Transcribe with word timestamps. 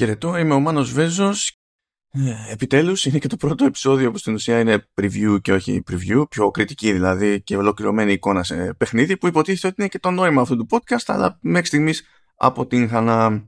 Χαιρετώ, 0.00 0.36
είμαι 0.36 0.54
ο 0.54 0.60
Μάνος 0.60 0.92
Βέζος. 0.92 1.58
Ε, 2.10 2.52
επιτέλους 2.52 3.04
είναι 3.04 3.18
και 3.18 3.28
το 3.28 3.36
πρώτο 3.36 3.64
επεισόδιο 3.64 4.10
που 4.10 4.18
στην 4.18 4.34
ουσία 4.34 4.60
είναι 4.60 4.88
preview 5.00 5.40
και 5.42 5.52
όχι 5.52 5.82
preview, 5.90 6.24
πιο 6.30 6.50
κριτική 6.50 6.92
δηλαδή 6.92 7.42
και 7.42 7.56
ολοκληρωμένη 7.56 8.12
εικόνα 8.12 8.42
σε 8.42 8.74
παιχνίδι 8.74 9.16
που 9.16 9.26
υποτίθεται 9.26 9.66
ότι 9.66 9.76
είναι 9.78 9.88
και 9.88 9.98
το 9.98 10.10
νόημα 10.10 10.40
αυτού 10.42 10.56
του 10.56 10.66
podcast 10.70 11.02
αλλά 11.06 11.38
μέχρι 11.40 11.66
στιγμής 11.66 12.04
αποτύχανα. 12.34 13.44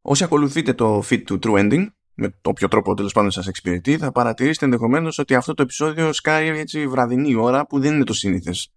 Όσοι 0.00 0.24
ακολουθείτε 0.24 0.72
το 0.72 0.98
feed 0.98 1.22
του 1.24 1.38
True 1.42 1.58
Ending 1.58 1.86
με 2.14 2.34
όποιο 2.42 2.68
τρόπο 2.68 2.94
τέλος 2.94 3.12
πάντων 3.12 3.30
σας 3.30 3.46
εξυπηρετεί 3.46 3.98
θα 3.98 4.12
παρατηρήσετε 4.12 4.64
ενδεχομένως 4.64 5.18
ότι 5.18 5.34
αυτό 5.34 5.54
το 5.54 5.62
επεισόδιο 5.62 6.12
σκάει 6.12 6.48
έτσι 6.58 6.86
βραδινή 6.86 7.34
ώρα 7.34 7.66
που 7.66 7.80
δεν 7.80 7.94
είναι 7.94 8.04
το 8.04 8.12
σύνηθες. 8.12 8.72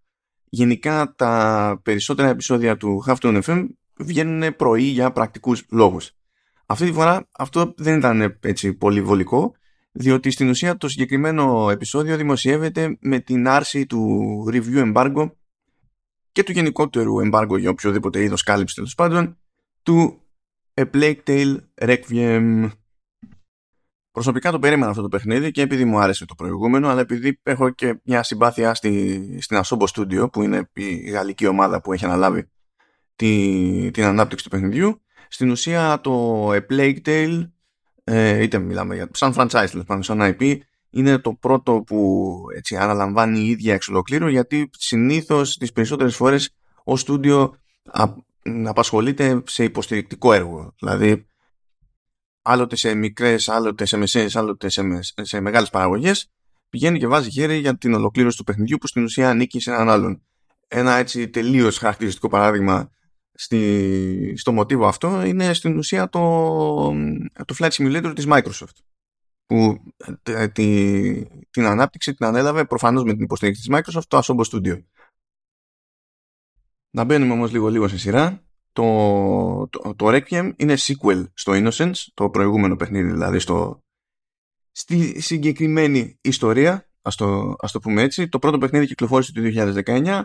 Γενικά 0.50 1.14
τα 1.16 1.80
περισσότερα 1.84 2.30
επεισόδια 2.30 2.78
του 2.78 3.04
Half 3.08 3.42
FM 3.44 3.68
βγαίνουν 3.98 4.56
πρωί 4.56 4.84
για 4.84 5.12
πρακτικούς 5.12 5.66
λόγους. 5.70 6.12
Αυτή 6.66 6.86
τη 6.86 6.91
φορά 6.91 7.27
αυτό 7.32 7.74
δεν 7.78 7.97
ήταν 7.97 8.38
έτσι 8.39 8.74
πολύ 8.74 9.01
βολικό, 9.01 9.56
διότι 9.92 10.32
στην 10.32 10.50
ουσία 10.50 10.78
το 10.78 10.88
συγκεκριμένο 10.88 11.69
επεισόδιο 11.69 12.18
δημοσιεύεται 12.18 12.97
με 13.00 13.19
την 13.19 13.47
άρση 13.47 13.86
του 13.86 14.43
review 14.51 14.93
embargo 14.93 15.32
και 16.32 16.43
του 16.43 16.52
γενικότερου 16.52 17.14
embargo 17.24 17.60
για 17.60 17.69
οποιοδήποτε 17.69 18.24
είδος 18.24 18.43
κάλυψης 18.43 18.75
τέλος 18.75 18.96
πάντων 18.96 19.38
του 19.83 20.21
A 20.74 20.86
Plague 20.93 21.19
Tale 21.28 21.57
Requiem. 21.75 22.69
Προσωπικά 24.11 24.52
το 24.52 24.60
περίμενα 24.60 24.89
αυτό 24.89 25.02
το 25.02 25.07
παιχνίδι 25.07 25.52
και 25.52 25.61
επειδή 25.61 25.86
μου 25.86 26.00
άρεσε 26.00 26.25
το 26.25 26.36
προηγούμενο, 26.36 26.89
αλλά 26.89 27.02
επειδή 27.02 27.39
έχω 27.43 27.69
και 27.69 28.00
μια 28.04 28.24
συμπάθεια 28.24 28.74
στη, 28.74 29.38
στην 29.41 29.60
Asobo 29.64 29.86
Studio, 29.86 30.32
που 30.32 30.41
είναι 30.41 30.69
η 30.74 31.10
γαλλική 31.10 31.47
ομάδα 31.47 31.82
που 31.82 31.93
έχει 31.93 32.05
αναλάβει 32.05 32.50
τη, 33.16 33.91
την 33.91 34.03
ανάπτυξη 34.03 34.44
του 34.44 34.50
παιχνιδιού. 34.50 35.03
Στην 35.33 35.50
ουσία 35.50 36.00
το 36.02 36.50
A 36.52 36.59
Plague 36.69 36.97
Tale, 37.05 37.50
ε, 38.03 38.44
είτε 38.44 38.59
μιλάμε 38.59 38.95
για 38.95 39.09
σαν 39.14 39.33
franchise, 39.38 39.67
δηλαδή 39.71 40.03
σαν 40.03 40.19
IP, 40.21 40.58
είναι 40.89 41.17
το 41.17 41.33
πρώτο 41.33 41.83
που 41.85 42.38
έτσι, 42.55 42.75
αναλαμβάνει 42.77 43.39
η 43.39 43.49
ίδια 43.49 43.73
εξ 43.73 43.88
ολοκλήρου, 43.88 44.27
γιατί 44.27 44.69
συνήθως 44.77 45.58
τις 45.58 45.71
περισσότερες 45.71 46.16
φορές 46.16 46.55
ο 46.83 46.97
στούντιο 46.97 47.55
απασχολείται 48.63 49.43
σε 49.45 49.63
υποστηρικτικό 49.63 50.33
έργο. 50.33 50.73
Δηλαδή, 50.80 51.25
άλλοτε 52.41 52.75
σε 52.75 52.93
μικρές, 52.93 53.49
άλλοτε 53.49 53.86
σε 53.86 53.97
μεσαίες, 53.97 54.36
άλλοτε 54.36 54.69
σε, 54.69 54.81
σε 55.21 55.39
μεγάλες 55.39 55.69
παραγωγές, 55.69 56.31
πηγαίνει 56.69 56.99
και 56.99 57.08
βάζει 57.08 57.30
χέρι 57.30 57.58
για 57.58 57.77
την 57.77 57.93
ολοκλήρωση 57.93 58.38
του 58.38 58.43
παιχνιδιού 58.43 58.77
που 58.77 58.88
στην 58.88 59.03
ουσία 59.03 59.30
ανήκει 59.30 59.59
σε 59.59 59.71
έναν 59.71 59.89
άλλον. 59.89 60.21
Ένα 60.67 60.95
έτσι 60.95 61.30
τελείως 61.30 61.77
χαρακτηριστικό 61.77 62.27
παράδειγμα 62.27 62.91
στη, 63.34 64.34
στο 64.38 64.52
μοτίβο 64.52 64.88
αυτό 64.88 65.23
είναι 65.26 65.53
στην 65.53 65.78
ουσία 65.78 66.09
το, 66.09 66.20
το 67.45 67.56
Flight 67.58 67.70
Simulator 67.70 68.12
της 68.16 68.26
Microsoft 68.28 68.78
που 69.45 69.84
ε, 70.23 70.48
τη, 70.48 71.26
την 71.50 71.66
ανάπτυξη 71.66 72.14
την 72.14 72.26
ανέλαβε 72.26 72.66
προφανώς 72.66 73.04
με 73.04 73.14
την 73.14 73.23
υποστήριξη 73.23 73.61
της 73.61 73.78
Microsoft 73.78 74.06
το 74.08 74.20
Asobo 74.23 74.44
Studio. 74.52 74.84
Να 76.89 77.04
μπαίνουμε 77.04 77.34
όμως 77.34 77.52
λίγο 77.52 77.70
λίγο 77.70 77.88
σε 77.88 77.98
σειρά. 77.98 78.44
Το, 78.72 79.67
το, 79.70 79.95
το 79.95 80.08
Requiem 80.08 80.52
είναι 80.56 80.76
sequel 80.78 81.26
στο 81.34 81.54
Innocence, 81.56 81.94
το 82.14 82.30
προηγούμενο 82.30 82.76
παιχνίδι 82.76 83.11
δηλαδή 83.11 83.39
στο, 83.39 83.84
στη 84.72 85.22
συγκεκριμένη 85.22 86.17
ιστορία, 86.22 86.89
ας 87.02 87.16
το, 87.16 87.56
ας 87.59 87.72
το 87.72 87.80
πούμε 87.80 88.02
έτσι. 88.02 88.30
Το 88.30 88.39
πρώτο 88.39 88.58
παιχνίδι 88.58 88.86
κυκλοφόρησε 88.86 89.31
το 89.31 89.42
2019. 89.86 90.23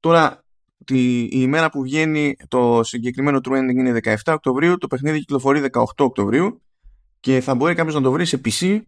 Τώρα 0.00 0.44
η 0.86 1.28
ημέρα 1.30 1.70
που 1.70 1.82
βγαίνει 1.82 2.36
το 2.48 2.80
συγκεκριμένο 2.82 3.40
True 3.44 3.52
Ending 3.52 3.74
είναι 3.74 3.98
17 4.02 4.14
Οκτωβρίου, 4.26 4.78
το 4.78 4.86
παιχνίδι 4.86 5.18
κυκλοφορεί 5.18 5.64
18 5.72 5.82
Οκτωβρίου 5.96 6.62
και 7.20 7.40
θα 7.40 7.54
μπορεί 7.54 7.74
κάποιος 7.74 7.94
να 7.94 8.00
το 8.00 8.10
βρει 8.12 8.24
σε 8.24 8.40
PC, 8.44 8.80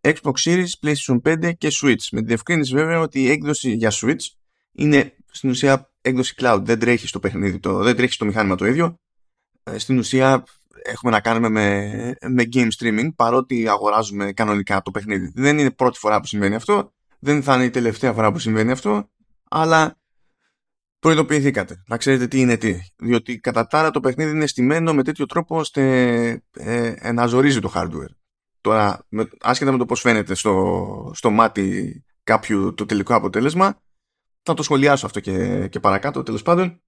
Xbox 0.00 0.32
Series, 0.44 0.68
PlayStation 0.82 1.20
5 1.24 1.52
και 1.58 1.68
Switch. 1.82 2.06
Με 2.12 2.20
τη 2.20 2.26
διευκρίνηση 2.26 2.74
βέβαια 2.74 3.00
ότι 3.00 3.22
η 3.22 3.30
έκδοση 3.30 3.72
για 3.72 3.92
Switch 3.92 4.26
είναι 4.72 5.12
στην 5.30 5.50
ουσία 5.50 5.90
έκδοση 6.00 6.34
cloud. 6.38 6.60
Δεν 6.62 6.78
τρέχει 6.78 7.06
στο 7.06 7.20
παιχνίδι, 7.20 7.58
το, 7.58 7.82
δεν 7.82 7.96
τρέχει 7.96 8.12
στο 8.12 8.24
μηχάνημα 8.24 8.54
το 8.54 8.66
ίδιο. 8.66 8.98
Ε, 9.62 9.78
στην 9.78 9.98
ουσία 9.98 10.44
έχουμε 10.84 11.12
να 11.12 11.20
κάνουμε 11.20 11.48
με, 11.48 12.16
με 12.28 12.48
game 12.52 12.68
streaming 12.78 13.08
παρότι 13.16 13.68
αγοράζουμε 13.68 14.32
κανονικά 14.32 14.82
το 14.82 14.90
παιχνίδι. 14.90 15.32
Δεν 15.34 15.58
είναι 15.58 15.70
πρώτη 15.70 15.98
φορά 15.98 16.20
που 16.20 16.26
συμβαίνει 16.26 16.54
αυτό, 16.54 16.92
δεν 17.18 17.42
θα 17.42 17.54
είναι 17.54 17.64
η 17.64 17.70
τελευταία 17.70 18.12
φορά 18.12 18.32
που 18.32 18.38
συμβαίνει 18.38 18.70
αυτό, 18.70 19.10
αλλά 19.50 19.98
προειδοποιηθήκατε. 21.06 21.82
Να 21.86 21.96
ξέρετε 21.96 22.26
τι 22.26 22.40
είναι 22.40 22.56
τι. 22.56 22.78
Διότι 22.96 23.38
κατά 23.38 23.66
τα 23.66 23.90
το 23.90 24.00
παιχνίδι 24.00 24.30
είναι 24.30 24.46
στημένο 24.46 24.94
με 24.94 25.02
τέτοιο 25.02 25.26
τρόπο 25.26 25.56
ώστε 25.56 25.82
ε, 26.52 27.12
να 27.12 27.26
ζορίζει 27.26 27.60
το 27.60 27.72
hardware. 27.74 28.14
Τώρα, 28.60 29.06
με, 29.08 29.28
άσχετα 29.40 29.72
με 29.72 29.78
το 29.78 29.86
πώς 29.86 30.00
φαίνεται 30.00 30.34
στο, 30.34 31.10
στο 31.14 31.30
μάτι 31.30 32.04
κάποιου 32.22 32.74
το 32.74 32.86
τελικό 32.86 33.14
αποτέλεσμα, 33.14 33.82
θα 34.42 34.54
το 34.54 34.62
σχολιάσω 34.62 35.06
αυτό 35.06 35.20
και, 35.20 35.68
και 35.68 35.80
παρακάτω. 35.80 36.22
Τέλος 36.22 36.42
πάντων, 36.42 36.82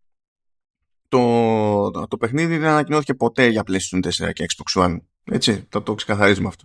το, 1.09 1.91
το, 1.91 2.07
το 2.09 2.17
παιχνίδι 2.17 2.57
δεν 2.59 2.69
ανακοινώθηκε 2.69 3.15
ποτέ 3.15 3.47
για 3.47 3.63
PlayStation 3.67 4.27
4 4.27 4.33
και 4.33 4.47
Xbox 4.57 4.83
One. 4.83 4.97
Έτσι, 5.25 5.67
θα 5.69 5.83
το 5.83 5.95
ξεκαθαρίζουμε 5.95 6.49
αυτό. 6.49 6.65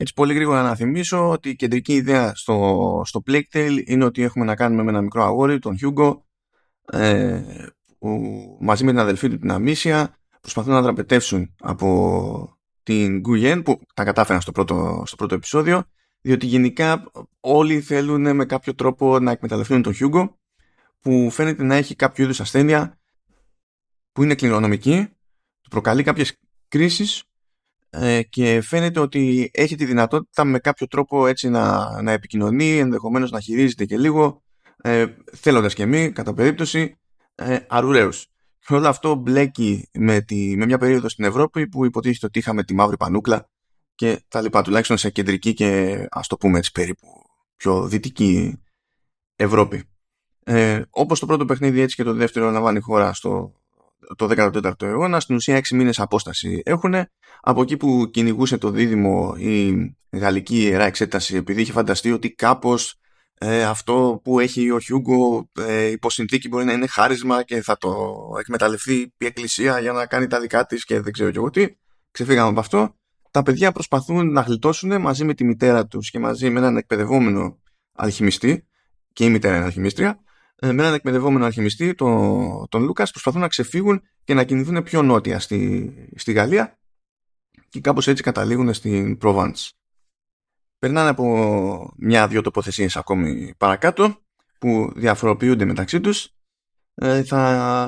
Έτσι 0.00 0.12
πολύ 0.12 0.34
γρήγορα 0.34 0.62
να 0.62 0.74
θυμίσω 0.74 1.28
ότι 1.28 1.48
η 1.48 1.56
κεντρική 1.56 1.92
ιδέα 1.92 2.34
στο, 2.34 3.02
στο 3.04 3.22
Plague 3.26 3.40
Tale 3.52 3.82
είναι 3.84 4.04
ότι 4.04 4.22
έχουμε 4.22 4.44
να 4.44 4.54
κάνουμε 4.54 4.82
με 4.82 4.90
ένα 4.90 5.00
μικρό 5.00 5.22
αγόρι, 5.24 5.58
τον 5.58 5.76
Hugo, 5.82 6.16
ε, 6.92 7.42
που 7.98 8.08
μαζί 8.60 8.84
με 8.84 8.90
την 8.90 9.00
αδελφή 9.00 9.28
του 9.28 9.38
την 9.38 9.50
Αμίσια 9.50 10.18
προσπαθούν 10.40 10.72
να 10.72 10.82
δραπετεύσουν 10.82 11.54
από 11.60 12.58
την 12.82 13.20
Γκουγέν 13.20 13.62
που 13.62 13.80
τα 13.94 14.04
κατάφεραν 14.04 14.40
στο 14.40 14.52
πρώτο, 14.52 15.02
στο 15.06 15.16
πρώτο 15.16 15.34
επεισόδιο 15.34 15.84
διότι 16.20 16.46
γενικά 16.46 17.10
όλοι 17.40 17.80
θέλουν 17.80 18.36
με 18.36 18.44
κάποιο 18.44 18.74
τρόπο 18.74 19.18
να 19.18 19.30
εκμεταλλευτούν 19.30 19.82
τον 19.82 19.94
Hugo 20.00 20.28
που 21.00 21.30
φαίνεται 21.30 21.62
να 21.62 21.74
έχει 21.74 21.94
κάποιο 21.94 22.24
είδους 22.24 22.40
ασθένεια 22.40 22.98
που 24.12 24.22
είναι 24.22 24.34
κληρονομική 24.34 25.08
του 25.60 25.68
προκαλεί 25.70 26.02
κάποιες 26.02 26.36
κρίσεις 26.68 27.22
ε, 27.90 28.22
και 28.22 28.60
φαίνεται 28.60 29.00
ότι 29.00 29.50
έχει 29.52 29.76
τη 29.76 29.84
δυνατότητα 29.84 30.44
με 30.44 30.58
κάποιο 30.58 30.86
τρόπο 30.86 31.26
έτσι 31.26 31.48
να, 31.48 32.02
να 32.02 32.12
επικοινωνεί, 32.12 32.78
ενδεχομένως 32.78 33.30
να 33.30 33.40
χειρίζεται 33.40 33.84
και 33.84 33.98
λίγο, 33.98 34.42
ε, 34.76 35.06
θέλοντας 35.32 35.74
και 35.74 35.86
μη, 35.86 36.12
κατά 36.12 36.34
περίπτωση, 36.34 36.98
ε, 37.34 37.58
αρουραίους. 37.68 38.26
Και 38.66 38.74
όλο 38.74 38.88
αυτό 38.88 39.14
μπλέκει 39.14 39.88
με, 39.92 40.20
τη, 40.20 40.56
με 40.56 40.66
μια 40.66 40.78
περίοδο 40.78 41.08
στην 41.08 41.24
Ευρώπη 41.24 41.68
που 41.68 41.84
υποτίθεται 41.84 42.26
ότι 42.26 42.38
είχαμε 42.38 42.64
τη 42.64 42.74
μαύρη 42.74 42.96
πανούκλα 42.96 43.48
και 43.94 44.24
τα 44.28 44.40
λοιπά, 44.40 44.62
τουλάχιστον 44.62 44.96
σε 44.96 45.10
κεντρική 45.10 45.54
και 45.54 45.98
ας 46.10 46.26
το 46.26 46.36
πούμε 46.36 46.58
έτσι 46.58 46.72
περίπου 46.72 47.06
πιο 47.56 47.88
δυτική 47.88 48.62
Ευρώπη. 49.36 49.84
Ε, 50.44 50.82
όπως 50.90 51.20
το 51.20 51.26
πρώτο 51.26 51.44
παιχνίδι 51.44 51.80
έτσι 51.80 51.96
και 51.96 52.02
το 52.02 52.12
δεύτερο 52.12 52.50
λαμβάνει 52.50 52.80
χώρα 52.80 53.12
στο 53.12 53.57
το 54.16 54.28
14ο 54.52 54.82
αιώνα, 54.82 55.20
στην 55.20 55.34
ουσία 55.34 55.58
6 55.58 55.68
μήνες 55.74 56.00
απόσταση 56.00 56.62
έχουν. 56.64 56.94
Από 57.40 57.62
εκεί 57.62 57.76
που 57.76 58.10
κυνηγούσε 58.10 58.58
το 58.58 58.70
δίδυμο 58.70 59.34
η 59.38 59.74
γαλλική 60.10 60.62
ιερά 60.62 60.84
εξέταση, 60.84 61.36
επειδή 61.36 61.60
είχε 61.60 61.72
φανταστεί 61.72 62.12
ότι 62.12 62.30
κάπως 62.30 62.98
ε, 63.40 63.64
αυτό 63.64 64.20
που 64.24 64.40
έχει 64.40 64.70
ο 64.70 64.80
Χιούγκο 64.80 65.50
ε, 65.60 65.84
υπό 65.84 66.10
συνθήκη 66.10 66.48
μπορεί 66.48 66.64
να 66.64 66.72
είναι 66.72 66.86
χάρισμα 66.86 67.42
και 67.42 67.62
θα 67.62 67.76
το 67.76 68.16
εκμεταλλευτεί 68.38 69.14
η 69.18 69.26
εκκλησία 69.26 69.80
για 69.80 69.92
να 69.92 70.06
κάνει 70.06 70.26
τα 70.26 70.40
δικά 70.40 70.66
της 70.66 70.84
και 70.84 71.00
δεν 71.00 71.12
ξέρω 71.12 71.30
και 71.30 71.38
εγώ 71.38 71.50
τι. 71.50 71.66
Ξεφύγαμε 72.10 72.48
από 72.48 72.60
αυτό. 72.60 72.96
Τα 73.30 73.42
παιδιά 73.42 73.72
προσπαθούν 73.72 74.32
να 74.32 74.40
γλιτώσουν 74.40 75.00
μαζί 75.00 75.24
με 75.24 75.34
τη 75.34 75.44
μητέρα 75.44 75.86
τους 75.86 76.10
και 76.10 76.18
μαζί 76.18 76.50
με 76.50 76.58
έναν 76.58 76.76
εκπαιδευόμενο 76.76 77.58
αλχημιστή 77.92 78.66
και 79.12 79.24
η 79.24 79.30
μητέρα 79.30 79.56
είναι 79.56 79.64
αλχημίστρια 79.64 80.08
ε, 80.08 80.14
με 80.60 80.68
έναν 80.68 80.94
εκπαιδευόμενο 80.94 81.44
αλχημιστή, 81.44 81.94
τον, 81.94 82.68
τον 82.68 82.82
Λούκας, 82.82 83.10
προσπαθούν 83.10 83.40
να 83.40 83.48
ξεφύγουν 83.48 84.02
και 84.24 84.34
να 84.34 84.44
κινηθούν 84.44 84.82
πιο 84.82 85.02
νότια 85.02 85.38
στη, 85.38 85.92
στη 86.16 86.32
Γαλλία 86.32 86.78
και 87.68 87.80
κάπως 87.80 88.08
έτσι 88.08 88.22
καταλήγουν 88.22 88.74
στην 88.74 89.18
Προβάντς. 89.18 89.72
Περνάνε 90.78 91.08
από 91.08 91.92
μια-δυο 91.96 92.40
τοποθεσίες 92.40 92.96
ακόμη 92.96 93.54
παρακάτω 93.58 94.16
που 94.58 94.92
διαφοροποιούνται 94.96 95.64
μεταξύ 95.64 96.00
τους. 96.00 96.28
Ε, 96.94 97.22
θα, 97.22 97.38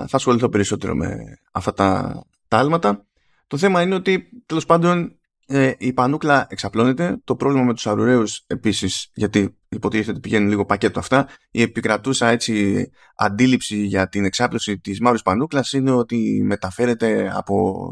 θα 0.09 0.17
ασχοληθώ 0.17 0.49
περισσότερο 0.49 0.95
με 0.95 1.39
αυτά 1.53 1.73
τα, 1.73 2.23
τα 2.49 2.59
άλματα. 2.59 3.07
Το 3.47 3.57
θέμα 3.57 3.83
είναι 3.83 3.95
ότι 3.95 4.29
τέλος 4.47 4.67
πάντων 4.67 5.20
ε, 5.53 5.73
η 5.79 5.93
πανούκλα 5.93 6.47
εξαπλώνεται. 6.51 7.21
Το 7.25 7.37
πρόβλημα 7.37 7.65
με 7.65 7.75
τους 7.75 7.87
αρουραίους 7.87 8.45
επίσης, 8.47 9.11
γιατί 9.15 9.57
υποτίθεται 9.69 10.11
ότι 10.11 10.21
πηγαίνουν 10.21 10.49
λίγο 10.49 10.67
πακέτο 10.67 10.99
αυτά, 10.99 11.29
η 11.51 11.63
επικρατούσα 11.63 12.29
έτσι 12.29 12.87
αντίληψη 13.17 13.77
για 13.77 14.09
την 14.09 14.25
εξάπλωση 14.25 14.79
της 14.79 15.01
μαύρης 15.01 15.23
πανούκλας 15.23 15.73
είναι 15.73 15.91
ότι 15.91 16.43
μεταφέρεται 16.45 17.33
από, 17.35 17.89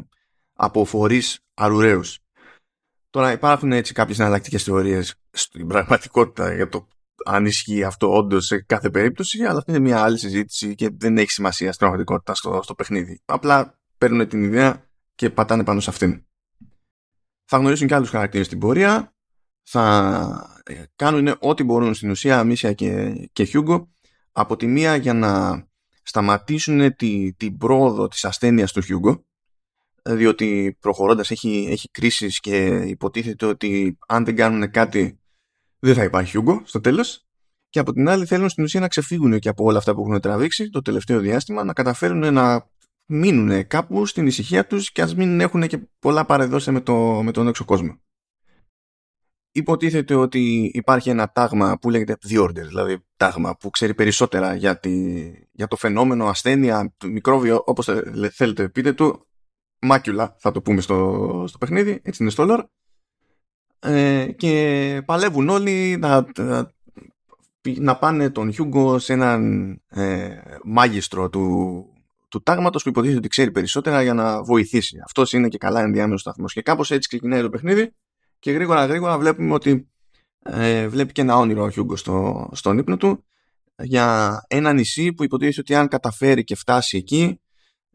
από 0.52 0.84
φορείς 0.84 1.40
αρουραίους. 1.54 2.18
Τώρα 3.10 3.32
υπάρχουν 3.32 3.72
έτσι 3.72 3.92
κάποιες 3.92 4.18
εναλλακτικές 4.18 4.62
θεωρίες 4.62 5.14
στην 5.30 5.66
πραγματικότητα 5.66 6.54
για 6.54 6.68
το 6.68 6.88
αν 7.24 7.46
ισχύει 7.46 7.84
αυτό 7.84 8.16
όντως 8.16 8.46
σε 8.46 8.62
κάθε 8.62 8.90
περίπτωση, 8.90 9.42
αλλά 9.42 9.58
αυτή 9.58 9.70
είναι 9.70 9.80
μια 9.80 10.02
άλλη 10.02 10.18
συζήτηση 10.18 10.74
και 10.74 10.90
δεν 10.92 11.18
έχει 11.18 11.30
σημασία 11.30 11.66
στην 11.66 11.78
πραγματικότητα 11.78 12.34
στο, 12.34 12.60
στο 12.62 12.74
παιχνίδι. 12.74 13.20
Απλά 13.24 13.78
παίρνουν 13.98 14.28
την 14.28 14.42
ιδέα 14.42 14.86
και 15.14 15.30
πατάνε 15.30 15.64
πάνω 15.64 15.80
σε 15.80 15.90
αυτήν. 15.90 16.22
Θα 17.50 17.56
γνωρίσουν 17.56 17.86
και 17.86 17.94
άλλους 17.94 18.10
χαρακτήρες 18.10 18.46
στην 18.46 18.58
πορεία, 18.58 19.14
θα 19.62 20.62
ε, 20.64 20.82
κάνουν 20.96 21.36
ό,τι 21.38 21.62
μπορούν. 21.62 21.94
Στην 21.94 22.10
ουσία 22.10 22.44
Μίσια 22.44 22.72
και, 22.72 23.12
και 23.32 23.44
Χιούγκο 23.44 23.88
από 24.32 24.56
τη 24.56 24.66
μία 24.66 24.96
για 24.96 25.14
να 25.14 25.62
σταματήσουν 26.02 26.96
τη, 26.96 27.32
την 27.32 27.56
πρόοδο 27.56 28.08
της 28.08 28.24
ασθένειας 28.24 28.72
του 28.72 28.80
Χιούγκο 28.80 29.24
διότι 30.02 30.76
προχωρώντας 30.80 31.30
έχει, 31.30 31.66
έχει 31.70 31.90
κρίσεις 31.90 32.40
και 32.40 32.66
υποτίθεται 32.66 33.46
ότι 33.46 33.98
αν 34.06 34.24
δεν 34.24 34.36
κάνουν 34.36 34.70
κάτι 34.70 35.20
δεν 35.78 35.94
θα 35.94 36.04
υπάρχει 36.04 36.30
Χιούγκο 36.30 36.62
στο 36.64 36.80
τέλος. 36.80 37.26
Και 37.68 37.78
από 37.78 37.92
την 37.92 38.08
άλλη 38.08 38.26
θέλουν 38.26 38.48
στην 38.48 38.64
ουσία 38.64 38.80
να 38.80 38.88
ξεφύγουν 38.88 39.38
και 39.38 39.48
από 39.48 39.64
όλα 39.64 39.78
αυτά 39.78 39.94
που 39.94 40.00
έχουν 40.00 40.20
τραβήξει 40.20 40.70
το 40.70 40.82
τελευταίο 40.82 41.20
διάστημα 41.20 41.64
να 41.64 41.72
καταφέρουν 41.72 42.32
να 42.32 42.68
μείνουν 43.08 43.66
κάπου 43.66 44.06
στην 44.06 44.26
ησυχία 44.26 44.66
τους 44.66 44.92
και 44.92 45.02
ας 45.02 45.14
μην 45.14 45.40
έχουν 45.40 45.66
και 45.66 45.78
πολλά 45.98 46.24
πάρε 46.24 46.47
δώσε 46.47 46.70
με, 46.70 46.80
το, 46.80 47.22
με 47.22 47.32
τον 47.32 47.48
έξω 47.48 47.64
κόσμο. 47.64 48.00
Υποτίθεται 49.52 50.14
ότι 50.14 50.70
υπάρχει 50.74 51.10
ένα 51.10 51.30
τάγμα 51.32 51.78
που 51.78 51.90
λέγεται 51.90 52.16
The 52.28 52.42
Order, 52.42 52.52
δηλαδή 52.66 53.04
τάγμα 53.16 53.56
που 53.56 53.70
ξέρει 53.70 53.94
περισσότερα 53.94 54.54
για, 54.54 54.78
τη, 54.78 55.24
για 55.52 55.66
το 55.66 55.76
φαινόμενο, 55.76 56.26
ασθένεια, 56.26 56.94
μικρόβιο, 57.04 57.62
όπως 57.66 57.88
θέλετε 58.32 58.68
πείτε 58.68 58.92
του, 58.92 59.26
μάκιουλα 59.80 60.36
θα 60.38 60.50
το 60.50 60.62
πούμε 60.62 60.80
στο, 60.80 61.44
στο 61.48 61.58
παιχνίδι, 61.58 62.00
έτσι 62.02 62.22
είναι 62.22 62.32
στο 62.32 62.46
lore. 62.48 62.64
Ε, 63.80 64.32
και 64.36 65.02
παλεύουν 65.04 65.48
όλοι 65.48 65.96
να, 65.96 66.26
να, 67.62 67.96
πάνε 67.96 68.30
τον 68.30 68.52
Χιούγκο 68.52 68.98
σε 68.98 69.12
έναν 69.12 69.70
ε, 69.88 70.40
μάγιστρο 70.64 71.28
του, 71.28 71.86
του 72.28 72.42
τάγματος 72.42 72.82
που 72.82 72.88
υποτίθεται 72.88 73.18
ότι 73.18 73.28
ξέρει 73.28 73.50
περισσότερα 73.50 74.02
για 74.02 74.14
να 74.14 74.42
βοηθήσει. 74.42 74.98
Αυτός 75.04 75.32
είναι 75.32 75.48
και 75.48 75.58
καλά 75.58 75.80
ενδιάμεσος 75.80 76.20
σταθμός. 76.20 76.52
Και 76.52 76.62
κάπως 76.62 76.90
έτσι 76.90 77.08
ξεκινάει 77.08 77.40
το 77.40 77.50
παιχνίδι 77.50 77.94
και 78.38 78.50
γρήγορα 78.50 78.86
γρήγορα 78.86 79.18
βλέπουμε 79.18 79.54
ότι 79.54 79.88
ε, 80.42 80.88
βλέπει 80.88 81.12
και 81.12 81.20
ένα 81.20 81.36
όνειρο 81.36 81.62
ο 81.62 81.70
Χιούγκο 81.70 81.96
στο, 81.96 82.48
στον 82.52 82.78
ύπνο 82.78 82.96
του 82.96 83.24
για 83.82 84.38
ένα 84.48 84.72
νησί 84.72 85.12
που 85.12 85.24
υποτίθεται 85.24 85.60
ότι 85.60 85.74
αν 85.74 85.88
καταφέρει 85.88 86.44
και 86.44 86.54
φτάσει 86.54 86.96
εκεί 86.96 87.40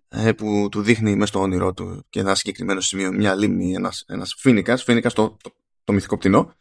ε, 0.08 0.32
που 0.32 0.68
του 0.72 0.82
δείχνει 0.82 1.16
μέσα 1.16 1.26
στο 1.26 1.40
όνειρό 1.40 1.74
του 1.74 2.06
και 2.10 2.20
ένα 2.20 2.36
συγκεκριμένο 2.36 2.80
σημείο, 2.82 3.12
μια 3.12 3.36
λίμνη, 3.36 3.74
ένας, 3.74 4.04
ένας 4.08 4.36
φίνικας, 4.38 4.84
φίνικας 4.84 5.14
το, 5.14 5.38
το, 5.44 5.54
το 5.84 5.94
μυθικό 5.94 6.18
πτηνό, 6.18 6.54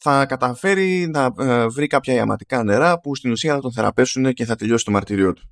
θα 0.00 0.26
καταφέρει 0.26 1.08
να 1.08 1.32
ε, 1.38 1.66
βρει 1.66 1.86
κάποια 1.86 2.14
ιαματικά 2.14 2.62
νερά 2.62 3.00
που 3.00 3.16
στην 3.16 3.30
ουσία 3.30 3.54
θα 3.54 3.60
τον 3.60 3.72
θεραπεύσουν 3.72 4.32
και 4.32 4.44
θα 4.44 4.56
τελειώσει 4.56 4.84
το 4.84 4.90
μαρτύριό 4.90 5.32
του. 5.32 5.42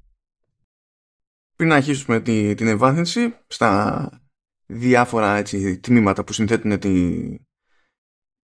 Πριν 1.56 1.68
να 1.68 1.74
αρχίσουμε 1.74 2.20
τη, 2.20 2.54
την 2.54 2.66
εμβάθυνση 2.66 3.36
στα 3.46 4.10
διάφορα 4.66 5.36
έτσι, 5.36 5.80
τμήματα 5.80 6.24
που 6.24 6.32
συνθέτουν 6.32 6.78
τη, 6.78 7.18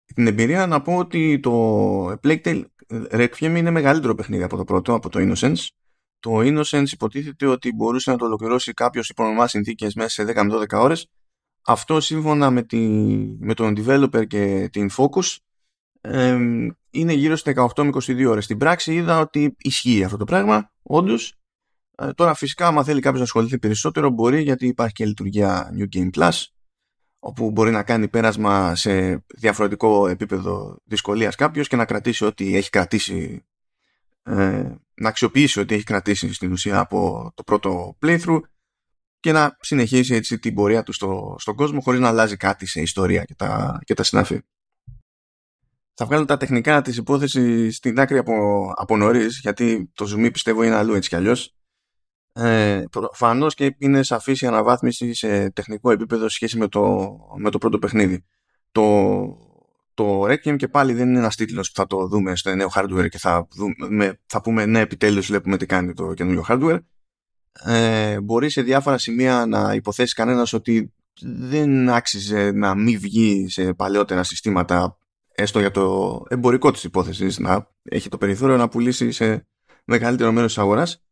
την 0.04 0.26
εμπειρία 0.26 0.66
να 0.66 0.82
πω 0.82 0.96
ότι 0.96 1.40
το 1.40 2.04
Plague 2.10 2.40
Tale 2.42 2.64
Requiem 3.10 3.54
είναι 3.56 3.70
μεγαλύτερο 3.70 4.14
παιχνίδι 4.14 4.42
από 4.42 4.56
το 4.56 4.64
πρώτο, 4.64 4.94
από 4.94 5.08
το 5.08 5.18
Innocence 5.20 5.66
το 6.24 6.38
Innocence 6.38 6.90
υποτίθεται 6.92 7.46
ότι 7.46 7.72
μπορούσε 7.72 8.10
να 8.10 8.16
το 8.16 8.24
ολοκληρώσει 8.24 8.72
κάποιος 8.72 9.08
υπό 9.08 9.24
νομά 9.24 9.46
συνθήκες 9.46 9.94
μέσα 9.94 10.08
σε 10.08 10.32
10 10.32 10.42
με 10.44 10.64
12 10.68 10.78
ώρες. 10.78 11.06
Αυτό 11.66 12.00
σύμφωνα 12.00 12.50
με, 12.50 12.62
τη, 12.62 12.78
με 13.38 13.54
τον 13.54 13.74
developer 13.76 14.26
και 14.26 14.68
την 14.72 14.90
Focus 14.96 15.36
είναι 16.90 17.12
γύρω 17.12 17.36
στις 17.36 17.54
18 17.56 17.82
με 17.84 17.90
22 17.92 18.26
ώρες. 18.28 18.44
Στην 18.44 18.58
πράξη 18.58 18.94
είδα 18.94 19.20
ότι 19.20 19.56
ισχύει 19.58 20.04
αυτό 20.04 20.16
το 20.16 20.24
πράγμα, 20.24 20.72
όντως. 20.82 21.38
Ε, 21.96 22.12
τώρα 22.12 22.34
φυσικά 22.34 22.66
άμα 22.66 22.84
θέλει 22.84 23.00
κάποιος 23.00 23.18
να 23.18 23.24
ασχοληθεί 23.24 23.58
περισσότερο 23.58 24.10
μπορεί 24.10 24.42
γιατί 24.42 24.66
υπάρχει 24.66 24.94
και 24.94 25.06
λειτουργία 25.06 25.74
New 25.78 25.96
Game 25.96 26.10
Plus 26.10 26.42
όπου 27.18 27.50
μπορεί 27.50 27.70
να 27.70 27.82
κάνει 27.82 28.08
πέρασμα 28.08 28.74
σε 28.74 29.24
διαφορετικό 29.34 30.08
επίπεδο 30.08 30.76
δυσκολίας 30.84 31.34
κάποιος 31.34 31.68
και 31.68 31.76
να 31.76 31.84
κρατήσει 31.84 32.24
ό,τι 32.24 32.56
έχει 32.56 32.70
κρατήσει 32.70 33.44
ε, 34.22 34.74
να 34.94 35.08
αξιοποιήσει 35.08 35.60
ό,τι 35.60 35.74
έχει 35.74 35.84
κρατήσει 35.84 36.32
στην 36.32 36.52
ουσία 36.52 36.78
από 36.78 37.30
το 37.34 37.42
πρώτο 37.42 37.96
playthrough 38.02 38.40
και 39.20 39.32
να 39.32 39.56
συνεχίσει 39.60 40.14
έτσι 40.14 40.38
την 40.38 40.54
πορεία 40.54 40.82
του 40.82 40.92
στο, 40.92 41.36
στον 41.38 41.54
κόσμο 41.54 41.80
χωρίς 41.80 42.00
να 42.00 42.08
αλλάζει 42.08 42.36
κάτι 42.36 42.66
σε 42.66 42.80
ιστορία 42.80 43.24
και 43.24 43.34
τα, 43.34 43.80
και 43.84 43.94
τα 43.94 44.02
συνάφη. 44.02 44.40
Θα 45.94 46.06
βγάλω 46.06 46.25
τα 46.25 46.37
τεχνικά 46.37 46.82
της 46.82 46.96
υπόθεσης 46.96 47.76
στην 47.76 48.00
άκρη 48.00 48.19
από, 48.19 48.32
από 48.76 48.96
νωρίς, 48.96 49.38
γιατί 49.38 49.91
το 49.94 50.14
zoom 50.14 50.32
πιστεύω 50.32 50.62
είναι 50.62 50.75
αλλού 50.75 50.94
έτσι 50.94 51.08
κι 51.08 51.17
αλλιώς. 51.17 51.55
Ε, 52.32 52.82
Προφανώς 52.91 53.55
και 53.55 53.75
είναι 53.79 54.02
σαφής 54.02 54.41
η 54.41 54.46
αναβάθμιση 54.46 55.14
σε 55.14 55.50
τεχνικό 55.50 55.91
επίπεδο 55.91 56.29
σχέση 56.29 56.58
με 56.58 56.69
το, 56.69 57.17
με 57.37 57.50
το 57.50 57.58
πρώτο 57.58 57.79
παιχνίδι. 57.79 58.25
Το, 58.73 58.82
το 59.94 60.23
Requiem 60.23 60.56
και 60.56 60.69
πάλι 60.69 60.93
δεν 60.93 61.08
είναι 61.08 61.19
ένας 61.19 61.37
τίτλος 61.37 61.69
που 61.69 61.75
θα 61.81 61.87
το 61.87 62.06
δούμε 62.06 62.37
στο 62.37 62.55
νέο 62.55 62.70
hardware 62.75 63.08
και 63.08 63.19
θα, 63.19 63.49
δούμε, 63.50 64.20
θα 64.26 64.41
πούμε 64.41 64.67
ναι 64.67 64.81
επιτέλους 64.81 65.26
βλέπουμε 65.26 65.56
τι 65.56 65.67
κάνει 65.67 65.93
το 65.93 66.14
καινούριο 66.14 66.44
hardware 66.49 66.79
ε, 67.62 68.20
μπορεί 68.20 68.50
σε 68.50 68.62
διάφορα 68.62 68.99
σημεία 68.99 69.46
να 69.46 69.75
υποθέσεις 69.75 70.12
κανένας 70.12 70.52
ότι 70.52 70.93
δεν 71.20 71.88
άξιζε 71.88 72.50
να 72.52 72.75
μην 72.75 73.00
βγει 73.00 73.49
σε 73.49 73.75
παλαιότερα 73.75 74.23
συστήματα 74.23 74.99
έστω 75.34 75.60
για 75.60 75.70
το 75.70 76.22
εμπορικό 76.28 76.70
της 76.70 76.84
υπόθεσης 76.84 77.38
να 77.38 77.70
έχει 77.82 78.08
το 78.08 78.19
περιθώριο 78.19 78.56
να 78.56 78.69
πουλήσει 78.69 79.10
σε 79.10 79.46
μεγαλύτερο 79.84 80.32
μέρος 80.32 80.54
της 80.54 80.62
αγοράς 80.62 81.04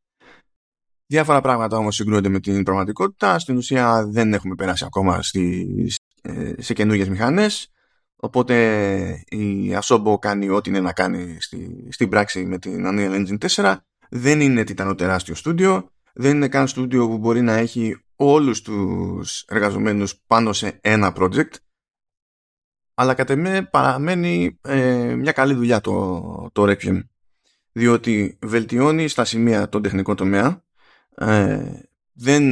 Διάφορα 1.13 1.41
πράγματα 1.41 1.77
όμως 1.77 1.95
συγκρούονται 1.95 2.29
με 2.29 2.41
την 2.41 2.63
πραγματικότητα. 2.63 3.39
Στην 3.39 3.57
ουσία 3.57 4.07
δεν 4.07 4.33
έχουμε 4.33 4.55
περάσει 4.55 4.85
ακόμα 4.85 5.23
στις, 5.23 5.99
ε, 6.23 6.53
σε 6.59 6.73
καινούργιες 6.73 7.09
μηχανές. 7.09 7.71
Οπότε 8.17 9.25
η 9.29 9.77
Asobo 9.83 10.15
κάνει 10.21 10.49
ό,τι 10.49 10.71
είναι 10.71 10.81
να 10.81 10.93
κάνει 10.93 11.37
στη, 11.41 11.89
στην 11.91 12.09
πράξη 12.09 12.45
με 12.45 12.59
την 12.59 12.85
Unreal 12.87 13.15
Engine 13.15 13.39
4. 13.39 13.77
Δεν 14.11 14.41
είναι 14.41 14.65
τιτανό 14.65 14.95
τεράστιο 14.95 15.35
στούντιο. 15.35 15.91
Δεν 16.15 16.37
είναι 16.37 16.49
καν 16.49 16.69
στούντιο 16.69 17.09
που 17.09 17.19
μπορεί 17.19 17.41
να 17.41 17.53
έχει 17.53 18.05
όλους 18.17 18.63
τους 18.63 19.45
εργαζομένους 19.49 20.17
πάνω 20.27 20.53
σε 20.53 20.79
ένα 20.81 21.13
project. 21.17 21.51
Αλλά 22.95 23.15
κατ' 23.15 23.31
εμέ 23.31 23.69
παραμένει 23.71 24.59
ε, 24.63 25.15
μια 25.15 25.33
καλή 25.33 25.55
δουλειά 25.55 25.81
το, 25.81 26.51
το 26.53 26.63
Requiem. 26.63 27.01
Διότι 27.73 28.39
βελτιώνει 28.43 29.09
στα 29.09 29.25
σημεία 29.25 29.69
τον 29.69 29.83
τεχνικό 29.83 30.15
τομέα. 30.15 30.63
Ε, 31.15 31.63
δεν 32.13 32.43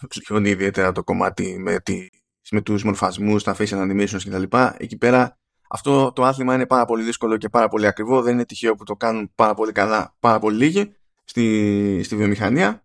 βελτιώνει 0.00 0.48
ιδιαίτερα 0.48 0.92
το 0.92 1.04
κομμάτι 1.04 1.58
με 1.58 1.80
τη 1.80 2.08
με 2.50 2.60
τους 2.60 2.84
μορφασμούς, 2.84 3.42
τα 3.42 3.56
facial 3.58 3.90
animations 3.90 4.22
κτλ. 4.24 4.56
Εκεί 4.76 4.96
πέρα 4.96 5.38
αυτό 5.68 6.12
το 6.12 6.24
άθλημα 6.24 6.54
είναι 6.54 6.66
πάρα 6.66 6.84
πολύ 6.84 7.02
δύσκολο 7.02 7.36
και 7.36 7.48
πάρα 7.48 7.68
πολύ 7.68 7.86
ακριβό. 7.86 8.22
Δεν 8.22 8.34
είναι 8.34 8.44
τυχαίο 8.44 8.74
που 8.74 8.84
το 8.84 8.96
κάνουν 8.96 9.32
πάρα 9.34 9.54
πολύ 9.54 9.72
καλά, 9.72 10.14
πάρα 10.20 10.38
πολύ 10.38 10.56
λίγοι 10.56 10.92
στη, 11.24 12.00
στη 12.04 12.16
βιομηχανία. 12.16 12.84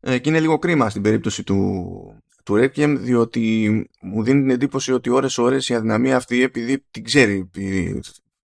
Ε, 0.00 0.18
και 0.18 0.28
είναι 0.28 0.40
λίγο 0.40 0.58
κρίμα 0.58 0.90
στην 0.90 1.02
περίπτωση 1.02 1.42
του, 1.42 2.22
του 2.48 2.54
Requiem, 2.54 2.96
διότι 2.98 3.68
μου 4.00 4.22
δίνει 4.22 4.40
την 4.40 4.50
εντύπωση 4.50 4.92
ότι 4.92 5.10
ώρες-ώρες 5.10 5.68
η 5.68 5.74
αδυναμία 5.74 6.16
αυτή, 6.16 6.42
επειδή 6.42 6.84
την 6.90 7.04
ξέρει 7.04 7.50
η, 7.54 7.86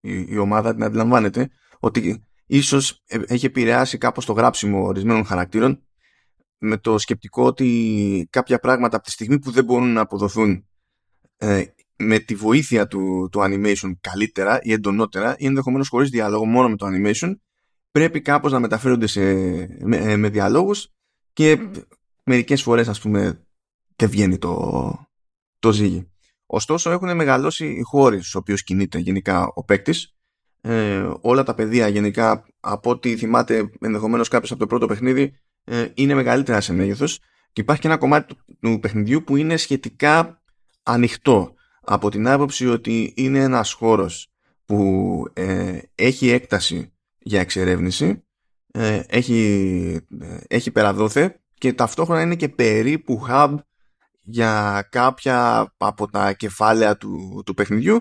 η, 0.00 0.26
η 0.28 0.38
ομάδα, 0.38 0.74
την 0.74 0.84
αντιλαμβάνεται, 0.84 1.50
ότι 1.78 2.24
ίσως 2.46 3.02
ε, 3.06 3.18
έχει 3.26 3.46
επηρεάσει 3.46 3.98
κάπως 3.98 4.24
το 4.24 4.32
γράψιμο 4.32 4.84
ορισμένων 4.84 5.24
χαρακτήρων 5.24 5.82
με 6.58 6.76
το 6.76 6.98
σκεπτικό 6.98 7.44
ότι 7.44 8.28
κάποια 8.30 8.58
πράγματα 8.58 8.96
από 8.96 9.04
τη 9.04 9.10
στιγμή 9.10 9.38
που 9.38 9.50
δεν 9.50 9.64
μπορούν 9.64 9.92
να 9.92 10.00
αποδοθούν 10.00 10.66
ε, 11.36 11.64
με 11.96 12.18
τη 12.18 12.34
βοήθεια 12.34 12.86
του, 12.86 13.28
του 13.32 13.40
animation 13.42 13.92
καλύτερα 14.00 14.58
ή 14.62 14.72
εντονότερα 14.72 15.34
ή 15.38 15.46
ενδεχομένως 15.46 15.88
χωρίς 15.88 16.10
διάλογο 16.10 16.44
μόνο 16.44 16.68
με 16.68 16.76
το 16.76 16.86
animation 16.86 17.34
πρέπει 17.90 18.20
κάπως 18.20 18.52
να 18.52 18.58
μεταφέρονται 18.58 19.06
σε, 19.06 19.22
με, 19.84 19.96
ε, 19.96 20.16
με 20.16 20.28
διαλόγους 20.28 20.92
και 21.32 21.58
μερικές 22.24 22.62
φορές 22.62 22.88
ας 22.88 23.00
πούμε 23.00 23.43
δεν 23.96 24.08
βγαίνει 24.08 24.38
το, 24.38 24.92
το 25.58 25.72
ζύγι. 25.72 26.08
Ωστόσο 26.46 26.90
έχουν 26.90 27.16
μεγαλώσει 27.16 27.66
οι 27.66 27.82
χώροι 27.82 28.18
στους 28.18 28.34
οποίους 28.34 28.62
κινείται 28.62 28.98
γενικά 28.98 29.52
ο 29.54 29.64
παίκτης. 29.64 30.16
Ε, 30.60 31.10
όλα 31.20 31.42
τα 31.42 31.54
παιδεία 31.54 31.88
γενικά 31.88 32.46
από 32.60 32.90
ό,τι 32.90 33.16
θυμάται 33.16 33.70
ενδεχομένως 33.80 34.28
κάποιος 34.28 34.50
από 34.50 34.60
το 34.60 34.66
πρώτο 34.66 34.86
παιχνίδι 34.86 35.34
ε, 35.64 35.88
είναι 35.94 36.14
μεγαλύτερα 36.14 36.60
σε 36.60 36.72
μέγεθος 36.72 37.18
και 37.52 37.60
υπάρχει 37.60 37.80
και 37.80 37.88
ένα 37.88 37.96
κομμάτι 37.96 38.34
του, 38.60 38.78
παιχνιδιού 38.80 39.24
που 39.24 39.36
είναι 39.36 39.56
σχετικά 39.56 40.42
ανοιχτό 40.82 41.54
από 41.80 42.10
την 42.10 42.28
άποψη 42.28 42.68
ότι 42.68 43.12
είναι 43.16 43.38
ένας 43.38 43.72
χώρος 43.72 44.32
που 44.64 45.22
ε, 45.32 45.78
έχει 45.94 46.28
έκταση 46.28 46.92
για 47.18 47.40
εξερεύνηση 47.40 48.24
ε, 48.72 49.02
έχει, 49.06 50.00
έχει 50.48 50.70
περαδόθε 50.70 51.40
και 51.54 51.72
ταυτόχρονα 51.72 52.20
είναι 52.20 52.36
και 52.36 52.48
περίπου 52.48 53.26
hub 53.28 53.54
για 54.24 54.86
κάποια 54.90 55.68
από 55.76 56.10
τα 56.10 56.32
κεφάλαια 56.32 56.96
του, 56.96 57.42
του 57.46 57.54
παιχνιδιού 57.54 58.00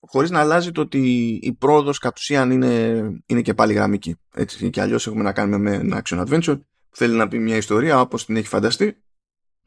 χωρίς 0.00 0.30
να 0.30 0.40
αλλάζει 0.40 0.72
το 0.72 0.80
ότι 0.80 1.00
η 1.42 1.52
πρόοδος 1.52 1.98
κατ' 1.98 2.16
ουσίαν 2.16 2.50
είναι, 2.50 3.02
είναι 3.26 3.42
και 3.42 3.54
πάλι 3.54 3.72
γραμμική. 3.72 4.16
Έτσι 4.34 4.70
και 4.70 4.80
αλλιώς 4.80 5.06
έχουμε 5.06 5.22
να 5.22 5.32
κάνουμε 5.32 5.58
με 5.58 5.74
ένα 5.74 6.02
action 6.04 6.26
adventure 6.26 6.60
θέλει 6.90 7.16
να 7.16 7.28
πει 7.28 7.38
μια 7.38 7.56
ιστορία 7.56 8.00
όπως 8.00 8.24
την 8.24 8.36
έχει 8.36 8.46
φανταστεί 8.46 9.02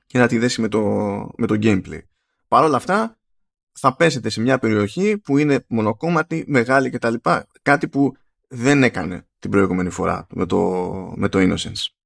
και 0.05 0.17
να 0.17 0.27
τη 0.27 0.37
δέσει 0.37 0.61
με 0.61 0.67
το, 0.67 0.81
με 1.37 1.47
το 1.47 1.57
gameplay. 1.61 1.99
Παρ' 2.47 2.63
όλα 2.63 2.77
αυτά 2.77 3.19
θα 3.71 3.95
πέσετε 3.95 4.29
σε 4.29 4.41
μια 4.41 4.59
περιοχή 4.59 5.17
που 5.17 5.37
είναι 5.37 5.65
μονοκόμματη, 5.67 6.43
μεγάλη 6.47 6.89
κτλ. 6.89 7.13
Κάτι 7.61 7.87
που 7.87 8.15
δεν 8.47 8.83
έκανε 8.83 9.27
την 9.39 9.49
προηγούμενη 9.49 9.89
φορά 9.89 10.27
με 10.29 10.45
το, 10.45 10.83
με 11.15 11.29
το 11.29 11.39
Innocence. 11.41 12.00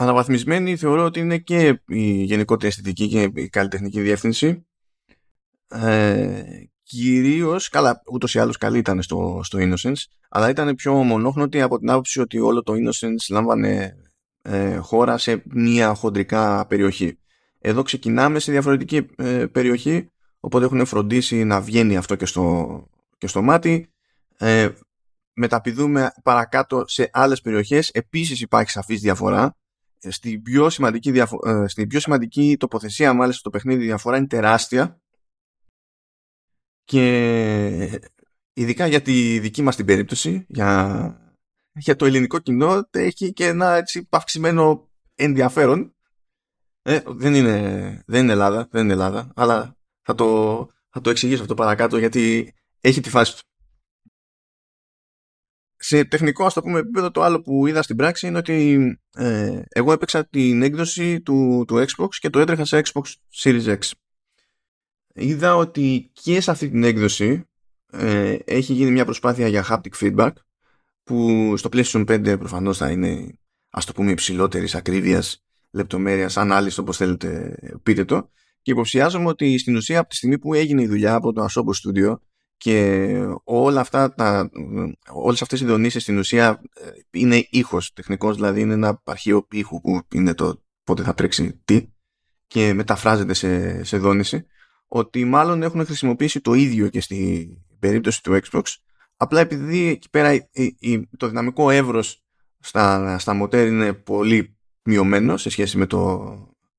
Αναβαθμισμένη 0.00 0.76
θεωρώ 0.76 1.04
ότι 1.04 1.20
είναι 1.20 1.38
και 1.38 1.80
η 1.86 2.22
γενικότερη 2.22 2.68
αισθητική 2.68 3.08
και 3.08 3.30
η 3.34 3.48
καλλιτεχνική 3.48 4.00
διεύθυνση. 4.00 4.66
Ε, 5.68 6.42
Κυρίως, 6.82 7.68
καλά, 7.68 8.02
ούτως 8.12 8.34
ή 8.34 8.38
άλλως 8.38 8.56
καλή 8.56 8.78
ήταν 8.78 9.02
στο, 9.02 9.40
στο 9.42 9.58
Innocence, 9.60 10.02
αλλά 10.28 10.48
ήταν 10.48 10.74
πιο 10.74 10.94
μονόχνοτη 10.94 11.60
από 11.60 11.78
την 11.78 11.90
άποψη 11.90 12.20
ότι 12.20 12.38
όλο 12.38 12.62
το 12.62 12.72
Innocence 12.72 13.30
λάμβανε 13.30 13.96
ε, 14.42 14.76
χώρα 14.76 15.18
σε 15.18 15.42
μία 15.46 15.94
χοντρικά 15.94 16.66
περιοχή. 16.66 17.18
Εδώ 17.58 17.82
ξεκινάμε 17.82 18.38
σε 18.38 18.52
διαφορετική 18.52 19.06
ε, 19.16 19.46
περιοχή, 19.46 20.10
οπότε 20.40 20.64
έχουν 20.64 20.86
φροντίσει 20.86 21.44
να 21.44 21.60
βγαίνει 21.60 21.96
αυτό 21.96 22.16
και 22.16 22.26
στο, 22.26 22.86
και 23.18 23.26
στο 23.26 23.42
μάτι. 23.42 23.92
Ε, 24.38 24.68
μεταπηδούμε 25.32 26.12
παρακάτω 26.22 26.84
σε 26.86 27.10
άλλες 27.12 27.40
περιοχές. 27.40 27.88
Επίσης 27.88 28.40
υπάρχει 28.40 28.70
σαφής 28.70 29.00
διαφορά. 29.00 29.54
Ε, 30.02 30.10
στην 30.10 30.42
πιο 30.42 30.70
σημαντική, 30.70 31.10
διαφο 31.10 31.38
ε, 31.44 31.68
στην 31.68 31.88
πιο 31.88 32.00
σημαντική 32.00 32.56
τοποθεσία 32.58 33.12
μάλιστα 33.12 33.40
στο 33.40 33.50
παιχνίδι 33.50 33.84
διαφορά 33.84 34.16
είναι 34.16 34.26
τεράστια. 34.26 35.00
Και 36.84 38.00
ειδικά 38.52 38.86
για 38.86 39.02
τη 39.02 39.38
δική 39.38 39.62
μας 39.62 39.76
την 39.76 39.84
περίπτωση 39.84 40.44
για, 40.48 41.32
για 41.72 41.96
το 41.96 42.06
ελληνικό 42.06 42.38
κοινό 42.38 42.88
έχει 42.90 43.32
και 43.32 43.46
ένα 43.46 43.74
έτσι 43.74 44.04
παυξημένο 44.04 44.88
ενδιαφέρον. 45.14 45.94
Ε, 46.82 47.00
δεν, 47.06 47.34
είναι, 47.34 48.02
δεν 48.06 48.22
είναι 48.22 48.32
Ελλάδα 48.32 48.68
δεν 48.70 48.82
είναι 48.82 48.92
Ελλάδα 48.92 49.32
αλλά 49.34 49.76
θα 50.02 50.14
το, 50.14 50.68
θα 50.88 51.00
το 51.00 51.10
εξηγήσω 51.10 51.42
αυτό 51.42 51.54
παρακάτω 51.54 51.98
γιατί 51.98 52.54
έχει 52.80 53.00
τη 53.00 53.10
φάση 53.10 53.36
του 53.36 53.42
σε 55.82 56.04
τεχνικό 56.04 56.44
ας 56.44 56.54
το 56.54 56.60
πούμε 56.60 56.78
επίπεδο 56.78 57.10
το 57.10 57.22
άλλο 57.22 57.40
που 57.40 57.66
είδα 57.66 57.82
στην 57.82 57.96
πράξη 57.96 58.26
είναι 58.26 58.38
ότι 58.38 58.78
ε, 59.14 59.62
εγώ 59.68 59.92
έπαιξα 59.92 60.26
την 60.26 60.62
έκδοση 60.62 61.20
του, 61.20 61.64
του 61.66 61.84
Xbox 61.86 62.08
και 62.18 62.30
το 62.30 62.38
έτρεχα 62.38 62.64
σε 62.64 62.82
Xbox 62.84 63.02
Series 63.42 63.64
X. 63.64 63.90
Είδα 65.14 65.56
ότι 65.56 66.10
και 66.12 66.40
σε 66.40 66.50
αυτή 66.50 66.70
την 66.70 66.84
έκδοση 66.84 67.44
ε, 67.92 68.36
έχει 68.44 68.72
γίνει 68.72 68.90
μια 68.90 69.04
προσπάθεια 69.04 69.48
για 69.48 69.66
haptic 69.68 69.98
feedback 70.00 70.32
που 71.02 71.52
στο 71.56 71.68
PlayStation 71.72 72.06
5 72.06 72.38
προφανώς 72.38 72.76
θα 72.76 72.90
είναι 72.90 73.38
ας 73.70 73.84
το 73.84 73.92
πούμε 73.92 74.10
υψηλότερης 74.10 74.74
ακρίβειας 74.74 75.44
λεπτομέρειας, 75.70 76.36
ανάλυση 76.36 76.80
όπως 76.80 76.96
θέλετε 76.96 77.54
πείτε 77.82 78.04
το. 78.04 78.30
Και 78.62 78.70
υποψιάζομαι 78.70 79.28
ότι 79.28 79.58
στην 79.58 79.76
ουσία 79.76 79.98
από 79.98 80.08
τη 80.08 80.16
στιγμή 80.16 80.38
που 80.38 80.54
έγινε 80.54 80.82
η 80.82 80.86
δουλειά 80.86 81.14
από 81.14 81.32
το 81.32 81.44
Asobo 81.44 81.70
Studio 81.82 82.14
και 82.60 83.08
όλα 83.44 83.80
αυτά 83.80 84.14
τα, 84.14 84.50
όλες 85.12 85.42
αυτές 85.42 85.60
οι 85.60 85.64
δονήσεις 85.64 86.02
στην 86.02 86.18
ουσία 86.18 86.60
ε, 86.74 86.88
είναι 87.10 87.46
ήχος 87.50 87.92
τεχνικός 87.92 88.34
δηλαδή 88.34 88.60
είναι 88.60 88.72
ένα 88.72 89.02
αρχείο 89.04 89.46
ήχου 89.50 89.80
που 89.80 90.02
είναι 90.12 90.34
το 90.34 90.62
πότε 90.84 91.02
θα 91.02 91.14
τρέξει 91.14 91.60
τι 91.64 91.88
και 92.46 92.72
μεταφράζεται 92.72 93.34
σε, 93.34 93.84
σε 93.84 93.98
δόνηση 93.98 94.46
ότι 94.86 95.24
μάλλον 95.24 95.62
έχουν 95.62 95.84
χρησιμοποιήσει 95.84 96.40
το 96.40 96.54
ίδιο 96.54 96.88
και 96.88 97.00
στη 97.00 97.48
περίπτωση 97.78 98.22
του 98.22 98.40
Xbox 98.42 98.62
απλά 99.16 99.40
επειδή 99.40 99.86
εκεί 99.86 100.10
πέρα 100.10 100.48
το 101.16 101.28
δυναμικό 101.28 101.70
εύρος 101.70 102.24
στα, 102.58 103.18
στα 103.18 103.34
μοτέρ 103.34 103.66
είναι 103.66 103.92
πολύ 103.92 104.56
μειωμένο 104.82 105.36
σε 105.36 105.50
σχέση 105.50 105.78
με, 105.78 105.86
το, 105.86 106.34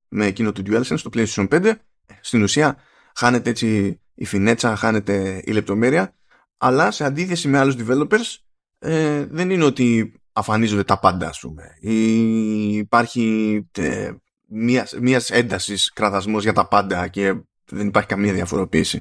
με 0.08 0.26
εκείνο 0.26 0.52
του 0.52 0.62
DualSense 0.66 0.98
στο 0.98 1.10
PlayStation 1.14 1.48
5 1.48 1.72
στην 2.20 2.42
ουσία 2.42 2.76
χάνεται 3.14 3.50
έτσι 3.50 4.00
η 4.14 4.24
φινέτσα, 4.24 4.76
χάνεται 4.76 5.42
η 5.44 5.52
λεπτομέρεια 5.52 6.14
αλλά 6.58 6.90
σε 6.90 7.04
αντίθεση 7.04 7.48
με 7.48 7.58
άλλους 7.58 7.76
developers 7.78 8.36
ε, 8.78 9.24
δεν 9.24 9.50
είναι 9.50 9.64
ότι 9.64 10.14
αφανίζονται 10.32 10.84
τα 10.84 10.98
πάντα 10.98 11.28
ας 11.28 11.40
πούμε 11.40 11.76
ή 11.80 12.76
υπάρχει 12.76 13.68
ε, 13.72 14.10
μιας, 14.46 14.94
μιας 15.00 15.30
έντασης 15.30 15.92
κραδασμός 15.92 16.42
για 16.42 16.52
τα 16.52 16.68
πάντα 16.68 17.08
και 17.08 17.34
δεν 17.70 17.86
υπάρχει 17.86 18.08
καμία 18.08 18.32
διαφοροποίηση. 18.32 19.00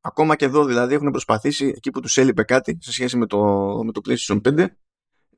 Ακόμα 0.00 0.36
και 0.36 0.44
εδώ 0.44 0.64
δηλαδή 0.64 0.94
έχουν 0.94 1.10
προσπαθήσει 1.10 1.72
εκεί 1.76 1.90
που 1.90 2.00
τους 2.00 2.16
έλειπε 2.16 2.42
κάτι 2.42 2.78
σε 2.80 2.92
σχέση 2.92 3.16
με 3.16 3.26
το, 3.26 3.38
με 3.84 3.92
το 3.92 4.00
PlayStation 4.04 4.40
5 4.48 4.66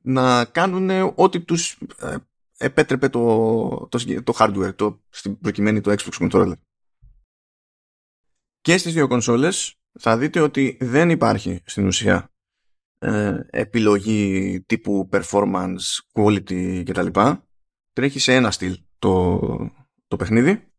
να 0.01 0.45
κάνουν 0.45 1.13
ό,τι 1.15 1.39
τους 1.39 1.77
ε, 1.99 2.15
επέτρεπε 2.57 3.09
το, 3.09 3.87
το, 3.89 4.23
το 4.23 4.33
hardware, 4.39 4.75
το, 4.75 5.01
στην 5.09 5.39
προκειμένη 5.39 5.81
το 5.81 5.95
Xbox 5.97 6.29
Controller. 6.29 6.53
Και 8.61 8.77
στις 8.77 8.93
δύο 8.93 9.07
κονσόλες 9.07 9.75
θα 9.99 10.17
δείτε 10.17 10.39
ότι 10.39 10.77
δεν 10.81 11.09
υπάρχει 11.09 11.61
στην 11.65 11.87
ουσία 11.87 12.31
ε, 12.97 13.39
επιλογή 13.49 14.61
τύπου 14.65 15.09
performance, 15.11 15.77
quality 16.13 16.83
κτλ. 16.85 17.07
Τρέχει 17.93 18.19
σε 18.19 18.33
ένα 18.33 18.51
στυλ 18.51 18.77
το, 18.99 19.39
το 20.07 20.15
παιχνίδι 20.15 20.71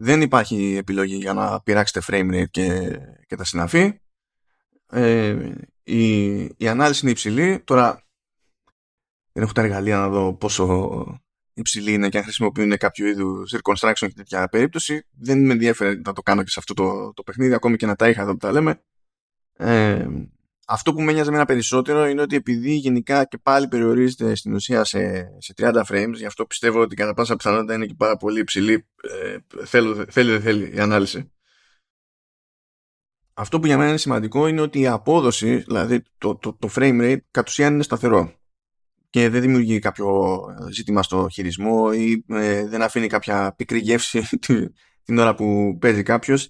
δεν 0.00 0.20
υπάρχει 0.20 0.76
επιλογή 0.76 1.16
για 1.16 1.32
να 1.32 1.60
πειράξετε 1.60 2.06
frame 2.06 2.34
rate 2.34 2.50
και, 2.50 2.98
και 3.26 3.36
τα 3.36 3.44
συναφή. 3.44 4.00
Ε, 4.86 5.52
η, 5.82 6.38
η 6.42 6.68
ανάλυση 6.68 7.00
είναι 7.02 7.10
υψηλή. 7.10 7.60
Τώρα 7.60 8.06
δεν 9.32 9.42
έχω 9.42 9.52
τα 9.52 9.62
εργαλεία 9.62 9.96
να 9.96 10.08
δω 10.08 10.34
πόσο 10.34 11.20
υψηλή 11.58 11.92
είναι 11.92 12.08
και 12.08 12.18
αν 12.18 12.22
χρησιμοποιούν 12.22 12.76
κάποιο 12.76 13.06
είδου 13.06 13.44
reconstruction 13.50 13.92
και 14.06 14.12
τέτοια 14.14 14.48
περίπτωση. 14.48 15.06
Δεν 15.18 15.46
με 15.46 15.52
ενδιαφέρει 15.52 16.00
να 16.04 16.12
το 16.12 16.22
κάνω 16.22 16.42
και 16.42 16.50
σε 16.50 16.58
αυτό 16.58 16.74
το, 16.74 17.12
το 17.14 17.22
παιχνίδι, 17.22 17.54
ακόμη 17.54 17.76
και 17.76 17.86
να 17.86 17.96
τα 17.96 18.08
είχα 18.08 18.22
εδώ 18.22 18.32
που 18.32 18.38
τα 18.38 18.52
λέμε. 18.52 18.82
Ε, 19.56 20.06
αυτό 20.66 20.94
που 20.94 21.02
με 21.02 21.12
νοιάζει 21.12 21.28
εμένα 21.28 21.44
περισσότερο 21.44 22.06
είναι 22.06 22.22
ότι 22.22 22.36
επειδή 22.36 22.74
γενικά 22.74 23.24
και 23.24 23.38
πάλι 23.38 23.68
περιορίζεται 23.68 24.34
στην 24.34 24.54
ουσία 24.54 24.84
σε, 24.84 25.28
σε 25.38 25.54
30 25.56 25.82
frames, 25.88 26.14
γι' 26.14 26.26
αυτό 26.26 26.46
πιστεύω 26.46 26.80
ότι 26.80 26.94
κατά 26.94 27.14
πάσα 27.14 27.36
πιθανότητα 27.36 27.74
είναι 27.74 27.86
και 27.86 27.94
πάρα 27.96 28.16
πολύ 28.16 28.40
υψηλή. 28.40 28.86
Ε, 29.02 29.36
θέλω, 29.64 30.04
θέλει, 30.08 30.30
δεν 30.30 30.40
θέλει 30.40 30.74
η 30.74 30.78
ανάλυση. 30.78 31.32
Αυτό 33.34 33.60
που 33.60 33.66
για 33.66 33.76
μένα 33.76 33.88
είναι 33.88 33.98
σημαντικό 33.98 34.46
είναι 34.46 34.60
ότι 34.60 34.80
η 34.80 34.86
απόδοση, 34.86 35.56
δηλαδή 35.56 36.02
το, 36.18 36.36
το, 36.36 36.52
το 36.52 36.70
frame 36.74 37.00
rate, 37.00 37.18
κατ' 37.30 37.48
ουσίαν 37.48 37.74
είναι 37.74 37.82
σταθερό 37.82 38.37
και 39.10 39.28
δεν 39.28 39.40
δημιουργεί 39.40 39.78
κάποιο 39.78 40.40
ζήτημα 40.72 41.02
στο 41.02 41.28
χειρισμό 41.32 41.90
ή 41.94 42.24
ε, 42.28 42.66
δεν 42.66 42.82
αφήνει 42.82 43.06
κάποια 43.06 43.54
πικρή 43.56 43.78
γεύση 43.78 44.28
την 45.04 45.18
ώρα 45.18 45.34
που 45.34 45.76
παίζει 45.80 46.02
κάποιος. 46.02 46.48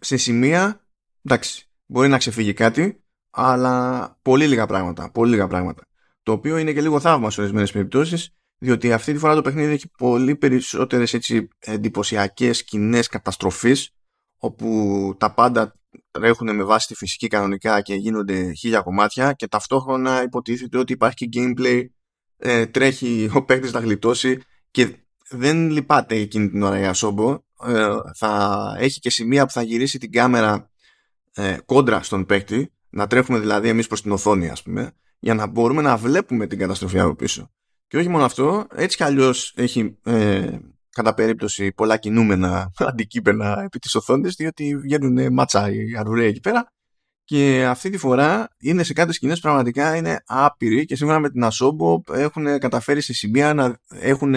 Σε 0.00 0.16
σημεία, 0.16 0.86
εντάξει, 1.22 1.68
μπορεί 1.86 2.08
να 2.08 2.18
ξεφύγει 2.18 2.52
κάτι, 2.52 3.04
αλλά 3.30 4.18
πολύ 4.22 4.46
λίγα 4.46 4.66
πράγματα. 4.66 5.10
Πολύ 5.10 5.30
λίγα 5.30 5.46
πράγματα. 5.46 5.82
Το 6.22 6.32
οποίο 6.32 6.56
είναι 6.56 6.72
και 6.72 6.80
λίγο 6.80 7.00
θαύμα 7.00 7.30
σε 7.30 7.40
ορισμένες 7.40 7.72
περιπτώσεις, 7.72 8.30
διότι 8.58 8.92
αυτή 8.92 9.12
τη 9.12 9.18
φορά 9.18 9.34
το 9.34 9.42
παιχνίδι 9.42 9.72
έχει 9.72 9.90
πολύ 9.98 10.36
περισσότερες 10.36 11.14
εντυπωσιακές 11.58 12.56
σκηνές 12.56 13.08
καταστροφής, 13.08 13.90
όπου 14.38 15.14
τα 15.18 15.34
πάντα 15.34 15.74
τρέχουν 16.10 16.56
με 16.56 16.62
βάση 16.62 16.86
τη 16.86 16.94
φυσική 16.94 17.26
κανονικά 17.26 17.80
και 17.80 17.94
γίνονται 17.94 18.52
χίλια 18.52 18.80
κομμάτια 18.80 19.32
και 19.32 19.48
ταυτόχρονα 19.48 20.22
υποτίθεται 20.22 20.78
ότι 20.78 20.92
υπάρχει 20.92 21.28
και 21.28 21.40
gameplay, 21.40 21.82
ε, 22.36 22.66
τρέχει 22.66 23.30
ο 23.34 23.44
παίκτης 23.44 23.72
να 23.72 23.80
γλιτώσει 23.80 24.40
και 24.70 24.96
δεν 25.28 25.70
λυπάται 25.70 26.14
εκείνη 26.14 26.48
την 26.48 26.62
ώρα 26.62 26.78
η 26.78 26.84
Ασόμπο. 26.84 27.38
Ε, 27.66 27.88
θα 28.14 28.74
έχει 28.78 29.00
και 29.00 29.10
σημεία 29.10 29.46
που 29.46 29.52
θα 29.52 29.62
γυρίσει 29.62 29.98
την 29.98 30.12
κάμερα 30.12 30.70
ε, 31.34 31.56
κόντρα 31.64 32.02
στον 32.02 32.26
παίκτη 32.26 32.72
να 32.88 33.06
τρέχουμε 33.06 33.38
δηλαδή 33.38 33.68
εμείς 33.68 33.86
προς 33.86 34.02
την 34.02 34.10
οθόνη 34.12 34.48
ας 34.48 34.62
πούμε 34.62 34.92
για 35.18 35.34
να 35.34 35.46
μπορούμε 35.46 35.82
να 35.82 35.96
βλέπουμε 35.96 36.46
την 36.46 36.58
καταστροφή 36.58 36.98
από 36.98 37.14
πίσω. 37.14 37.50
Και 37.86 37.96
όχι 37.96 38.08
μόνο 38.08 38.24
αυτό, 38.24 38.66
έτσι 38.74 38.96
κι 38.96 39.02
αλλιώς 39.02 39.52
έχει 39.56 39.98
ε, 40.04 40.58
κατά 40.96 41.14
περίπτωση 41.14 41.72
πολλά 41.72 41.96
κινούμενα 41.96 42.72
αντικείμενα 42.90 43.62
επί 43.64 43.78
της 43.78 43.94
οθόνης 43.94 44.34
διότι 44.34 44.76
βγαίνουν 44.76 45.32
μάτσα 45.32 45.70
οι 45.70 45.96
αρουραίοι 45.96 46.28
εκεί 46.28 46.40
πέρα 46.40 46.72
και 47.24 47.66
αυτή 47.66 47.90
τη 47.90 47.98
φορά 47.98 48.48
είναι 48.58 48.82
σε 48.82 48.92
κάτι 48.92 49.12
σκηνές 49.12 49.40
πραγματικά 49.40 49.96
είναι 49.96 50.22
άπειροι 50.26 50.84
και 50.84 50.96
σήμερα 50.96 51.18
με 51.18 51.30
την 51.30 51.44
Asobo 51.44 52.14
έχουν 52.14 52.58
καταφέρει 52.58 53.00
σε 53.00 53.12
σημεία 53.12 53.54
να, 53.54 53.78
έχουν, 53.88 54.30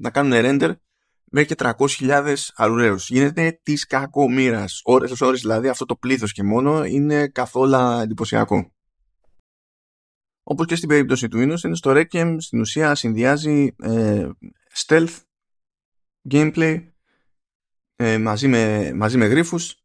να 0.00 0.10
κάνουν 0.10 0.32
render 0.34 0.72
μέχρι 1.24 1.54
και 1.54 1.72
300.000 1.98 2.34
αρουραίους. 2.54 3.08
Γίνεται 3.08 3.60
της 3.62 3.86
κακομοίρας. 3.86 4.80
Ώρες 4.84 5.20
ώρες 5.20 5.40
δηλαδή 5.40 5.68
αυτό 5.68 5.84
το 5.84 5.96
πλήθος 5.96 6.32
και 6.32 6.42
μόνο 6.42 6.84
είναι 6.84 7.28
καθόλου 7.28 8.00
εντυπωσιακό. 8.02 8.72
Όπως 10.42 10.66
και 10.66 10.76
στην 10.76 10.88
περίπτωση 10.88 11.28
του 11.28 11.38
Innocent, 11.38 11.70
στο 11.72 11.92
Requiem 11.94 12.36
στην 12.38 12.60
ουσία 12.60 12.94
συνδυάζει 12.94 13.74
ε, 13.82 14.28
stealth, 14.86 15.16
gameplay, 16.30 16.88
ε, 17.96 18.18
μαζί, 18.18 18.48
με, 18.48 18.92
μαζί 18.94 19.18
με 19.18 19.26
γρίφους, 19.26 19.84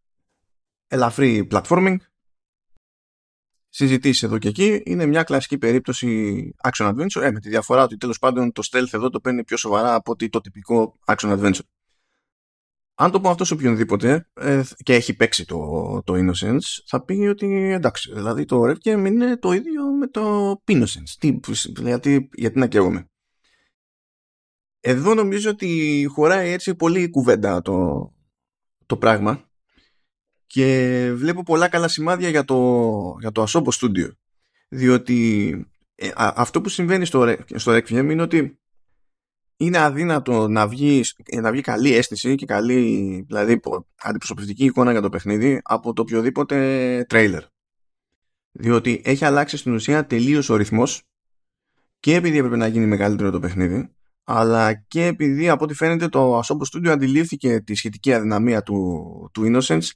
ελαφρύ 0.87 1.47
platforming 1.51 1.95
συζητήσεις 3.69 4.23
εδώ 4.23 4.37
και 4.37 4.47
εκεί 4.47 4.81
είναι 4.85 5.05
μια 5.05 5.23
κλασική 5.23 5.57
περίπτωση 5.57 6.51
action 6.63 6.87
adventure 6.87 7.21
ε, 7.21 7.31
με 7.31 7.39
τη 7.39 7.49
διαφορά 7.49 7.83
ότι 7.83 7.97
τέλος 7.97 8.19
πάντων 8.19 8.51
το 8.51 8.67
stealth 8.71 8.93
εδώ 8.93 9.09
το 9.09 9.19
παίρνει 9.19 9.43
πιο 9.43 9.57
σοβαρά 9.57 9.93
από 9.93 10.11
ότι 10.11 10.29
το 10.29 10.41
τυπικό 10.41 10.99
action 11.05 11.39
adventure 11.39 11.65
αν 13.01 13.11
το 13.11 13.21
πω 13.21 13.29
αυτό 13.29 13.45
σε 13.45 13.53
οποιονδήποτε 13.53 14.29
ε, 14.33 14.61
και 14.83 14.93
έχει 14.93 15.15
παίξει 15.15 15.45
το, 15.45 15.57
το 16.05 16.13
Innocence, 16.15 16.83
θα 16.85 17.03
πει 17.03 17.13
ότι 17.13 17.71
εντάξει, 17.71 18.13
δηλαδή 18.13 18.45
το 18.45 18.61
Requiem 18.61 19.03
είναι 19.05 19.37
το 19.37 19.51
ίδιο 19.51 19.83
με 19.91 20.07
το 20.07 20.51
Innocence. 20.65 21.15
Τι, 21.19 21.39
γιατί, 21.81 22.29
γιατί 22.33 22.59
να 22.59 22.67
καίγομαι. 22.67 23.08
Εδώ 24.79 25.13
νομίζω 25.13 25.49
ότι 25.49 26.05
χωράει 26.09 26.51
έτσι 26.51 26.75
πολύ 26.75 27.09
κουβέντα 27.09 27.61
το, 27.61 28.09
το 28.85 28.97
πράγμα 28.97 29.49
και 30.45 31.11
βλέπω 31.15 31.43
πολλά 31.43 31.67
καλά 31.67 31.87
σημάδια 31.87 32.29
για 32.29 32.45
το, 32.45 33.17
για 33.19 33.31
το 33.31 33.45
Asobo 33.47 33.69
Studio. 33.79 34.11
Διότι 34.69 35.51
ε, 35.95 36.11
αυτό 36.15 36.61
που 36.61 36.69
συμβαίνει 36.69 37.05
στο, 37.05 37.35
στο 37.55 37.75
Requiem 37.75 38.09
είναι 38.09 38.21
ότι 38.21 38.59
είναι 39.57 39.77
αδύνατο 39.77 40.47
να 40.47 40.67
βγεις, 40.67 41.15
να 41.41 41.51
βγει 41.51 41.61
καλή 41.61 41.93
αίσθηση 41.93 42.35
και 42.35 42.45
καλή 42.45 43.23
δηλαδή 43.27 43.59
αντιπροσωπευτική 43.95 44.65
εικόνα 44.65 44.91
για 44.91 45.01
το 45.01 45.09
παιχνίδι 45.09 45.61
από 45.63 45.93
το 45.93 46.01
οποιοδήποτε 46.01 47.05
τρέιλερ. 47.09 47.43
Διότι 48.51 49.01
έχει 49.05 49.25
αλλάξει 49.25 49.57
στην 49.57 49.73
ουσία 49.73 50.05
τελείως 50.05 50.49
ο 50.49 50.55
ρυθμός 50.55 51.03
και 51.99 52.15
επειδή 52.15 52.37
έπρεπε 52.37 52.55
να 52.55 52.67
γίνει 52.67 52.85
μεγαλύτερο 52.85 53.29
το 53.29 53.39
παιχνίδι 53.39 53.89
αλλά 54.31 54.73
και 54.73 55.05
επειδή 55.05 55.49
από 55.49 55.63
ό,τι 55.63 55.73
φαίνεται 55.73 56.07
το 56.07 56.39
Asobo 56.39 56.77
Studio 56.77 56.87
αντιλήφθηκε 56.87 57.59
τη 57.59 57.75
σχετική 57.75 58.13
αδυναμία 58.13 58.63
του, 58.63 59.29
του 59.33 59.43
Innocence 59.45 59.87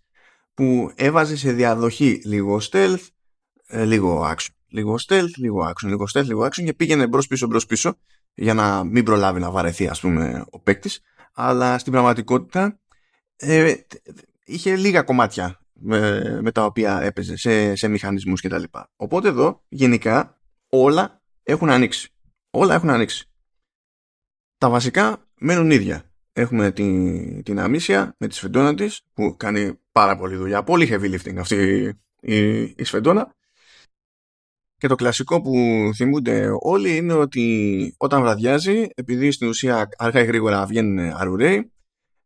που 0.53 0.91
έβαζε 0.95 1.37
σε 1.37 1.51
διαδοχή 1.51 2.21
λίγο 2.25 2.59
stealth, 2.71 3.07
ε, 3.67 3.85
λίγο 3.85 4.29
action. 4.29 4.49
Λίγο 4.67 4.95
stealth, 5.07 5.31
λίγο 5.35 5.67
action, 5.67 5.87
λίγο 5.87 6.05
stealth, 6.13 6.25
λίγο 6.25 6.45
action 6.45 6.63
και 6.63 6.73
πήγαινε 6.73 7.07
μπρος 7.07 7.27
πίσω 7.27 7.47
μπρος 7.47 7.65
πίσω 7.65 7.95
για 8.33 8.53
να 8.53 8.83
μην 8.83 9.03
προλάβει 9.03 9.39
να 9.39 9.51
βαρεθεί 9.51 9.87
ας 9.87 9.99
πούμε 9.99 10.45
ο 10.49 10.59
παίκτης, 10.59 11.01
αλλά 11.33 11.77
στην 11.77 11.91
πραγματικότητα 11.91 12.79
ε, 13.35 13.73
είχε 14.45 14.75
λίγα 14.75 15.01
κομμάτια 15.01 15.59
με, 15.73 16.21
με, 16.41 16.51
τα 16.51 16.65
οποία 16.65 17.01
έπαιζε 17.01 17.37
σε, 17.37 17.75
σε 17.75 17.87
μηχανισμούς 17.87 18.41
και 18.41 18.49
τα 18.49 18.57
λοιπά. 18.57 18.91
Οπότε 18.95 19.27
εδώ 19.27 19.63
γενικά 19.69 20.39
όλα 20.69 21.21
έχουν 21.43 21.69
ανοίξει. 21.69 22.13
Όλα 22.49 22.73
έχουν 22.73 22.89
ανοίξει. 22.89 23.27
Τα 24.63 24.69
βασικά 24.69 25.27
μένουν 25.39 25.71
ίδια. 25.71 26.03
Έχουμε 26.33 26.71
την, 26.71 27.43
την 27.43 27.59
Αμίσια 27.59 28.15
με 28.17 28.27
τη 28.27 28.35
σφεντόνα 28.35 28.75
της 28.75 29.01
που 29.13 29.35
κάνει 29.37 29.79
πάρα 29.91 30.17
πολύ 30.17 30.35
δουλειά. 30.35 30.63
Πολύ 30.63 30.87
heavy 30.91 31.13
lifting 31.13 31.37
αυτή 31.37 31.55
η, 32.21 32.61
η 32.61 32.83
σφεντόνα. 32.83 33.35
Και 34.77 34.87
το 34.87 34.95
κλασικό 34.95 35.41
που 35.41 35.53
θυμούνται 35.95 36.49
όλοι 36.59 36.95
είναι 36.95 37.13
ότι 37.13 37.95
όταν 37.97 38.21
βραδιάζει, 38.21 38.87
επειδή 38.95 39.31
στην 39.31 39.47
ουσία 39.47 39.89
αργά 39.97 40.21
ή 40.21 40.25
γρήγορα 40.25 40.65
βγαίνουν 40.65 40.99
αρουραίοι, 40.99 41.71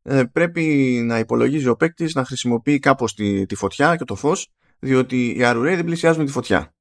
ε, 0.01 0.23
πρέπει 0.23 0.63
να 1.05 1.19
υπολογίζει 1.19 1.67
ο 1.67 1.75
παίκτης 1.75 2.13
να 2.13 2.25
χρησιμοποιεί 2.25 2.79
κάπως 2.79 3.13
τη, 3.13 3.45
τη 3.45 3.55
φωτιά 3.55 3.95
και 3.95 4.03
το 4.03 4.15
φως, 4.15 4.47
διότι 4.79 5.37
οι 5.37 5.43
αρουραίοι 5.43 5.75
δεν 5.75 5.85
πλησιάζουν 5.85 6.25
τη 6.25 6.31
φωτιά. 6.31 6.73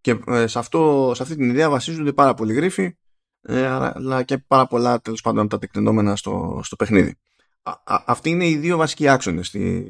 Και 0.00 0.18
ε, 0.26 0.46
σε, 0.46 0.58
αυτό, 0.58 1.12
σε 1.14 1.22
αυτή 1.22 1.36
την 1.36 1.50
ιδέα 1.50 1.70
βασίζονται 1.70 2.12
πάρα 2.12 2.34
πολλοί 2.34 2.52
γρίφοι, 2.52 2.94
ε, 3.42 3.66
αλλά 3.66 4.22
και 4.22 4.38
πάρα 4.38 4.66
πολλά 4.66 5.00
τέλος 5.00 5.20
πάντων 5.20 5.48
τα 5.48 5.58
τεκτενόμενα 5.58 6.16
στο, 6.16 6.60
στο 6.62 6.76
παιχνίδι. 6.76 7.18
αυτοί 7.86 8.30
είναι 8.30 8.48
οι 8.48 8.56
δύο 8.56 8.76
βασικοί 8.76 9.08
άξονες 9.08 9.46
στη, 9.46 9.86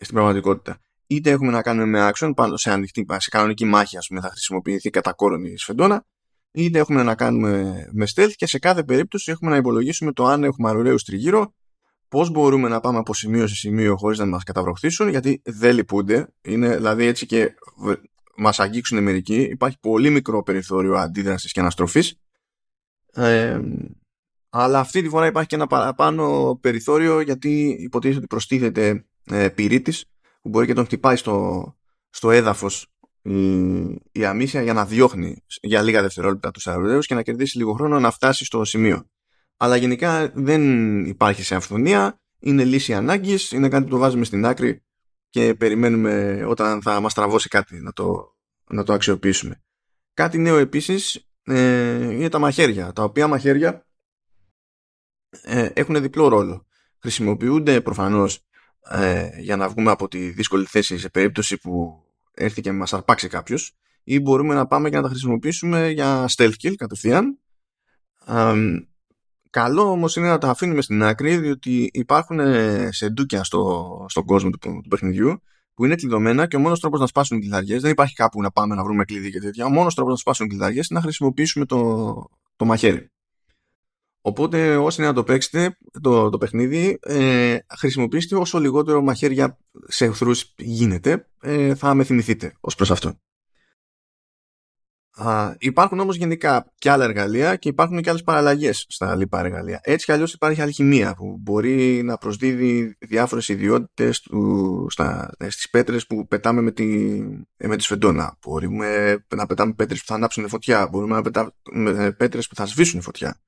στην 0.00 0.14
πραγματικότητα. 0.14 0.78
Είτε 1.06 1.30
έχουμε 1.30 1.50
να 1.50 1.62
κάνουμε 1.62 1.86
με 1.86 2.10
action 2.12 2.32
πάνω 2.36 2.56
σε 2.56 2.70
ανοιχτή, 2.70 3.06
σε 3.16 3.30
κανονική 3.30 3.64
μάχη 3.64 3.96
ας 3.96 4.06
πούμε 4.06 4.20
θα 4.20 4.28
χρησιμοποιηθεί 4.28 4.90
κατά 4.90 5.12
κόρον 5.12 5.44
η 5.44 5.58
σφεντόνα 5.58 6.04
είτε 6.52 6.78
έχουμε 6.78 7.02
να 7.02 7.14
κάνουμε 7.14 7.84
με 7.92 8.06
stealth 8.14 8.32
και 8.36 8.46
σε 8.46 8.58
κάθε 8.58 8.84
περίπτωση 8.84 9.30
έχουμε 9.30 9.50
να 9.50 9.56
υπολογίσουμε 9.56 10.12
το 10.12 10.26
αν 10.26 10.44
έχουμε 10.44 10.68
αρουραίους 10.68 11.04
τριγύρω 11.04 11.54
πώς 12.12 12.30
μπορούμε 12.30 12.68
να 12.68 12.80
πάμε 12.80 12.98
από 12.98 13.14
σημείο 13.14 13.46
σε 13.46 13.54
σημείο 13.54 13.96
χωρίς 13.96 14.18
να 14.18 14.26
μας 14.26 14.42
καταβροχθήσουν 14.42 15.08
γιατί 15.08 15.42
δεν 15.44 15.74
λυπούνται. 15.74 16.34
Είναι 16.42 16.76
δηλαδή 16.76 17.04
έτσι 17.04 17.26
και 17.26 17.54
μας 18.36 18.60
αγγίξουν 18.60 19.02
μερικοί. 19.02 19.40
Υπάρχει 19.42 19.76
πολύ 19.80 20.10
μικρό 20.10 20.42
περιθώριο 20.42 20.94
αντίδρασης 20.94 21.52
και 21.52 21.60
αναστροφής 21.60 22.16
ε, 23.14 23.60
αλλά 24.50 24.78
αυτή 24.78 25.02
τη 25.02 25.08
φορά 25.08 25.26
υπάρχει 25.26 25.48
και 25.48 25.54
ένα 25.54 25.66
παραπάνω 25.66 26.58
περιθώριο 26.60 27.20
γιατί 27.20 27.76
υποτίθεται 27.80 28.18
ότι 28.18 28.26
προστίθεται 28.26 29.06
ε, 29.24 29.48
πυρήτης 29.48 30.04
που 30.42 30.48
μπορεί 30.48 30.66
και 30.66 30.74
τον 30.74 30.84
χτυπάει 30.84 31.16
στο, 31.16 31.76
στο 32.10 32.30
έδαφος 32.30 32.92
η, 33.22 33.82
η 34.12 34.24
αμύσια 34.24 34.62
για 34.62 34.72
να 34.72 34.84
διώχνει 34.84 35.44
για 35.60 35.82
λίγα 35.82 36.02
δευτερόλεπτα 36.02 36.50
τους 36.50 36.66
αεροδέους 36.66 37.06
και 37.06 37.14
να 37.14 37.22
κερδίσει 37.22 37.56
λίγο 37.58 37.72
χρόνο 37.72 38.00
να 38.00 38.10
φτάσει 38.10 38.44
στο 38.44 38.64
σημείο. 38.64 39.06
Αλλά 39.56 39.76
γενικά 39.76 40.32
δεν 40.34 41.04
υπάρχει 41.04 41.42
σε 41.42 41.54
αυθονία, 41.54 42.20
είναι 42.38 42.64
λύση 42.64 42.94
ανάγκης, 42.94 43.52
είναι 43.52 43.68
κάτι 43.68 43.84
που 43.84 43.90
το 43.90 43.98
βάζουμε 43.98 44.24
στην 44.24 44.46
άκρη 44.46 44.82
και 45.30 45.54
περιμένουμε 45.54 46.44
όταν 46.48 46.82
θα 46.82 47.00
μας 47.00 47.14
τραβώσει 47.14 47.48
κάτι 47.48 47.80
να 47.80 47.92
το, 47.92 48.36
να 48.70 48.84
το 48.84 48.92
αξιοποιήσουμε. 48.92 49.62
Κάτι 50.14 50.38
νέο 50.38 50.56
επίσης 50.56 51.26
ε, 51.44 52.12
είναι 52.12 52.28
τα 52.28 52.38
μαχαίρια, 52.38 52.92
τα 52.92 53.02
οποία 53.04 53.26
μαχαίρια 53.26 53.86
ε, 55.42 55.68
έχουν 55.74 56.02
διπλό 56.02 56.28
ρόλο. 56.28 56.66
Χρησιμοποιούνται 56.98 57.80
προφανώς 57.80 58.46
ε, 58.90 59.40
για 59.40 59.56
να 59.56 59.68
βγούμε 59.68 59.90
από 59.90 60.08
τη 60.08 60.30
δύσκολη 60.30 60.64
θέση 60.64 60.98
σε 60.98 61.08
περίπτωση 61.08 61.58
που 61.58 62.04
έρθει 62.34 62.60
και 62.60 62.72
μας 62.72 62.92
αρπάξει 62.92 63.28
κάποιος, 63.28 63.76
ή 64.04 64.20
μπορούμε 64.20 64.54
να 64.54 64.66
πάμε 64.66 64.90
και 64.90 64.96
να 64.96 65.02
τα 65.02 65.08
χρησιμοποιήσουμε 65.08 65.88
για 65.88 66.28
stealth 66.36 66.54
kill 66.62 66.74
κατευθείαν 66.74 67.38
καλό 69.52 69.90
όμως 69.90 70.16
είναι 70.16 70.28
να 70.28 70.38
τα 70.38 70.50
αφήνουμε 70.50 70.82
στην 70.82 71.02
άκρη 71.02 71.36
διότι 71.36 71.90
υπάρχουν 71.92 72.38
ε, 72.38 72.88
σε 72.92 73.08
ντούκια 73.08 73.44
στο, 73.44 74.04
στον 74.08 74.24
κόσμο 74.24 74.50
του, 74.50 74.58
του 74.58 74.88
παιχνιδιού 74.88 75.42
που 75.74 75.84
είναι 75.84 75.94
κλειδωμένα 75.94 76.46
και 76.46 76.56
ο 76.56 76.58
μόνος 76.58 76.80
τρόπος 76.80 77.00
να 77.00 77.06
σπάσουν 77.06 77.40
κλειδαριές 77.40 77.82
δεν 77.82 77.90
υπάρχει 77.90 78.14
κάπου 78.14 78.40
να 78.40 78.50
πάμε 78.50 78.74
να 78.74 78.82
βρούμε 78.84 79.04
κλειδί 79.04 79.30
και 79.30 79.40
τέτοια 79.40 79.64
ο 79.64 79.70
μόνος 79.70 79.94
τρόπος 79.94 80.12
να 80.12 80.18
σπάσουν 80.18 80.48
κλειδαριές 80.48 80.88
είναι 80.88 80.98
να 80.98 81.04
χρησιμοποιήσουμε 81.04 81.64
το, 81.64 82.12
το 82.56 82.64
μαχαίρι 82.64 83.10
Οπότε 84.24 84.76
όσοι 84.76 85.00
να 85.00 85.12
το 85.12 85.24
παίξετε 85.24 85.76
το, 86.00 86.30
το 86.30 86.38
παιχνίδι 86.38 86.98
ε, 87.02 87.58
χρησιμοποιήστε 87.78 88.36
όσο 88.36 88.58
λιγότερο 88.58 89.02
μαχαίρια 89.02 89.58
σε 89.86 90.04
εχθρούς 90.04 90.54
γίνεται 90.56 91.26
ε, 91.40 91.74
θα 91.74 91.94
με 91.94 92.04
θυμηθείτε 92.04 92.52
ως 92.60 92.74
προς 92.74 92.90
αυτό. 92.90 93.14
Α, 95.14 95.54
υπάρχουν 95.58 96.00
όμως 96.00 96.16
γενικά 96.16 96.72
και 96.74 96.90
άλλα 96.90 97.04
εργαλεία 97.04 97.56
και 97.56 97.68
υπάρχουν 97.68 98.00
και 98.00 98.08
άλλες 98.08 98.22
παραλλαγές 98.22 98.86
στα 98.88 99.16
λοιπά 99.16 99.40
εργαλεία. 99.40 99.80
Έτσι 99.82 100.04
κι 100.04 100.12
αλλιώς 100.12 100.32
υπάρχει 100.32 100.60
αλχημία 100.60 101.14
που 101.14 101.36
μπορεί 101.40 102.02
να 102.02 102.16
προσδίδει 102.16 102.96
διάφορες 102.98 103.48
ιδιότητες 103.48 104.20
του, 104.20 104.86
στα, 104.90 105.30
στις 105.48 105.70
πέτρες 105.70 106.06
που 106.06 106.26
πετάμε 106.26 106.60
με 106.60 106.70
τη, 106.70 107.18
ε, 107.56 107.66
με 107.66 107.76
τη 107.76 107.82
σφεντόνα. 107.82 108.36
Μπορούμε 108.46 109.18
να 109.34 109.46
πετάμε 109.46 109.72
πέτρες 109.72 109.98
που 110.00 110.06
θα 110.06 110.14
ανάψουν 110.14 110.48
φωτιά. 110.48 110.88
Μπορούμε 110.88 111.14
να 111.14 111.22
πετάμε 111.22 112.12
πέτρες 112.16 112.48
που 112.48 112.54
θα 112.54 112.66
σβήσουν 112.66 113.00
φωτιά 113.00 113.40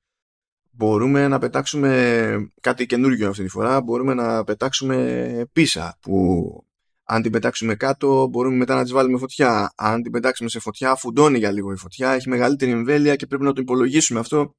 μπορούμε 0.75 1.27
να 1.27 1.39
πετάξουμε 1.39 2.51
κάτι 2.61 2.85
καινούργιο 2.85 3.29
αυτή 3.29 3.43
τη 3.43 3.49
φορά, 3.49 3.81
μπορούμε 3.81 4.13
να 4.13 4.43
πετάξουμε 4.43 5.49
πίσα 5.53 5.97
που 6.01 6.64
αν 7.05 7.21
την 7.21 7.31
πετάξουμε 7.31 7.75
κάτω 7.75 8.27
μπορούμε 8.27 8.55
μετά 8.55 8.75
να 8.75 8.83
τις 8.83 8.91
βάλουμε 8.91 9.17
φωτιά. 9.17 9.73
Αν 9.75 10.01
την 10.01 10.11
πετάξουμε 10.11 10.49
σε 10.49 10.59
φωτιά 10.59 10.95
φουντώνει 10.95 11.37
για 11.37 11.51
λίγο 11.51 11.71
η 11.71 11.75
φωτιά, 11.77 12.11
έχει 12.11 12.29
μεγαλύτερη 12.29 12.71
εμβέλεια 12.71 13.15
και 13.15 13.27
πρέπει 13.27 13.43
να 13.43 13.53
το 13.53 13.61
υπολογίσουμε 13.61 14.19
αυτό 14.19 14.55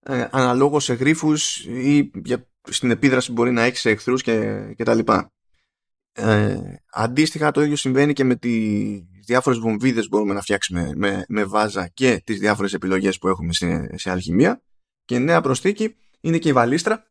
ε, 0.00 0.28
αναλόγως 0.30 0.84
σε 0.84 0.94
γρίφους 0.94 1.64
ή 1.64 2.10
για, 2.24 2.48
στην 2.62 2.90
επίδραση 2.90 3.26
που 3.26 3.32
μπορεί 3.32 3.50
να 3.50 3.62
έχεις 3.62 3.80
σε 3.80 3.90
εχθρούς 3.90 4.22
και, 4.22 4.60
και 4.76 4.84
τα 4.84 4.94
λοιπά. 4.94 5.30
Ε, 6.12 6.58
αντίστοιχα 6.92 7.50
το 7.50 7.62
ίδιο 7.62 7.76
συμβαίνει 7.76 8.12
και 8.12 8.24
με 8.24 8.36
τις 8.36 9.02
διάφορες 9.26 9.58
βομβίδες 9.58 10.02
που 10.02 10.08
μπορούμε 10.16 10.34
να 10.34 10.40
φτιάξουμε 10.40 10.92
με, 10.94 11.24
με 11.28 11.44
βάζα 11.44 11.88
και 11.88 12.22
τις 12.24 12.38
διάφορες 12.38 12.72
επιλογές 12.72 13.18
που 13.18 13.28
έχουμε 13.28 13.52
σε, 13.52 13.98
σε 13.98 14.10
αλχημία 14.10 14.62
και 15.04 15.18
νέα 15.18 15.40
προσθήκη 15.40 15.96
είναι 16.20 16.38
και 16.38 16.48
η 16.48 16.52
βαλίστρα 16.52 17.06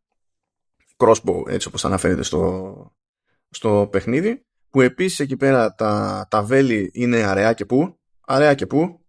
crossbow 0.97 1.47
έτσι 1.47 1.67
όπως 1.67 1.86
αναφέρεται 1.86 2.23
στο, 2.23 2.95
στο 3.49 3.88
παιχνίδι 3.91 4.45
που 4.69 4.81
επίσης 4.81 5.19
εκεί 5.19 5.38
πέρα 5.38 5.75
τα, 5.75 6.25
τα 6.29 6.43
βέλη 6.43 6.89
είναι 6.93 7.23
αραιά 7.23 7.53
και 7.53 7.65
πού 7.65 7.99
αραιά 8.21 8.53
και 8.53 8.65
πού 8.65 9.05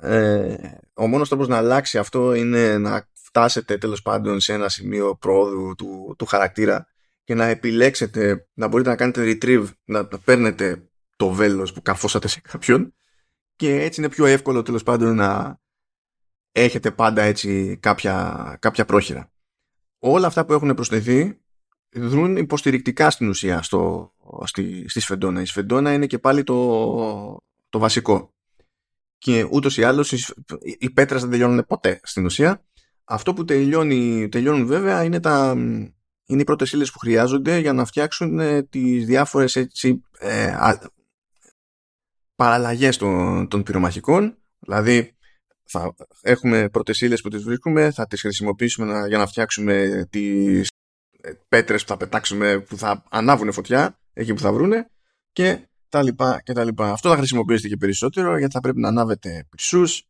ε, 0.00 0.56
ο 0.94 1.06
μόνος 1.06 1.28
τρόπος 1.28 1.48
να 1.48 1.56
αλλάξει 1.56 1.98
αυτό 1.98 2.34
είναι 2.34 2.78
να 2.78 3.08
φτάσετε 3.12 3.78
τέλος 3.78 4.02
πάντων 4.02 4.40
σε 4.40 4.52
ένα 4.52 4.68
σημείο 4.68 5.16
πρόοδου 5.16 5.74
του, 5.74 6.14
του 6.18 6.26
χαρακτήρα 6.26 6.86
και 7.24 7.34
να 7.34 7.44
επιλέξετε 7.44 8.48
να 8.54 8.68
μπορείτε 8.68 8.88
να 8.88 8.96
κάνετε 8.96 9.22
retrieve 9.24 9.66
να, 9.84 10.02
να 10.02 10.18
παίρνετε 10.18 10.88
το 11.16 11.30
βέλος 11.30 11.72
που 11.72 11.82
καρφώσατε 11.82 12.28
σε 12.28 12.40
κάποιον 12.40 12.94
και 13.56 13.82
έτσι 13.82 14.00
είναι 14.00 14.10
πιο 14.10 14.26
εύκολο 14.26 14.62
τέλος 14.62 14.82
πάντων 14.82 15.14
να, 15.14 15.60
έχετε 16.52 16.90
πάντα 16.90 17.22
έτσι 17.22 17.76
κάποια, 17.76 18.56
κάποια 18.60 18.84
πρόχειρα. 18.84 19.32
Όλα 19.98 20.26
αυτά 20.26 20.44
που 20.44 20.52
έχουν 20.52 20.74
προσθεθεί 20.74 21.40
δρούν 21.92 22.36
υποστηρικτικά 22.36 23.10
στην 23.10 23.28
ουσία 23.28 23.62
στο, 23.62 24.12
στη, 24.44 24.88
στη 24.88 25.00
Σφεντόνα. 25.00 25.40
Η 25.40 25.46
Σφεντόνα 25.46 25.92
είναι 25.92 26.06
και 26.06 26.18
πάλι 26.18 26.44
το, 26.44 27.36
το 27.68 27.78
βασικό. 27.78 28.32
Και 29.18 29.48
ούτως 29.50 29.76
ή 29.76 29.82
άλλως 29.82 30.12
οι 30.78 30.90
πέτρες 30.90 31.20
δεν 31.20 31.30
τελειώνουν 31.30 31.64
ποτέ 31.66 32.00
στην 32.02 32.24
ουσία. 32.24 32.64
Αυτό 33.04 33.34
που 33.34 33.44
τελειώνει, 33.44 34.28
τελειώνουν 34.28 34.66
βέβαια 34.66 35.04
είναι, 35.04 35.20
τα, 35.20 35.54
είναι 36.26 36.40
οι 36.40 36.44
πρώτες 36.44 36.72
ύλες 36.72 36.90
που 36.92 36.98
χρειάζονται 36.98 37.58
για 37.58 37.72
να 37.72 37.84
φτιάξουν 37.84 38.38
ε, 38.38 38.62
τις 38.62 39.06
διάφορες 39.06 39.56
έτσι, 39.56 40.02
ε, 40.18 40.56
παραλλαγές 42.36 42.96
των, 42.96 43.48
των 43.48 43.62
πυρομαχικών. 43.62 44.38
Δηλαδή 44.58 45.16
θα 45.64 45.94
έχουμε 46.22 46.68
πρώτες 46.68 47.00
ύλες 47.00 47.20
που 47.20 47.28
τις 47.28 47.42
βρίσκουμε, 47.42 47.90
θα 47.90 48.06
τις 48.06 48.20
χρησιμοποιήσουμε 48.20 49.08
για 49.08 49.18
να 49.18 49.26
φτιάξουμε 49.26 50.06
τις 50.10 50.68
ε, 50.68 50.77
πέτρες 51.48 51.82
που 51.82 51.88
θα 51.88 51.96
πετάξουμε 51.96 52.58
που 52.58 52.76
θα 52.76 53.04
ανάβουν 53.10 53.52
φωτιά 53.52 53.98
εκεί 54.12 54.34
που 54.34 54.40
θα 54.40 54.52
βρούνε 54.52 54.90
και 55.32 55.68
τα 55.88 56.02
λοιπά 56.02 56.40
και 56.44 56.52
τα 56.52 56.64
λοιπά. 56.64 56.92
Αυτό 56.92 57.08
θα 57.08 57.16
χρησιμοποιήσετε 57.16 57.68
και 57.68 57.76
περισσότερο 57.76 58.38
γιατί 58.38 58.52
θα 58.52 58.60
πρέπει 58.60 58.80
να 58.80 58.88
ανάβετε 58.88 59.46
πυρσούς, 59.50 60.02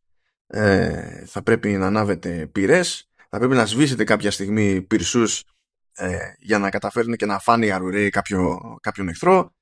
ε, 0.47 1.25
θα 1.25 1.43
πρέπει 1.43 1.69
να 1.69 1.85
ανάβετε 1.85 2.49
πυρές, 2.51 3.09
θα 3.29 3.37
πρέπει 3.37 3.53
να 3.53 3.65
σβήσετε 3.65 4.03
κάποια 4.03 4.31
στιγμή 4.31 4.81
πυρσούς 4.81 5.43
ε, 5.93 6.17
για 6.39 6.59
να 6.59 6.69
καταφέρουν 6.69 7.15
και 7.15 7.25
να 7.25 7.39
φάνε 7.39 7.65
οι 7.65 7.71
αρουραίοι 7.71 8.09
κάποιο, 8.09 8.59
κάποιον 8.81 9.09
εχθρό. 9.09 9.53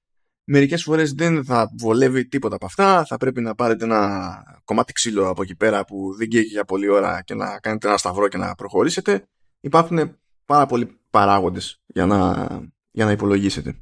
Μερικές 0.49 0.83
φορές 0.83 1.13
δεν 1.13 1.45
θα 1.45 1.71
βολεύει 1.77 2.27
τίποτα 2.27 2.55
από 2.55 2.65
αυτά, 2.65 3.05
θα 3.05 3.17
πρέπει 3.17 3.41
να 3.41 3.55
πάρετε 3.55 3.83
ένα 3.83 4.61
κομμάτι 4.63 4.93
ξύλο 4.93 5.29
από 5.29 5.41
εκεί 5.41 5.55
πέρα 5.55 5.85
που 5.85 6.15
δεν 6.17 6.27
καίγει 6.27 6.47
για 6.47 6.63
πολλή 6.63 6.89
ώρα 6.89 7.21
και 7.21 7.33
να 7.33 7.59
κάνετε 7.59 7.87
ένα 7.87 7.97
σταυρό 7.97 8.27
και 8.27 8.37
να 8.37 8.55
προχωρήσετε. 8.55 9.27
Υπάρχουν 9.59 10.17
πάρα 10.45 10.65
πολλοί 10.65 10.96
παράγοντες 11.09 11.81
για 11.85 12.05
να, 12.05 12.47
για 12.91 13.05
να 13.05 13.11
υπολογίσετε. 13.11 13.81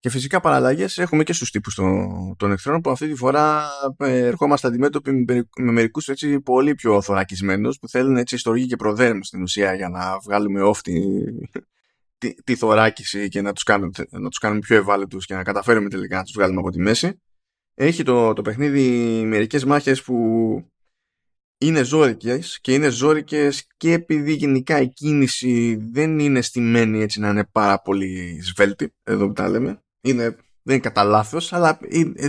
Και 0.00 0.10
φυσικά 0.10 0.40
παραλλαγές 0.40 0.98
έχουμε 0.98 1.22
και 1.22 1.32
στους 1.32 1.50
τύπους 1.50 1.74
των, 1.74 2.36
των 2.36 2.52
εχθρών 2.52 2.80
που 2.80 2.90
αυτή 2.90 3.08
τη 3.08 3.14
φορά 3.14 3.68
ε, 3.96 4.18
ερχόμαστε 4.18 4.68
αντιμέτωποι 4.68 5.12
με, 5.12 5.48
με 5.58 5.72
μερικούς 5.72 6.08
πολύ 6.44 6.74
πιο 6.74 7.02
θωρακισμένους 7.02 7.78
που 7.78 7.88
θέλουν 7.88 8.16
έτσι 8.16 8.36
στοργή 8.36 8.66
και 8.66 8.76
προδέρμ 8.76 9.18
στην 9.20 9.42
ουσία 9.42 9.74
για 9.74 9.88
να 9.88 10.18
βγάλουμε 10.18 10.60
off 10.64 10.76
τη, 10.76 11.00
τη, 12.18 12.42
τη 12.42 12.56
θωράκιση 12.56 13.28
και 13.28 13.40
να 13.40 13.52
τους 13.52 13.62
κάνουμε, 13.62 13.90
να 14.10 14.28
τους 14.28 14.38
κάνουμε 14.38 14.60
πιο 14.60 14.76
ευάλωτους 14.76 15.26
και 15.26 15.34
να 15.34 15.42
καταφέρουμε 15.42 15.88
τελικά 15.88 16.16
να 16.16 16.22
τους 16.22 16.32
βγάλουμε 16.36 16.60
από 16.60 16.70
τη 16.70 16.78
μέση. 16.78 17.20
Έχει 17.74 18.02
το, 18.02 18.32
το 18.32 18.42
παιχνίδι 18.42 18.88
μερικές 19.24 19.64
μάχες 19.64 20.02
που 20.02 20.16
είναι 21.60 21.82
ζώρικες 21.82 22.60
και 22.60 22.74
είναι 22.74 22.88
ζώρικες 22.88 23.66
και 23.76 23.92
επειδή 23.92 24.32
γενικά 24.32 24.80
η 24.80 24.88
κίνηση 24.88 25.76
δεν 25.92 26.18
είναι 26.18 26.40
στημένη 26.40 27.02
έτσι 27.02 27.20
να 27.20 27.28
είναι 27.28 27.44
πάρα 27.44 27.80
πολύ 27.80 28.40
σβέλτη 28.42 28.94
εδώ 29.02 29.26
που 29.26 29.32
τα 29.32 29.48
λέμε 29.48 29.82
είναι, 30.00 30.22
δεν 30.62 30.74
είναι 30.74 30.78
κατά 30.78 31.04
λάθος, 31.04 31.52
αλλά 31.52 31.78
είναι, 31.88 32.12
ε, 32.18 32.28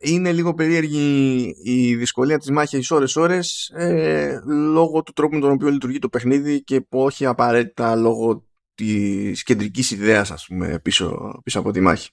είναι 0.00 0.32
λίγο 0.32 0.54
περίεργη 0.54 1.54
η 1.62 1.96
δυσκολία 1.96 2.38
της 2.38 2.50
μάχης 2.50 2.90
ώρες-ώρες 2.90 3.70
ε, 3.74 4.42
λόγω 4.46 5.02
του 5.02 5.12
τρόπου 5.12 5.34
με 5.34 5.40
τον 5.40 5.50
οποίο 5.50 5.68
λειτουργεί 5.68 5.98
το 5.98 6.08
παιχνίδι 6.08 6.62
και 6.62 6.86
όχι 6.88 7.26
απαραίτητα 7.26 7.96
λόγω 7.96 8.46
της 8.74 9.42
κεντρικής 9.42 9.90
ιδέας 9.90 10.30
ας 10.30 10.46
πούμε 10.46 10.78
πίσω, 10.78 11.40
πίσω 11.44 11.58
από 11.58 11.70
τη 11.70 11.80
μάχη. 11.80 12.10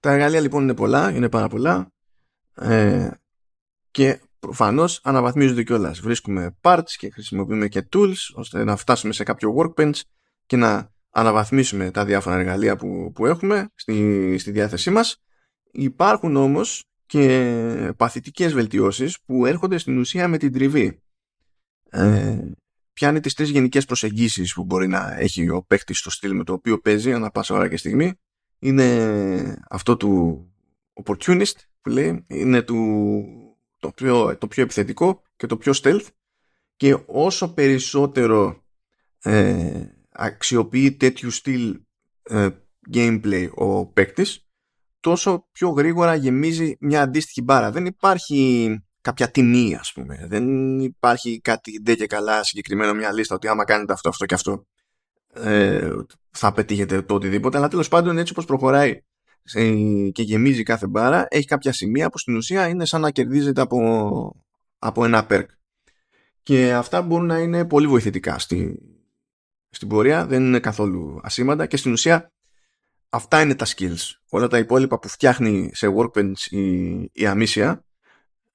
Τα 0.00 0.12
εργαλεία 0.12 0.40
λοιπόν 0.40 0.62
είναι 0.62 0.74
πολλά, 0.74 1.10
είναι 1.10 1.28
πάρα 1.28 1.48
πολλά 1.48 1.92
ε, 2.54 3.10
και 3.98 4.20
προφανώς 4.38 5.00
αναβαθμίζονται 5.02 5.62
κιόλας. 5.62 6.00
Βρίσκουμε 6.00 6.56
parts 6.60 6.90
και 6.96 7.10
χρησιμοποιούμε 7.10 7.68
και 7.68 7.88
tools 7.92 8.14
ώστε 8.34 8.64
να 8.64 8.76
φτάσουμε 8.76 9.12
σε 9.12 9.22
κάποιο 9.22 9.54
workbench 9.58 10.00
και 10.46 10.56
να 10.56 10.92
αναβαθμίσουμε 11.10 11.90
τα 11.90 12.04
διάφορα 12.04 12.36
εργαλεία 12.36 12.76
που, 12.76 13.12
που 13.14 13.26
έχουμε 13.26 13.68
στη, 13.74 14.38
στη 14.38 14.50
διάθεσή 14.50 14.90
μας. 14.90 15.22
Υπάρχουν 15.70 16.36
όμως 16.36 16.84
και 17.06 17.92
παθητικές 17.96 18.52
βελτιώσεις 18.52 19.18
που 19.24 19.46
έρχονται 19.46 19.78
στην 19.78 19.98
ουσία 19.98 20.28
με 20.28 20.38
την 20.38 20.52
τριβή. 20.52 21.02
Ε, 21.90 22.38
πιάνει 22.92 23.20
τις 23.20 23.34
τρεις 23.34 23.50
γενικές 23.50 23.84
προσεγγίσεις 23.84 24.54
που 24.54 24.64
μπορεί 24.64 24.86
να 24.88 25.18
έχει 25.18 25.50
ο 25.50 25.62
παίκτης 25.62 25.98
στο 25.98 26.10
στυλ 26.10 26.34
με 26.34 26.44
το 26.44 26.52
οποίο 26.52 26.78
παίζει 26.78 27.12
ανά 27.12 27.30
πάσα 27.30 27.54
ώρα 27.54 27.68
και 27.68 27.76
στιγμή. 27.76 28.12
Είναι 28.58 29.64
αυτό 29.70 29.96
του 29.96 30.42
opportunist 31.04 31.56
που 31.80 31.90
λέει, 31.90 32.24
είναι 32.28 32.62
του, 32.62 33.47
το, 33.78 33.90
πιο, 33.90 34.36
το 34.38 34.46
πιο 34.46 34.62
επιθετικό 34.62 35.22
και 35.36 35.46
το 35.46 35.56
πιο 35.56 35.72
stealth 35.82 36.06
και 36.76 36.98
όσο 37.06 37.54
περισσότερο 37.54 38.62
ε, 39.22 39.84
αξιοποιεί 40.12 40.92
τέτοιου 40.92 41.30
στυλ 41.30 41.80
ε, 42.22 42.48
gameplay 42.92 43.48
ο 43.54 43.86
παίκτης, 43.86 44.48
τόσο 45.00 45.48
πιο 45.52 45.68
γρήγορα 45.68 46.14
γεμίζει 46.14 46.76
μια 46.80 47.02
αντίστοιχη 47.02 47.42
μπάρα. 47.42 47.70
Δεν 47.70 47.86
υπάρχει 47.86 48.70
κάποια 49.00 49.30
τιμή, 49.30 49.74
ας 49.74 49.92
πούμε. 49.92 50.26
Δεν 50.28 50.78
υπάρχει 50.80 51.40
κάτι 51.40 51.80
ντε 51.82 51.94
και 51.94 52.06
καλά 52.06 52.44
συγκεκριμένο 52.44 52.94
μια 52.94 53.12
λίστα 53.12 53.34
ότι 53.34 53.48
άμα 53.48 53.64
κάνετε 53.64 53.92
αυτό, 53.92 54.08
αυτό 54.08 54.26
και 54.26 54.34
αυτό 54.34 54.66
ε, 55.34 55.92
θα 56.30 56.52
πετύχετε 56.52 57.02
το 57.02 57.14
οτιδήποτε. 57.14 57.56
Αλλά 57.56 57.68
τέλος 57.68 57.88
πάντων, 57.88 58.18
έτσι 58.18 58.32
όπως 58.32 58.44
προχωράει 58.44 59.02
και 60.12 60.22
γεμίζει 60.22 60.62
κάθε 60.62 60.86
μπάρα, 60.86 61.26
έχει 61.30 61.46
κάποια 61.46 61.72
σημεία 61.72 62.10
που 62.10 62.18
στην 62.18 62.36
ουσία 62.36 62.68
είναι 62.68 62.84
σαν 62.84 63.00
να 63.00 63.10
κερδίζεται 63.10 63.60
από, 63.60 64.44
από 64.78 65.04
ένα 65.04 65.26
perk. 65.30 65.46
Και 66.42 66.72
αυτά 66.72 67.02
μπορούν 67.02 67.26
να 67.26 67.38
είναι 67.38 67.66
πολύ 67.66 67.86
βοηθητικά 67.86 68.38
στη, 68.38 68.78
στην 69.70 69.88
πορεία 69.88 70.26
δεν 70.26 70.44
είναι 70.44 70.60
καθόλου 70.60 71.20
ασήμαντα 71.22 71.66
και 71.66 71.76
στην 71.76 71.92
ουσία 71.92 72.32
αυτά 73.08 73.40
είναι 73.40 73.54
τα 73.54 73.66
skills. 73.66 74.10
Όλα 74.30 74.48
τα 74.48 74.58
υπόλοιπα 74.58 74.98
που 74.98 75.08
φτιάχνει 75.08 75.70
σε 75.72 75.94
Workbench 75.96 76.38
η, 76.50 76.90
η 77.00 77.10
Amicia 77.16 77.76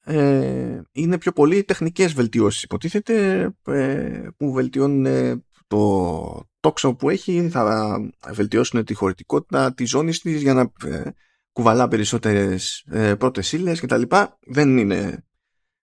ε, 0.05 0.81
είναι 0.91 1.17
πιο 1.17 1.31
πολύ 1.31 1.63
τεχνικές 1.63 2.13
βελτιώσεις 2.13 2.63
υποτίθεται 2.63 3.49
ε, 3.65 4.27
που 4.37 4.51
βελτιώνουν 4.51 5.43
το 5.67 6.47
τόξο 6.63 6.93
που 6.93 7.09
έχει 7.09 7.49
θα 7.49 7.99
βελτιώσουν 8.31 8.85
τη 8.85 8.93
χωρητικότητα 8.93 9.73
της 9.73 9.89
ζώνης 9.89 10.19
της 10.19 10.41
για 10.41 10.53
να 10.53 10.71
ε, 10.85 11.11
κουβαλά 11.51 11.87
περισσότερες 11.87 12.85
ε, 12.91 13.15
πρώτες 13.15 13.51
ύλες 13.51 13.79
και 13.79 13.87
τα 13.87 13.97
λοιπά 13.97 14.37
δεν 14.47 14.77
είναι, 14.77 15.25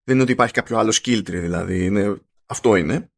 δεν 0.04 0.14
είναι 0.14 0.22
ότι 0.22 0.32
υπάρχει 0.32 0.52
κάποιο 0.52 0.78
άλλο 0.78 0.90
skill 1.02 1.18
tree 1.18 1.40
δηλαδή 1.40 1.84
είναι, 1.84 2.20
αυτό 2.46 2.76
είναι 2.76 3.10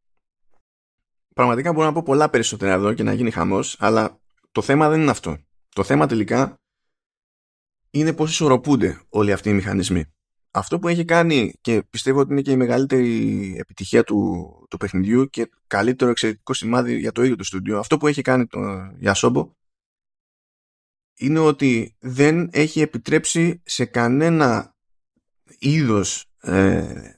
πραγματικά 1.35 1.72
μπορώ 1.72 1.87
να 1.87 1.92
πω 1.92 2.03
πολλά 2.03 2.31
περισσότερα 2.31 2.72
εδώ 2.72 2.92
και 2.92 3.03
να 3.03 3.12
γίνει 3.12 3.31
χαμός, 3.31 3.77
αλλά 3.79 4.20
το 4.53 4.62
θέμα 4.62 4.88
δεν 4.88 5.01
είναι 5.01 5.11
αυτό. 5.11 5.38
Το 5.68 5.83
θέμα 5.83 6.07
τελικά 6.07 6.61
είναι 7.90 8.12
πώς 8.12 8.31
ισορροπούνται 8.31 9.01
όλοι 9.09 9.33
αυτοί 9.33 9.48
οι 9.48 9.53
μηχανισμοί. 9.53 10.05
Αυτό 10.55 10.79
που 10.79 10.88
έχει 10.88 11.05
κάνει 11.05 11.55
και 11.61 11.83
πιστεύω 11.91 12.21
ότι 12.21 12.33
είναι 12.33 12.43
και 12.43 12.51
η 12.51 12.57
μεγαλύτερη 12.57 13.57
επιτυχία 13.59 14.05
του, 14.05 14.67
του 14.71 14.77
παιχνιδιού 14.77 15.29
και 15.29 15.51
καλύτερο 15.67 16.11
εξαιρετικό 16.11 16.55
σημάδι 16.55 16.99
για 16.99 17.12
το 17.12 17.23
ίδιο 17.23 17.37
το 17.37 17.45
στούντιο, 17.45 17.79
αυτό 17.79 17.99
που 17.99 18.07
έχει 18.07 18.23
κάνει 18.23 18.47
το 18.47 18.61
Γιασόμπο 18.99 19.53
είναι 21.15 21.38
ότι 21.38 21.97
δεν 21.99 22.49
έχει 22.53 22.81
επιτρέψει 22.81 23.62
σε 23.65 23.85
κανένα 23.85 24.77
είδος 25.59 26.27
ε, 26.41 27.15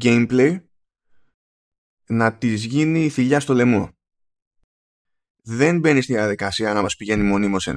gameplay 0.00 0.60
να 2.06 2.34
της 2.34 2.64
γίνει 2.64 3.04
η 3.04 3.08
θηλιά 3.08 3.40
στο 3.40 3.54
λαιμό. 3.54 3.90
Δεν 5.42 5.78
μπαίνει 5.78 6.00
στη 6.00 6.12
διαδικασία 6.12 6.72
να 6.72 6.82
μας 6.82 6.96
πηγαίνει 6.96 7.22
μονίμως, 7.22 7.66
ε, 7.66 7.72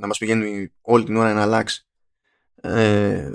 να 0.00 0.06
μας 0.06 0.18
πηγαίνει 0.18 0.72
όλη 0.80 1.04
την 1.04 1.16
ώρα 1.16 1.32
να 1.32 1.42
αλλάξει 1.42 1.86
ε, 2.54 3.32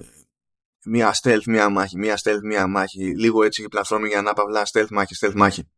μία 0.86 1.15
stealth, 1.22 1.44
μία 1.46 1.70
μάχη, 1.70 1.98
μία 1.98 2.18
stealth, 2.24 2.42
μία 2.44 2.68
μάχη, 2.68 3.18
λίγο 3.18 3.44
έτσι 3.44 3.68
πλατφόρμα 3.68 4.08
για 4.08 4.22
να 4.22 4.34
παυλά 4.34 4.63
stealth 4.72 4.89
μάχη, 4.89 5.15
stealth 5.20 5.36
μάχη. 5.36 5.70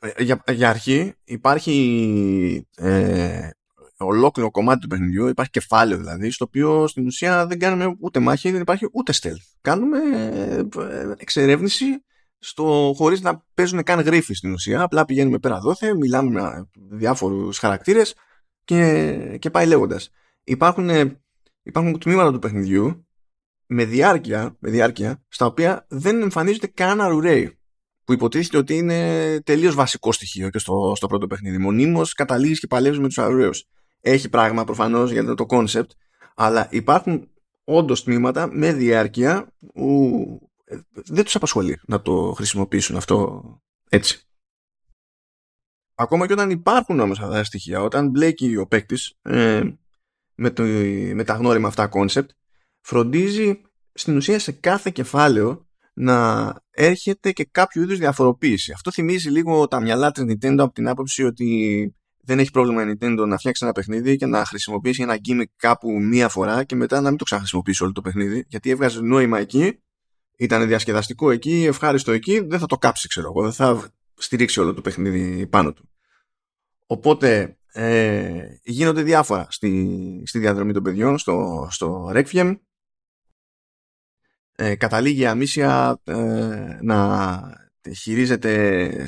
Ε, 0.00 0.22
για, 0.22 0.42
για 0.48 0.68
αρχή 0.68 1.14
υπάρχει 1.24 2.68
ε, 2.76 3.50
ολόκληρο 3.96 4.50
κομμάτι 4.50 4.80
του 4.80 4.86
παιχνιδιού, 4.86 5.26
υπάρχει 5.26 5.50
κεφάλαιο 5.50 5.98
δηλαδή, 5.98 6.30
στο 6.30 6.44
οποίο 6.44 6.86
στην 6.86 7.06
ουσία 7.06 7.46
δεν 7.46 7.58
κάνουμε 7.58 7.96
ούτε 8.00 8.20
μάχη, 8.20 8.50
δεν 8.50 8.60
υπάρχει 8.60 8.88
ούτε 8.92 9.12
stealth. 9.16 9.56
Κάνουμε 9.60 9.98
ε, 10.42 10.64
εξερεύνηση 11.16 11.84
στο, 12.38 12.92
χωρίς 12.96 13.20
να 13.20 13.44
παίζουν 13.54 13.82
καν 13.82 14.00
γρίφοι 14.00 14.34
στην 14.34 14.52
ουσία. 14.52 14.82
Απλά 14.82 15.04
πηγαίνουμε 15.04 15.38
πέρα 15.38 15.60
δόθε, 15.60 15.94
μιλάμε 15.94 16.30
με 16.30 16.68
διάφορους 16.74 17.58
χαρακτήρες 17.58 18.14
και, 18.64 19.36
και 19.40 19.50
πάει 19.50 19.66
λέγοντας. 19.66 20.10
Υπάρχουν, 20.44 20.88
ε, 20.88 21.23
υπάρχουν 21.64 21.98
τμήματα 21.98 22.32
του 22.32 22.38
παιχνιδιού 22.38 23.06
με 23.66 23.84
διάρκεια, 23.84 24.56
με 24.58 24.70
διάρκεια, 24.70 25.24
στα 25.28 25.46
οποία 25.46 25.86
δεν 25.88 26.22
εμφανίζεται 26.22 26.66
κανένα 26.66 27.08
ρουρέι 27.08 27.58
που 28.04 28.12
υποτίθεται 28.12 28.56
ότι 28.56 28.76
είναι 28.76 29.40
τελείως 29.44 29.74
βασικό 29.74 30.12
στοιχείο 30.12 30.50
και 30.50 30.58
στο, 30.58 30.92
στο 30.96 31.06
πρώτο 31.06 31.26
παιχνίδι. 31.26 31.58
Μονίμως 31.58 32.12
καταλήγεις 32.12 32.60
και 32.60 32.66
παλεύεις 32.66 32.98
με 32.98 33.06
τους 33.06 33.18
αρουραίου 33.18 33.50
έχει 34.00 34.28
πράγμα 34.28 34.64
προφανώς 34.64 35.10
για 35.10 35.34
το 35.34 35.46
concept, 35.48 35.88
αλλά 36.34 36.68
υπάρχουν 36.70 37.28
όντως 37.64 38.04
τμήματα 38.04 38.48
με 38.52 38.72
διάρκεια 38.72 39.52
που 39.74 40.50
δεν 40.92 41.24
τους 41.24 41.34
απασχολεί 41.34 41.80
να 41.86 42.02
το 42.02 42.32
χρησιμοποιήσουν 42.36 42.96
αυτό 42.96 43.42
έτσι. 43.88 44.28
ακόμα 45.94 46.26
και 46.26 46.32
όταν 46.32 46.50
υπάρχουν 46.50 47.00
όμως 47.00 47.20
αυτά 47.20 47.32
τα 47.32 47.44
στοιχεία, 47.44 47.82
όταν 47.82 48.10
μπλέκει 48.10 48.56
ο 48.56 48.66
παίκτης 48.66 49.14
ε, 49.22 49.62
με, 50.34 50.50
το, 50.50 50.62
με 51.14 51.24
τα 51.24 51.34
γνώριμα 51.34 51.68
αυτά 51.68 51.88
concept, 51.92 52.26
φροντίζει 52.80 53.60
στην 53.92 54.16
ουσία 54.16 54.38
σε 54.38 54.52
κάθε 54.52 54.90
κεφάλαιο 54.90 55.66
να 55.94 56.52
έρχεται 56.70 57.32
και 57.32 57.48
κάποιο 57.50 57.82
είδους 57.82 57.98
διαφοροποίηση. 57.98 58.72
Αυτό 58.72 58.90
θυμίζει 58.90 59.30
λίγο 59.30 59.68
τα 59.68 59.80
μυαλά 59.80 60.10
της 60.10 60.24
Nintendo 60.28 60.56
από 60.58 60.72
την 60.72 60.88
άποψη 60.88 61.24
ότι 61.24 61.94
δεν 62.20 62.38
έχει 62.38 62.50
πρόβλημα 62.50 62.82
η 62.82 62.92
Nintendo 62.92 63.24
να 63.26 63.38
φτιάξει 63.38 63.64
ένα 63.64 63.72
παιχνίδι 63.72 64.16
και 64.16 64.26
να 64.26 64.44
χρησιμοποιήσει 64.44 65.02
ένα 65.02 65.16
gimmick 65.28 65.50
κάπου 65.56 65.90
μία 65.90 66.28
φορά 66.28 66.64
και 66.64 66.74
μετά 66.74 67.00
να 67.00 67.08
μην 67.08 67.18
το 67.18 67.24
ξαναχρησιμοποιήσει 67.24 67.82
όλο 67.82 67.92
το 67.92 68.00
παιχνίδι 68.00 68.44
γιατί 68.48 68.70
έβγαζε 68.70 69.00
νόημα 69.00 69.38
εκεί, 69.38 69.78
ήταν 70.36 70.66
διασκεδαστικό 70.66 71.30
εκεί, 71.30 71.64
ευχάριστο 71.64 72.12
εκεί, 72.12 72.40
δεν 72.40 72.58
θα 72.58 72.66
το 72.66 72.76
κάψει 72.76 73.08
ξέρω 73.08 73.26
εγώ, 73.26 73.42
δεν 73.42 73.52
θα 73.52 73.88
στηρίξει 74.14 74.60
όλο 74.60 74.74
το 74.74 74.80
παιχνίδι 74.80 75.46
πάνω 75.46 75.72
του. 75.72 75.88
Οπότε 76.86 77.58
ε, 77.76 78.58
γίνονται 78.62 79.02
διάφορα 79.02 79.46
στη, 79.50 80.22
στη 80.26 80.38
διαδρομή 80.38 80.72
των 80.72 80.82
παιδιών 80.82 81.18
στο, 81.18 81.66
στο 81.70 82.12
Requiem. 82.14 82.58
Ε, 84.56 84.74
καταλήγει 84.74 85.20
η 85.20 85.26
Αμίσια 85.26 86.00
ε, 86.04 86.78
να 86.82 87.40
χειρίζεται 87.96 89.06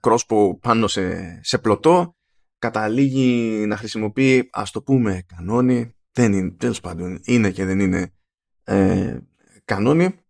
κρόσπο 0.00 0.58
πάνω 0.58 0.86
σε, 0.86 1.38
σε 1.42 1.58
πλωτό. 1.58 2.16
Καταλήγει 2.58 3.64
να 3.66 3.76
χρησιμοποιεί 3.76 4.48
ας 4.52 4.70
το 4.70 4.82
πούμε 4.82 5.24
κανόνι. 5.36 5.96
Δεν 6.12 6.32
είναι 6.32 6.50
τέλος 6.50 6.80
πάντων 6.80 7.20
είναι 7.24 7.50
και 7.50 7.64
δεν 7.64 7.80
είναι 7.80 8.12
ε, 8.64 9.18
κανόνι 9.64 10.20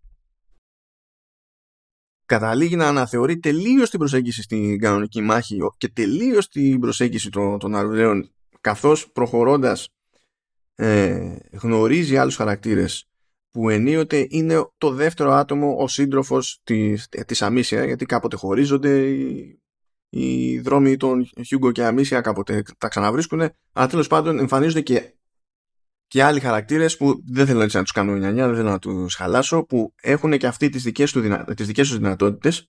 καταλήγει 2.28 2.76
να 2.76 2.88
αναθεωρεί 2.88 3.38
τελείως 3.38 3.90
την 3.90 3.98
προσέγγιση 3.98 4.42
στην 4.42 4.78
κανονική 4.78 5.20
μάχη 5.20 5.58
και 5.76 5.88
τελείως 5.88 6.48
την 6.48 6.80
προσέγγιση 6.80 7.30
των, 7.30 7.58
των 7.58 7.74
αρουραίων 7.74 8.30
καθώς 8.60 9.10
προχωρώντας 9.10 9.88
ε, 10.74 11.36
γνωρίζει 11.52 12.16
άλλους 12.16 12.36
χαρακτήρες 12.36 13.08
που 13.50 13.68
ενίοτε 13.68 14.26
είναι 14.28 14.70
το 14.78 14.90
δεύτερο 14.90 15.32
άτομο 15.32 15.76
ο 15.78 15.88
σύντροφος 15.88 16.60
της, 16.64 17.08
της 17.26 17.42
Αμίσια 17.42 17.84
γιατί 17.84 18.06
κάποτε 18.06 18.36
χωρίζονται 18.36 19.08
οι, 19.08 19.60
οι 20.08 20.58
δρόμοι 20.58 20.96
των 20.96 21.30
Χιούγκο 21.44 21.72
και 21.72 21.84
Αμίσια 21.84 22.20
κάποτε 22.20 22.62
τα 22.78 22.88
ξαναβρίσκουν 22.88 23.40
αλλά 23.72 23.86
τέλος 23.86 24.06
πάντων 24.06 24.38
εμφανίζονται 24.38 24.80
και, 24.80 25.14
και 26.08 26.22
άλλοι 26.22 26.40
χαρακτήρες 26.40 26.96
που 26.96 27.22
δεν 27.26 27.46
θέλω 27.46 27.62
έτσι 27.62 27.76
να 27.76 27.82
τους 27.82 27.92
κάνω 27.92 28.14
νιανιά 28.14 28.46
δεν 28.46 28.56
θέλω 28.56 28.70
να 28.70 28.78
τους 28.78 29.14
χαλάσω 29.14 29.64
που 29.64 29.94
έχουν 30.02 30.38
και 30.38 30.46
αυτοί 30.46 30.68
τις 30.68 30.82
δικές, 30.82 31.12
του 31.12 31.20
δυνα... 31.20 31.44
τις 31.44 31.66
δικές 31.66 31.88
τους 31.88 31.98
δυνατότητες 31.98 32.68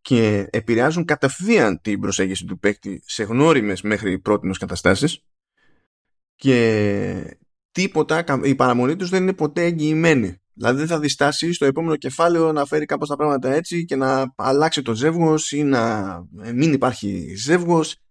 και 0.00 0.48
επηρεάζουν 0.50 1.04
κατευθείαν 1.04 1.80
την 1.80 2.00
προσέγγιση 2.00 2.44
του 2.44 2.58
παίκτη 2.58 3.02
σε 3.04 3.22
γνώριμες 3.22 3.82
μέχρι 3.82 4.18
πρώτη 4.18 4.50
καταστάσεις 4.58 5.20
και 6.36 7.38
τίποτα, 7.72 8.24
η 8.42 8.54
παραμονή 8.54 8.96
τους 8.96 9.10
δεν 9.10 9.22
είναι 9.22 9.32
ποτέ 9.32 9.64
εγγυημένη. 9.64 10.38
Δηλαδή 10.54 10.78
δεν 10.78 10.86
θα 10.86 10.98
διστάσει 10.98 11.52
στο 11.52 11.64
επόμενο 11.64 11.96
κεφάλαιο 11.96 12.52
να 12.52 12.64
φέρει 12.64 12.84
κάπως 12.84 13.08
τα 13.08 13.16
πράγματα 13.16 13.52
έτσι 13.52 13.84
και 13.84 13.96
να 13.96 14.34
αλλάξει 14.36 14.82
το 14.82 14.94
ζεύγος 14.94 15.52
ή 15.52 15.62
να 15.62 16.24
μην 16.54 16.72
υπάρχει 16.72 17.34
ζεύγος 17.36 18.03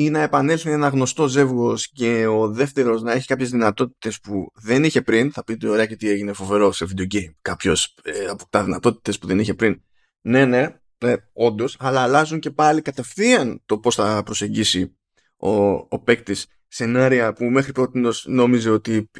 ή 0.00 0.10
να 0.10 0.20
επανέλθει 0.20 0.70
ένα 0.70 0.88
γνωστό 0.88 1.28
ζεύγος 1.28 1.90
και 1.90 2.26
ο 2.26 2.48
δεύτερος 2.48 3.02
να 3.02 3.12
έχει 3.12 3.26
κάποιες 3.26 3.50
δυνατότητες 3.50 4.20
που 4.20 4.50
δεν 4.54 4.84
είχε 4.84 5.02
πριν. 5.02 5.32
Θα 5.32 5.44
πείτε 5.44 5.68
ωραία 5.68 5.86
και 5.86 5.96
τι 5.96 6.08
έγινε 6.08 6.32
φοβερό 6.32 6.72
σε 6.72 6.86
video 6.88 7.14
game. 7.14 7.34
Κάποιος 7.42 7.96
ε, 8.02 8.24
από 8.26 8.44
τα 8.50 8.64
δυνατότητες 8.64 9.18
που 9.18 9.26
δεν 9.26 9.38
είχε 9.38 9.54
πριν. 9.54 9.82
Ναι, 10.20 10.44
ναι, 10.44 10.66
ναι 11.04 11.14
όντως, 11.32 11.76
αλλά 11.78 12.00
αλλάζουν 12.02 12.40
και 12.40 12.50
πάλι 12.50 12.82
κατευθείαν 12.82 13.62
το 13.66 13.78
πώς 13.78 13.94
θα 13.94 14.22
προσεγγίσει 14.22 14.96
ο, 15.36 15.50
ο 15.72 16.00
παίκτης 16.04 16.46
σενάρια 16.68 17.32
που 17.32 17.44
μέχρι 17.44 17.72
πρώτης 17.72 18.24
νόμιζε 18.26 18.70
ότι 18.70 19.10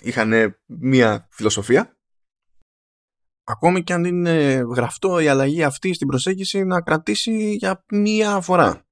είχαν 0.00 0.60
μία 0.66 1.28
φιλοσοφία. 1.30 1.96
Ακόμη 3.44 3.82
και 3.82 3.92
αν 3.92 4.04
είναι 4.04 4.64
γραφτό 4.74 5.20
η 5.20 5.28
αλλαγή 5.28 5.62
αυτή 5.62 5.94
στην 5.94 6.06
προσέγγιση 6.06 6.64
να 6.64 6.80
κρατήσει 6.80 7.52
για 7.52 7.84
μία 7.90 8.40
φορά. 8.40 8.86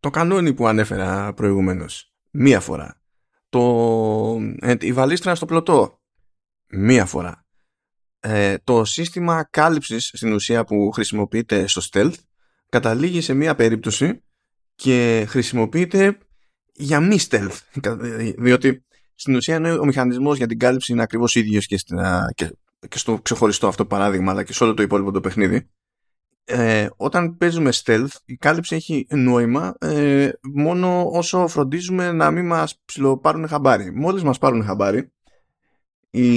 Το 0.00 0.10
κανόνι 0.10 0.54
που 0.54 0.66
ανέφερα 0.66 1.32
προηγουμένως. 1.32 2.12
Μία 2.30 2.60
φορά. 2.60 3.02
Το, 3.48 4.38
ε, 4.60 4.74
η 4.80 4.92
βαλίστρα 4.92 5.34
στο 5.34 5.46
πλωτό. 5.46 6.00
Μία 6.68 7.06
φορά. 7.06 7.46
Ε, 8.20 8.56
το 8.64 8.84
σύστημα 8.84 9.48
κάλυψης 9.50 10.10
στην 10.14 10.32
ουσία 10.32 10.64
που 10.64 10.90
χρησιμοποιείται 10.90 11.66
στο 11.66 11.82
stealth 11.92 12.14
καταλήγει 12.68 13.20
σε 13.20 13.34
μία 13.34 13.54
περίπτωση 13.54 14.22
και 14.74 15.24
χρησιμοποιείται 15.28 16.18
για 16.72 17.00
μη 17.00 17.18
stealth. 17.28 17.58
Διότι 18.38 18.84
στην 19.14 19.34
ουσία 19.34 19.78
ο 19.80 19.84
μηχανισμός 19.84 20.36
για 20.36 20.46
την 20.46 20.58
κάλυψη 20.58 20.92
είναι 20.92 21.02
ακριβώς 21.02 21.34
ίδιος 21.34 21.66
και, 21.66 21.76
και, 22.34 22.56
και 22.88 22.98
στο 22.98 23.18
ξεχωριστό 23.22 23.68
αυτό 23.68 23.86
παράδειγμα 23.86 24.30
αλλά 24.30 24.42
και 24.42 24.52
σε 24.52 24.64
όλο 24.64 24.74
το 24.74 24.82
υπόλοιπο 24.82 25.10
το 25.10 25.20
παιχνίδι. 25.20 25.70
Ε, 26.50 26.88
όταν 26.96 27.36
παίζουμε 27.36 27.70
stealth 27.74 28.12
η 28.24 28.36
κάλυψη 28.36 28.74
έχει 28.74 29.06
νόημα 29.10 29.74
ε, 29.80 30.30
μόνο 30.54 31.10
όσο 31.10 31.48
φροντίζουμε 31.48 32.12
να 32.12 32.30
μην 32.30 32.46
μας 32.46 32.80
ψιλοπάρουν 32.84 33.48
χαμπάρι. 33.48 33.92
Μόλις 33.92 34.22
μας 34.22 34.38
πάρουν 34.38 34.64
χαμπάρι 34.64 35.12
οι, 36.10 36.30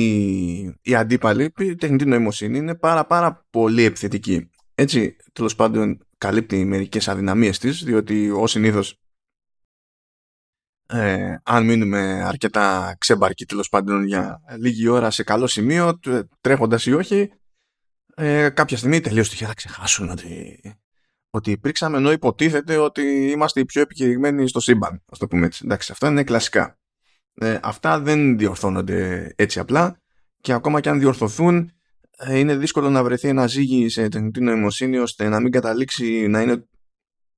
οι 0.61 0.95
αντίπαλοι, 0.95 1.53
η 1.57 1.75
τεχνητή 1.75 2.05
νοημοσύνη 2.05 2.57
είναι 2.57 2.75
πάρα 2.75 3.05
πάρα 3.05 3.45
πολύ 3.49 3.83
επιθετική. 3.83 4.49
Έτσι 4.75 5.15
τέλος 5.33 5.55
πάντων 5.55 6.05
καλύπτει 6.17 6.65
μερικές 6.65 7.07
αδυναμίες 7.07 7.59
της 7.59 7.83
διότι 7.83 8.29
ο 8.29 8.47
συνήθως 8.47 8.99
ε, 10.87 11.35
αν 11.43 11.65
μείνουμε 11.65 12.23
αρκετά 12.23 12.95
ξέμπαρκοι 12.99 13.45
τέλος 13.45 13.69
πάντων 13.69 14.03
για 14.05 14.41
λίγη 14.57 14.87
ώρα 14.87 15.11
σε 15.11 15.23
καλό 15.23 15.47
σημείο, 15.47 15.99
τρέχοντας 16.41 16.85
ή 16.85 16.93
όχι, 16.93 17.31
ε, 18.15 18.49
κάποια 18.49 18.77
στιγμή 18.77 18.99
τελείως 18.99 19.29
τυχαία 19.29 19.47
θα 19.47 19.53
ξεχάσουν 19.53 20.09
ότι, 20.09 20.59
ότι 21.29 21.51
υπήρξαμε 21.51 21.97
ενώ 21.97 22.11
υποτίθεται 22.11 22.77
ότι 22.77 23.01
είμαστε 23.31 23.59
οι 23.59 23.65
πιο 23.65 23.81
επικηρυγμένοι 23.81 24.47
στο 24.47 24.59
σύμπαν. 24.59 24.93
Α 24.93 25.17
το 25.19 25.27
πούμε 25.27 25.45
έτσι. 25.45 25.61
Εντάξει, 25.65 25.91
αυτά 25.91 26.07
είναι 26.07 26.23
κλασικά. 26.23 26.79
Ε, 27.33 27.59
αυτά 27.63 27.99
δεν 27.99 28.37
διορθώνονται 28.37 29.31
έτσι 29.35 29.59
απλά 29.59 30.01
και 30.41 30.53
ακόμα 30.53 30.79
και 30.79 30.89
αν 30.89 30.99
διορθωθούν, 30.99 31.71
ε, 32.17 32.37
είναι 32.37 32.55
δύσκολο 32.55 32.89
να 32.89 33.03
βρεθεί 33.03 33.27
ένα 33.27 33.47
ζύγι 33.47 33.89
σε 33.89 34.07
τεχνητή 34.07 34.41
νοημοσύνη 34.41 34.97
ώστε 34.97 35.29
να 35.29 35.39
μην 35.39 35.51
καταλήξει 35.51 36.27
να 36.27 36.41
είναι 36.41 36.65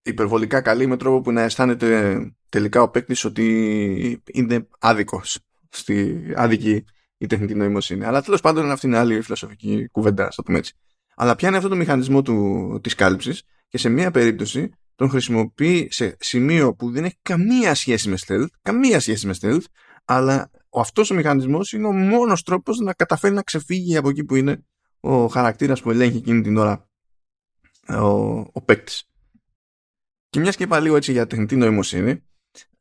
υπερβολικά 0.01 0.62
καλή 0.62 0.88
με 0.88 0.97
τρόπο 0.97 1.21
που 1.21 1.31
να 1.31 1.41
αισθάνεται 1.41 2.19
τελικά 2.49 2.81
ο 2.81 2.89
παίκτης 2.89 3.25
ότι 3.25 4.23
είναι 4.31 4.67
άδικος 4.79 5.39
στη 5.69 6.23
άδικη 6.36 6.83
η 7.23 7.27
τεχνητή 7.27 7.55
νοημοσύνη. 7.55 8.05
Αλλά 8.05 8.21
τέλος 8.21 8.41
πάντων 8.41 8.71
αυτή 8.71 8.88
είναι 8.88 8.97
άλλη 8.97 9.21
φιλοσοφική 9.21 9.88
κουβέντα, 9.91 10.31
το 10.36 10.43
πούμε 10.43 10.57
έτσι. 10.57 10.73
Αλλά 11.15 11.36
πιάνει 11.36 11.55
αυτό 11.55 11.69
το 11.69 11.75
μηχανισμό 11.75 12.21
του, 12.21 12.79
της 12.83 12.95
κάλυψης 12.95 13.43
και 13.67 13.77
σε 13.77 13.89
μία 13.89 14.12
περίπτωση 14.12 14.69
τον 14.95 15.09
χρησιμοποιεί 15.09 15.88
σε 15.91 16.15
σημείο 16.19 16.75
που 16.75 16.91
δεν 16.91 17.03
έχει 17.03 17.17
καμία 17.21 17.75
σχέση 17.75 18.09
με 18.09 18.17
stealth, 18.25 18.47
καμία 18.62 18.99
σχέση 18.99 19.27
με 19.27 19.36
stealth, 19.41 19.63
αλλά 20.05 20.51
αυτός 20.73 21.12
ο 21.12 21.15
μηχανισμός 21.15 21.73
είναι 21.73 21.88
ο 21.88 21.91
μόνος 21.91 22.43
τρόπος 22.43 22.79
να 22.79 22.93
καταφέρει 22.93 23.33
να 23.33 23.41
ξεφύγει 23.41 23.97
από 23.97 24.09
εκεί 24.09 24.23
που 24.23 24.36
είναι 24.36 24.65
ο 24.99 25.27
χαρακτήρας 25.27 25.81
που 25.81 25.91
ελέγχει 25.91 26.17
εκείνη 26.17 26.41
την 26.41 26.57
ώρα 26.57 26.89
ο, 27.88 28.05
ο 28.38 28.62
παίκτης. 28.65 29.09
Και 30.29 30.39
μιας 30.39 30.55
και 30.55 30.63
είπα 30.63 30.79
λίγο 30.79 30.95
έτσι 30.95 31.12
για 31.12 31.27
τεχνητή 31.27 31.55
νοημοσύνη, 31.55 32.23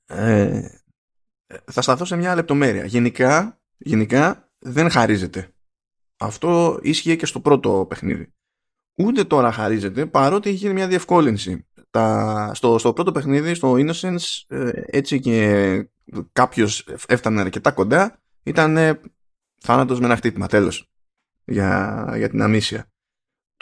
ε, 0.07 0.69
θα 1.65 1.83
σταθώ 1.83 2.05
σε 2.05 2.17
μια 2.17 2.35
λεπτομέρεια. 2.35 2.85
Γενικά, 2.85 3.62
γενικά 3.85 4.51
δεν 4.59 4.91
χαρίζεται. 4.91 5.55
Αυτό 6.17 6.79
ίσχυε 6.83 7.17
και 7.17 7.27
στο 7.27 7.41
πρώτο 7.41 7.87
παιχνίδι. 7.89 8.33
Ούτε 8.95 9.25
τώρα 9.25 9.53
χαρίζεται, 9.53 10.07
παρότι 10.07 10.49
έχει 10.49 10.59
γίνει 10.59 10.73
μια 10.73 10.89
διευκόλυνση. 10.89 11.67
Τα, 11.91 12.51
στο, 12.55 12.79
στο 12.79 12.93
πρώτο 12.93 13.13
παιχνίδι, 13.13 13.55
στο 13.55 13.73
Innocence, 13.73 14.43
ε, 14.47 14.71
έτσι 14.87 15.21
και 15.21 15.89
κάποιος 16.33 16.89
έφτανε 17.07 17.41
αρκετά 17.41 17.73
κοντά, 17.73 18.23
ήταν 18.43 18.77
ε, 18.77 19.01
θάνατος 19.61 20.01
με 20.01 20.05
ένα 20.05 20.17
χτύπημα, 20.17 20.47
τέλος, 20.47 20.91
για, 21.45 22.13
για 22.17 22.29
την 22.29 22.43
αμήσια. 22.43 22.93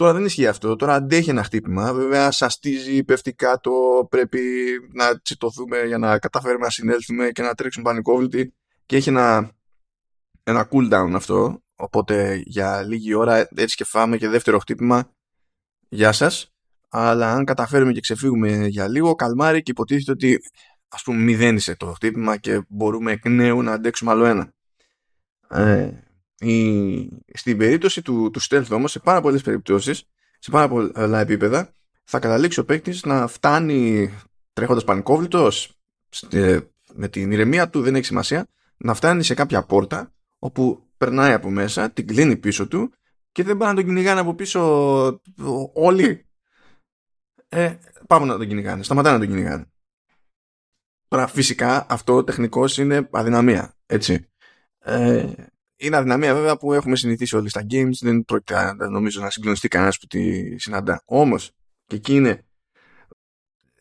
Τώρα 0.00 0.12
δεν 0.12 0.24
ισχύει 0.24 0.46
αυτό. 0.46 0.76
Τώρα 0.76 0.94
αντέχει 0.94 1.30
ένα 1.30 1.42
χτύπημα. 1.42 1.92
Βέβαια, 1.92 2.30
σαστίζει, 2.30 3.04
πέφτει 3.04 3.32
κάτω. 3.32 4.06
Πρέπει 4.10 4.40
να 4.92 5.20
τσιτωθούμε 5.20 5.82
για 5.82 5.98
να 5.98 6.18
καταφέρουμε 6.18 6.64
να 6.64 6.70
συνέλθουμε 6.70 7.30
και 7.30 7.42
να 7.42 7.54
τρέξουμε 7.54 7.84
πανικόβλητοι. 7.84 8.54
Και 8.86 8.96
έχει 8.96 9.08
ένα, 9.08 9.50
ένα 10.50 10.68
cooldown 10.70 11.12
αυτό. 11.14 11.62
Οπότε 11.76 12.42
για 12.44 12.82
λίγη 12.82 13.14
ώρα 13.14 13.48
έτσι 13.54 13.76
και 13.76 13.84
φάμε 13.84 14.16
και 14.16 14.28
δεύτερο 14.28 14.58
χτύπημα. 14.58 15.10
Γεια 15.88 16.12
σας. 16.12 16.52
Αλλά 16.88 17.32
αν 17.32 17.44
καταφέρουμε 17.44 17.92
και 17.92 18.00
ξεφύγουμε 18.00 18.66
για 18.66 18.88
λίγο, 18.88 19.14
καλμάρι 19.14 19.62
και 19.62 19.70
υποτίθεται 19.70 20.10
ότι 20.10 20.38
ας 20.88 21.02
πούμε 21.02 21.22
μηδένισε 21.22 21.76
το 21.76 21.86
χτύπημα 21.86 22.36
και 22.36 22.62
μπορούμε 22.68 23.12
εκ 23.12 23.28
νέου 23.28 23.62
να 23.62 23.72
αντέξουμε 23.72 24.10
άλλο 24.10 24.24
ένα. 24.24 24.52
Ε, 25.48 25.90
η, 26.38 27.08
στην 27.34 27.56
περίπτωση 27.58 28.02
του, 28.02 28.30
του 28.30 28.40
stealth 28.42 28.70
όμως, 28.70 28.90
σε 28.90 28.98
πάρα 28.98 29.20
πολλές 29.20 29.42
περιπτώσεις, 29.42 30.04
σε 30.38 30.50
πάρα 30.50 30.68
πολλά 30.68 31.20
επίπεδα, 31.20 31.72
θα 32.04 32.18
καταλήξει 32.18 32.60
ο 32.60 32.64
παίκτης 32.64 33.04
να 33.04 33.26
φτάνει 33.26 34.10
τρέχοντας 34.52 34.84
πανικόβλητος 34.84 35.78
με 36.94 37.08
την 37.08 37.30
ηρεμία 37.30 37.68
του 37.68 37.82
δεν 37.82 37.94
έχει 37.94 38.04
σημασία 38.04 38.46
να 38.76 38.94
φτάνει 38.94 39.22
σε 39.22 39.34
κάποια 39.34 39.62
πόρτα 39.62 40.12
όπου 40.40 40.88
περνάει 40.96 41.32
από 41.32 41.50
μέσα, 41.50 41.90
την 41.90 42.06
κλείνει 42.06 42.36
πίσω 42.36 42.68
του 42.68 42.92
και 43.32 43.42
δεν 43.42 43.56
πάνε 43.56 43.70
να 43.70 43.76
τον 43.76 43.86
κυνηγάνε 43.86 44.20
από 44.20 44.34
πίσω 44.34 45.22
όλοι. 45.72 46.26
Ε, 47.48 47.76
πάμε 48.06 48.26
να 48.26 48.36
τον 48.36 48.48
κυνηγάνε, 48.48 48.82
σταματάνε 48.82 49.16
να 49.16 49.24
τον 49.24 49.32
κυνηγάνε. 49.32 49.70
Τώρα 51.08 51.26
φυσικά 51.26 51.86
αυτό 51.88 52.24
τεχνικώ 52.24 52.64
είναι 52.78 53.08
αδυναμία, 53.12 53.76
έτσι. 53.86 54.28
Ε, 54.78 55.32
είναι 55.76 55.96
αδυναμία 55.96 56.34
βέβαια 56.34 56.56
που 56.56 56.72
έχουμε 56.72 56.96
συνηθίσει 56.96 57.36
όλοι 57.36 57.48
στα 57.48 57.66
games, 57.70 57.94
δεν 58.00 58.24
πρόκειται 58.24 58.74
νομίζω 58.90 59.20
να 59.20 59.30
συγκλονιστεί 59.30 59.68
κανένας 59.68 59.98
που 59.98 60.06
τη 60.06 60.58
συναντά. 60.58 61.02
Όμως, 61.04 61.52
και 61.84 61.96
εκεί 61.96 62.14
είναι 62.14 62.44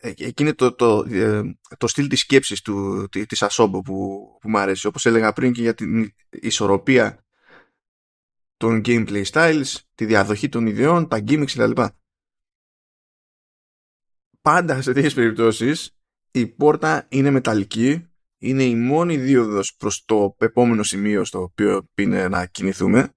ε, 0.02 0.08
εκεί 0.08 0.42
είναι 0.42 0.54
το, 0.54 0.74
το, 0.74 1.06
ε, 1.10 1.42
το 1.78 1.86
στυλ 1.86 2.08
της 2.08 2.20
σκέψης 2.20 2.60
του, 2.60 3.08
της 3.08 3.42
Ασόμπο 3.42 3.80
που, 3.80 4.26
που 4.40 4.50
μου 4.50 4.58
αρέσει. 4.58 4.86
Όπως 4.86 5.06
έλεγα 5.06 5.32
πριν 5.32 5.52
και 5.52 5.60
για 5.60 5.74
την 5.74 6.14
ισορροπία 6.30 7.24
των 8.56 8.80
gameplay 8.84 9.24
styles, 9.24 9.74
τη 9.94 10.04
διαδοχή 10.04 10.48
των 10.48 10.66
ιδεών, 10.66 11.08
τα 11.08 11.18
gimmicks 11.26 11.50
κτλ. 11.54 11.82
Πάντα 14.40 14.82
σε 14.82 14.92
τέτοιες 14.92 15.14
περιπτώσεις 15.14 15.96
η 16.30 16.46
πόρτα 16.46 17.06
είναι 17.08 17.30
μεταλλική, 17.30 18.06
είναι 18.38 18.62
η 18.62 18.74
μόνη 18.74 19.16
δίωδος 19.16 19.76
προς 19.76 20.04
το 20.04 20.36
επόμενο 20.38 20.82
σημείο 20.82 21.24
στο 21.24 21.42
οποίο 21.42 21.88
είναι 21.94 22.28
να 22.28 22.46
κινηθούμε 22.46 23.12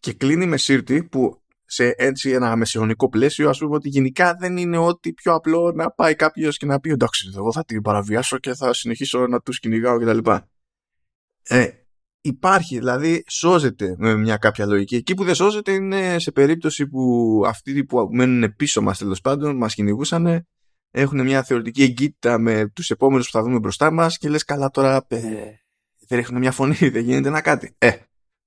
και 0.00 0.12
κλείνει 0.12 0.46
με 0.46 0.56
σύρτη 0.56 1.04
που 1.04 1.37
σε 1.70 1.94
έτσι 1.96 2.30
ένα 2.30 2.56
μεσαιωνικό 2.56 3.08
πλαίσιο, 3.08 3.48
ας 3.48 3.58
πούμε 3.58 3.74
ότι 3.74 3.88
γενικά 3.88 4.34
δεν 4.34 4.56
είναι 4.56 4.78
ότι 4.78 5.12
πιο 5.12 5.34
απλό 5.34 5.72
να 5.72 5.90
πάει 5.90 6.14
κάποιος 6.14 6.56
και 6.56 6.66
να 6.66 6.80
πει 6.80 6.90
εντάξει, 6.90 7.30
εγώ 7.36 7.52
θα 7.52 7.64
την 7.64 7.82
παραβιάσω 7.82 8.38
και 8.38 8.54
θα 8.54 8.72
συνεχίσω 8.72 9.26
να 9.26 9.40
τους 9.40 9.58
κυνηγάω 9.58 9.98
κτλ. 9.98 10.30
Ε, 11.42 11.68
υπάρχει, 12.20 12.78
δηλαδή 12.78 13.24
σώζεται 13.28 13.94
με 13.98 14.16
μια 14.16 14.36
κάποια 14.36 14.66
λογική. 14.66 14.96
Εκεί 14.96 15.14
που 15.14 15.24
δεν 15.24 15.34
σώζεται 15.34 15.72
είναι 15.72 16.18
σε 16.18 16.32
περίπτωση 16.32 16.86
που 16.86 17.42
αυτοί 17.46 17.84
που 17.84 18.08
μένουν 18.12 18.54
πίσω 18.56 18.82
μας 18.82 18.98
τέλος 18.98 19.20
πάντων 19.20 19.56
μας 19.56 19.74
κυνηγούσαν 19.74 20.46
έχουν 20.90 21.22
μια 21.22 21.42
θεωρητική 21.42 21.82
εγκύτητα 21.82 22.38
με 22.38 22.68
τους 22.68 22.90
επόμενους 22.90 23.26
που 23.26 23.32
θα 23.32 23.42
δούμε 23.42 23.58
μπροστά 23.58 23.92
μας 23.92 24.18
και 24.18 24.28
λες 24.28 24.44
καλά 24.44 24.70
τώρα 24.70 25.06
ε, 25.08 25.20
δεν 26.08 26.18
έχουν 26.18 26.38
μια 26.38 26.52
φωνή, 26.52 26.88
δεν 26.88 27.02
γίνεται 27.02 27.30
να 27.30 27.40
κάτι. 27.40 27.74
Ε, 27.78 27.92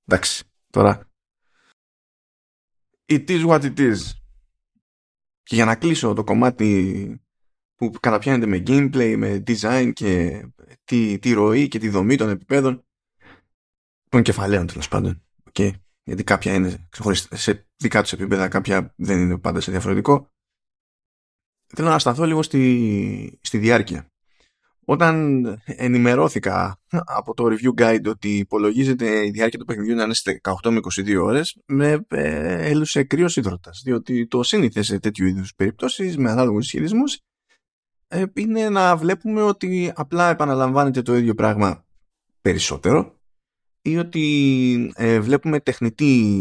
εντάξει, 0.06 0.44
τώρα 0.70 1.11
it 3.12 3.28
is 3.28 3.46
what 3.46 3.62
it 3.62 3.78
is. 3.78 3.98
Και 5.42 5.54
για 5.54 5.64
να 5.64 5.76
κλείσω 5.76 6.14
το 6.14 6.24
κομμάτι 6.24 7.20
που 7.74 7.90
καταπιάνεται 8.00 8.46
με 8.46 8.62
gameplay, 8.66 9.14
με 9.16 9.42
design 9.46 9.90
και 9.92 10.42
τη, 10.84 11.18
τη 11.18 11.32
ροή 11.32 11.68
και 11.68 11.78
τη 11.78 11.88
δομή 11.88 12.16
των 12.16 12.28
επιπέδων 12.28 12.84
των 14.08 14.22
κεφαλαίων 14.22 14.66
τέλος 14.66 14.88
πάντων. 14.88 15.22
Okay. 15.52 15.70
Γιατί 16.02 16.24
κάποια 16.24 16.54
είναι 16.54 16.88
σε 17.30 17.68
δικά 17.76 18.02
τους 18.02 18.12
επίπεδα, 18.12 18.48
κάποια 18.48 18.94
δεν 18.96 19.20
είναι 19.20 19.38
πάντα 19.38 19.60
σε 19.60 19.70
διαφορετικό. 19.70 20.30
Θέλω 21.66 21.88
να 21.88 21.98
σταθώ 21.98 22.24
λίγο 22.24 22.42
στη, 22.42 23.38
στη 23.42 23.58
διάρκεια. 23.58 24.11
Όταν 24.92 25.44
ενημερώθηκα 25.64 26.80
από 27.04 27.34
το 27.34 27.44
review 27.44 27.82
guide 27.82 28.06
ότι 28.06 28.36
υπολογίζεται 28.36 29.26
η 29.26 29.30
διάρκεια 29.30 29.58
του 29.58 29.64
παιχνιδιού 29.64 29.94
να 29.94 30.02
είναι 30.02 30.14
στις 30.14 30.40
18 30.62 30.70
με 30.70 30.80
22 30.94 31.16
ώρες, 31.22 31.56
με 31.66 32.06
ε, 32.08 32.68
έλουσε 32.70 33.04
κρύος 33.04 33.36
ίδρωτας, 33.36 33.80
διότι 33.84 34.26
το 34.26 34.42
σύνηθες 34.42 34.86
σε 34.86 34.98
τέτοιου 34.98 35.26
είδους 35.26 35.54
περιπτώσεις 35.54 36.16
με 36.16 36.30
ανάλογους 36.30 36.64
ισχυρισμούς 36.64 37.20
ε, 38.08 38.24
είναι 38.34 38.68
να 38.68 38.96
βλέπουμε 38.96 39.42
ότι 39.42 39.92
απλά 39.94 40.30
επαναλαμβάνεται 40.30 41.02
το 41.02 41.16
ίδιο 41.16 41.34
πράγμα 41.34 41.84
περισσότερο 42.42 43.20
ή 43.82 43.98
ότι 43.98 44.92
ε, 44.96 45.20
βλέπουμε 45.20 45.60
τεχνητή 45.60 46.34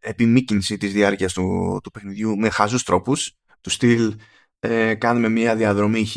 επιμήκυνση 0.00 0.76
της 0.76 0.92
διάρκειας 0.92 1.32
του, 1.32 1.78
του 1.82 1.90
παιχνιδιού 1.90 2.36
με 2.36 2.48
χαζούς 2.50 2.82
τρόπους 2.82 3.36
του 3.60 3.70
στυλ 3.70 4.14
ε, 4.58 4.94
κάνουμε 4.94 5.28
μια 5.28 5.56
διαδρομή 5.56 6.06
χ 6.06 6.16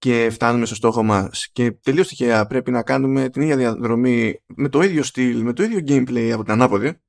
και 0.00 0.30
φτάνουμε 0.30 0.66
στο 0.66 0.74
στόχο 0.74 1.02
μας. 1.02 1.48
Και 1.52 1.72
τελείως 1.72 2.08
τυχαία 2.08 2.46
πρέπει 2.46 2.70
να 2.70 2.82
κάνουμε 2.82 3.28
την 3.28 3.42
ίδια 3.42 3.56
διαδρομή 3.56 4.42
με 4.46 4.68
το 4.68 4.80
ίδιο 4.82 5.02
στυλ, 5.02 5.42
με 5.42 5.52
το 5.52 5.62
ίδιο 5.62 5.78
gameplay 5.78 6.30
από 6.30 6.42
την 6.42 6.52
ανάποδη. 6.52 7.00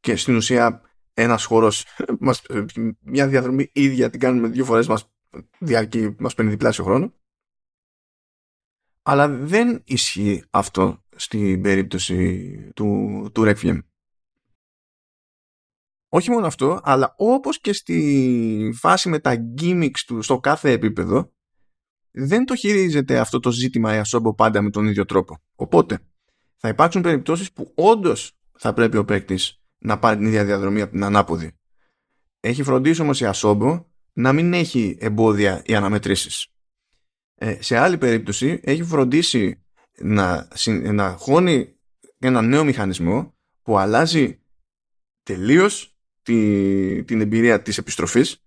Και 0.00 0.16
στην 0.16 0.36
ουσία 0.36 0.80
ένας 1.14 1.44
χώρος, 1.44 1.84
μια 3.00 3.28
διαδρομή 3.28 3.70
ίδια 3.72 4.10
την 4.10 4.20
κάνουμε 4.20 4.48
δύο 4.48 4.64
φορές 4.64 4.86
μας 4.86 5.12
διαρκεί, 5.58 6.14
μας 6.18 6.34
παίρνει 6.34 6.50
διπλάσιο 6.50 6.84
χρόνο. 6.84 7.14
Αλλά 9.02 9.28
δεν 9.28 9.82
ισχύει 9.84 10.44
αυτό 10.50 11.04
στην 11.16 11.62
περίπτωση 11.62 12.52
του, 12.74 13.30
του 13.34 13.42
Requiem. 13.44 13.78
Όχι 16.08 16.30
μόνο 16.30 16.46
αυτό, 16.46 16.80
αλλά 16.82 17.14
όπως 17.16 17.60
και 17.60 17.72
στη 17.72 18.72
φάση 18.74 19.08
με 19.08 19.18
τα 19.18 19.54
gimmicks 19.60 20.00
του 20.06 20.22
στο 20.22 20.40
κάθε 20.40 20.70
επίπεδο, 20.70 21.32
δεν 22.12 22.44
το 22.44 22.56
χειρίζεται 22.56 23.18
αυτό 23.18 23.40
το 23.40 23.50
ζήτημα 23.50 23.94
η 23.94 23.98
Ασόμπο 23.98 24.34
πάντα 24.34 24.62
με 24.62 24.70
τον 24.70 24.86
ίδιο 24.86 25.04
τρόπο. 25.04 25.42
Οπότε 25.54 25.98
θα 26.56 26.68
υπάρξουν 26.68 27.02
περιπτώσεις 27.02 27.52
που 27.52 27.72
όντως 27.74 28.36
θα 28.58 28.72
πρέπει 28.72 28.96
ο 28.96 29.04
παίκτης 29.04 29.60
να 29.78 29.98
πάρει 29.98 30.16
την 30.16 30.26
ίδια 30.26 30.44
διαδρομή 30.44 30.80
από 30.80 30.92
την 30.92 31.04
ανάποδη. 31.04 31.52
Έχει 32.40 32.62
φροντίσει 32.62 33.00
όμως 33.00 33.20
η 33.20 33.24
Ασόμπο 33.24 33.86
να 34.12 34.32
μην 34.32 34.52
έχει 34.52 34.96
εμπόδια 35.00 35.62
οι 35.66 35.74
αναμετρήσεις. 35.74 36.46
Ε, 37.34 37.62
σε 37.62 37.76
άλλη 37.76 37.98
περίπτωση 37.98 38.60
έχει 38.62 38.82
φροντίσει 38.82 39.64
να, 39.98 40.48
να 40.66 41.10
χώνει 41.10 41.76
ένα 42.18 42.42
νέο 42.42 42.64
μηχανισμό 42.64 43.34
που 43.62 43.78
αλλάζει 43.78 44.40
τελείως 45.22 45.96
τη, 46.22 47.04
την 47.04 47.20
εμπειρία 47.20 47.62
της 47.62 47.78
επιστροφής 47.78 48.41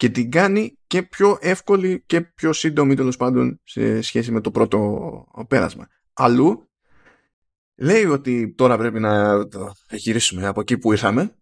και 0.00 0.08
την 0.08 0.30
κάνει 0.30 0.78
και 0.86 1.02
πιο 1.02 1.38
εύκολη 1.40 2.02
και 2.06 2.20
πιο 2.20 2.52
σύντομη 2.52 2.94
τέλος 2.94 3.16
πάντων 3.16 3.60
σε 3.64 4.00
σχέση 4.00 4.32
με 4.32 4.40
το 4.40 4.50
πρώτο 4.50 5.26
πέρασμα. 5.48 5.88
Αλλού 6.12 6.70
λέει 7.76 8.04
ότι 8.04 8.54
τώρα 8.54 8.76
πρέπει 8.76 9.00
να 9.00 9.46
το 9.48 9.72
γυρίσουμε 9.90 10.46
από 10.46 10.60
εκεί 10.60 10.78
που 10.78 10.92
ήρθαμε 10.92 11.36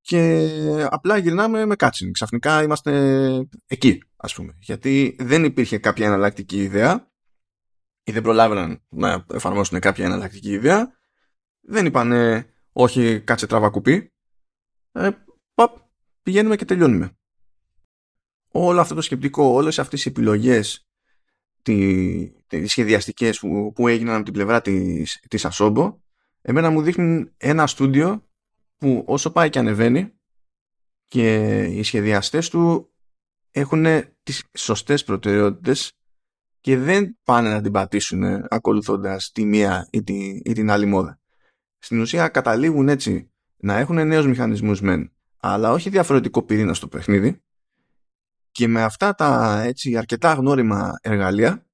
και 0.00 0.48
απλά 0.90 1.16
γυρνάμε 1.16 1.66
με 1.66 1.76
κάτσιν. 1.76 2.12
Ξαφνικά 2.12 2.62
είμαστε 2.62 2.92
εκεί, 3.66 4.02
ας 4.16 4.34
πούμε. 4.34 4.56
Γιατί 4.60 5.16
δεν 5.18 5.44
υπήρχε 5.44 5.78
κάποια 5.78 6.06
εναλλακτική 6.06 6.62
ιδέα 6.62 7.10
ή 8.02 8.12
δεν 8.12 8.22
προλάβαιναν 8.22 8.82
να 8.88 9.24
εφαρμόσουν 9.32 9.80
κάποια 9.80 10.04
εναλλακτική 10.04 10.50
ιδέα. 10.50 10.92
Δεν 11.60 11.86
είπανε 11.86 12.46
όχι 12.72 13.20
κάτσε 13.20 13.46
τραβά 13.46 13.68
κουπί. 13.68 14.12
Ε, 14.92 15.10
παπ, 15.54 15.76
πηγαίνουμε 16.22 16.56
και 16.56 16.64
τελειώνουμε 16.64 17.16
όλο 18.56 18.80
αυτό 18.80 18.94
το 18.94 19.00
σκεπτικό, 19.00 19.44
όλες 19.44 19.78
αυτές 19.78 20.04
οι 20.04 20.08
επιλογές 20.08 20.86
τις, 21.62 22.70
σχεδιαστικές 22.70 23.38
που, 23.38 23.72
που 23.74 23.88
έγιναν 23.88 24.14
από 24.14 24.24
την 24.24 24.32
πλευρά 24.32 24.60
της, 24.60 25.24
της 25.28 25.44
Ασόμπο 25.44 25.98
εμένα 26.42 26.70
μου 26.70 26.82
δείχνουν 26.82 27.32
ένα 27.36 27.66
στούντιο 27.66 28.28
που 28.76 29.04
όσο 29.06 29.30
πάει 29.30 29.50
και 29.50 29.58
ανεβαίνει 29.58 30.12
και 31.06 31.58
οι 31.64 31.82
σχεδιαστές 31.82 32.48
του 32.48 32.92
έχουν 33.50 33.86
τις 34.22 34.44
σωστές 34.58 35.04
προτεραιότητες 35.04 35.92
και 36.60 36.78
δεν 36.78 37.18
πάνε 37.24 37.50
να 37.50 37.60
την 37.60 37.72
πατήσουν 37.72 38.24
ακολουθώντας 38.48 39.32
τη 39.32 39.44
μία 39.44 39.88
ή, 39.90 40.02
τη, 40.02 40.40
ή 40.44 40.52
την 40.52 40.70
άλλη 40.70 40.86
μόδα. 40.86 41.20
Στην 41.78 42.00
ουσία 42.00 42.28
καταλήγουν 42.28 42.88
έτσι 42.88 43.30
να 43.56 43.78
έχουν 43.78 44.06
νέους 44.06 44.26
μηχανισμούς 44.26 44.80
μεν, 44.80 45.12
αλλά 45.36 45.70
όχι 45.70 45.90
διαφορετικό 45.90 46.42
πυρήνα 46.42 46.74
στο 46.74 46.88
παιχνίδι 46.88 47.43
και 48.54 48.68
με 48.68 48.82
αυτά 48.82 49.14
τα 49.14 49.60
έτσι 49.62 49.96
αρκετά 49.96 50.32
γνώριμα 50.32 50.98
εργαλεία 51.02 51.66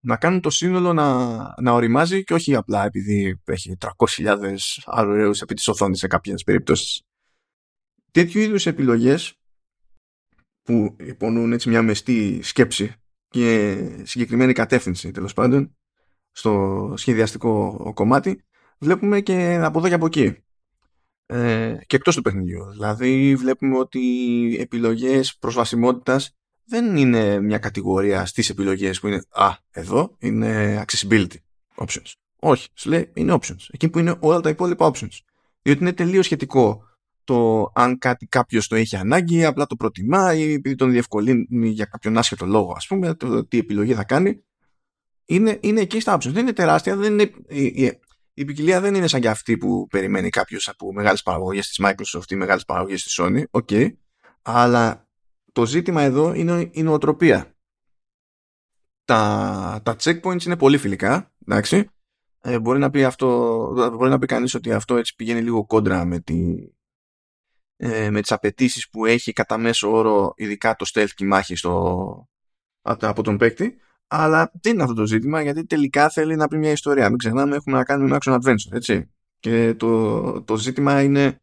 να 0.00 0.16
κάνουν 0.16 0.40
το 0.40 0.50
σύνολο 0.50 0.92
να, 0.92 1.36
να 1.60 1.72
οριμάζει 1.72 2.24
και 2.24 2.34
όχι 2.34 2.54
απλά 2.54 2.84
επειδή 2.84 3.40
έχει 3.44 3.76
300.000 3.80 4.56
αρωραίους 4.84 5.40
επί 5.40 5.54
της 5.54 5.68
οθόνης 5.68 5.98
σε 5.98 6.06
κάποιες 6.06 6.42
περιπτώσεις. 6.42 7.02
Τέτοιου 8.10 8.40
είδους 8.40 8.66
επιλογές 8.66 9.40
που 10.62 10.96
υπονούν 10.98 11.52
έτσι 11.52 11.68
μια 11.68 11.82
μεστή 11.82 12.40
σκέψη 12.42 12.94
και 13.28 13.76
συγκεκριμένη 14.02 14.52
κατεύθυνση 14.52 15.10
τέλος 15.10 15.32
πάντων 15.32 15.76
στο 16.30 16.94
σχεδιαστικό 16.96 17.92
κομμάτι 17.94 18.44
βλέπουμε 18.78 19.20
και 19.20 19.54
από 19.62 19.78
εδώ 19.78 19.88
και 19.88 19.94
από 19.94 20.06
εκεί 20.06 20.44
ε, 21.32 21.76
και 21.86 21.96
εκτός 21.96 22.14
του 22.14 22.22
παιχνιδιού. 22.22 22.70
Δηλαδή 22.70 23.36
βλέπουμε 23.36 23.78
ότι 23.78 23.98
οι 23.98 24.60
επιλογές 24.60 25.36
προσβασιμότητας 25.36 26.34
δεν 26.64 26.96
είναι 26.96 27.40
μια 27.40 27.58
κατηγορία 27.58 28.26
στις 28.26 28.50
επιλογές 28.50 29.00
που 29.00 29.06
είναι 29.06 29.22
«Α, 29.30 29.50
εδώ 29.70 30.16
είναι 30.18 30.84
accessibility 30.86 31.36
options». 31.76 32.12
Όχι, 32.38 32.68
σου 32.74 32.88
λέει 32.88 33.10
είναι 33.14 33.38
options. 33.40 33.66
Εκεί 33.70 33.88
που 33.88 33.98
είναι 33.98 34.14
όλα 34.20 34.40
τα 34.40 34.48
υπόλοιπα 34.48 34.90
options. 34.94 35.18
Διότι 35.62 35.80
είναι 35.80 35.92
τελείως 35.92 36.24
σχετικό 36.24 36.82
το 37.24 37.70
αν 37.74 37.98
κάτι 37.98 38.26
κάποιος 38.26 38.68
το 38.68 38.76
έχει 38.76 38.96
ανάγκη, 38.96 39.44
απλά 39.44 39.66
το 39.66 39.76
προτιμά 39.76 40.34
ή 40.34 40.52
επειδή 40.52 40.74
τον 40.74 40.90
διευκολύνει 40.90 41.68
για 41.68 41.84
κάποιον 41.84 42.18
άσχετο 42.18 42.46
λόγο, 42.46 42.72
ας 42.76 42.86
πούμε, 42.86 43.14
το 43.14 43.46
τι 43.46 43.58
επιλογή 43.58 43.94
θα 43.94 44.04
κάνει. 44.04 44.42
Είναι, 45.24 45.58
είναι 45.60 45.80
εκεί 45.80 46.00
στα 46.00 46.16
options. 46.16 46.32
Δεν 46.32 46.42
είναι 46.42 46.52
τεράστια, 46.52 46.96
δεν 46.96 47.12
είναι, 47.12 47.30
η, 47.48 47.64
η, 47.64 48.00
η 48.34 48.44
ποικιλία 48.44 48.80
δεν 48.80 48.94
είναι 48.94 49.06
σαν 49.06 49.20
και 49.20 49.28
αυτή 49.28 49.56
που 49.56 49.86
περιμένει 49.86 50.30
κάποιος 50.30 50.68
από 50.68 50.92
μεγάλες 50.92 51.22
παραγωγές 51.22 51.68
της 51.68 51.80
Microsoft 51.82 52.30
ή 52.30 52.34
μεγάλες 52.34 52.64
παραγωγές 52.64 53.02
της 53.02 53.20
Sony. 53.20 53.42
OK. 53.50 53.68
Okay. 53.70 53.92
Αλλά 54.42 55.08
το 55.52 55.66
ζήτημα 55.66 56.02
εδώ 56.02 56.34
είναι 56.34 56.70
η 56.72 56.82
νοοτροπία. 56.82 57.56
Τα, 59.04 59.80
τα 59.84 59.96
checkpoints 60.00 60.44
είναι 60.44 60.56
πολύ 60.56 60.78
φιλικά, 60.78 61.32
εντάξει. 61.46 61.90
Ε, 62.40 62.58
μπορεί 62.58 62.78
να 62.78 62.90
πει, 62.90 63.04
αυτό, 63.04 63.26
μπορεί 63.92 64.10
να 64.10 64.18
πει 64.18 64.26
κανείς 64.26 64.54
ότι 64.54 64.72
αυτό 64.72 64.96
έτσι 64.96 65.14
πηγαίνει 65.14 65.40
λίγο 65.40 65.66
κόντρα 65.66 66.04
με, 66.04 66.20
τη, 66.20 66.54
ε, 67.76 68.10
με 68.10 68.20
τις 68.20 68.32
απαιτήσεις 68.32 68.88
που 68.88 69.06
έχει 69.06 69.32
κατά 69.32 69.58
μέσο 69.58 69.92
όρο 69.92 70.32
ειδικά 70.36 70.76
το 70.76 70.90
stealth 70.94 71.10
και 71.14 71.24
η 71.24 71.26
μάχη 71.26 71.56
στο, 71.56 72.28
από 72.82 73.22
τον 73.22 73.36
παίκτη 73.36 73.76
αλλά 74.14 74.50
δεν 74.62 74.72
είναι 74.72 74.82
αυτό 74.82 74.94
το 74.94 75.06
ζήτημα 75.06 75.42
γιατί 75.42 75.66
τελικά 75.66 76.08
θέλει 76.08 76.36
να 76.36 76.48
πει 76.48 76.56
μια 76.56 76.70
ιστορία 76.70 77.08
μην 77.08 77.18
ξεχνάμε 77.18 77.56
έχουμε 77.56 77.76
να 77.76 77.84
κάνουμε 77.84 78.08
ένα 78.08 78.18
action 78.20 78.34
adventure 78.34 78.72
έτσι 78.72 79.10
και 79.38 79.74
το, 79.74 80.42
το 80.42 80.56
ζήτημα 80.56 81.02
είναι 81.02 81.40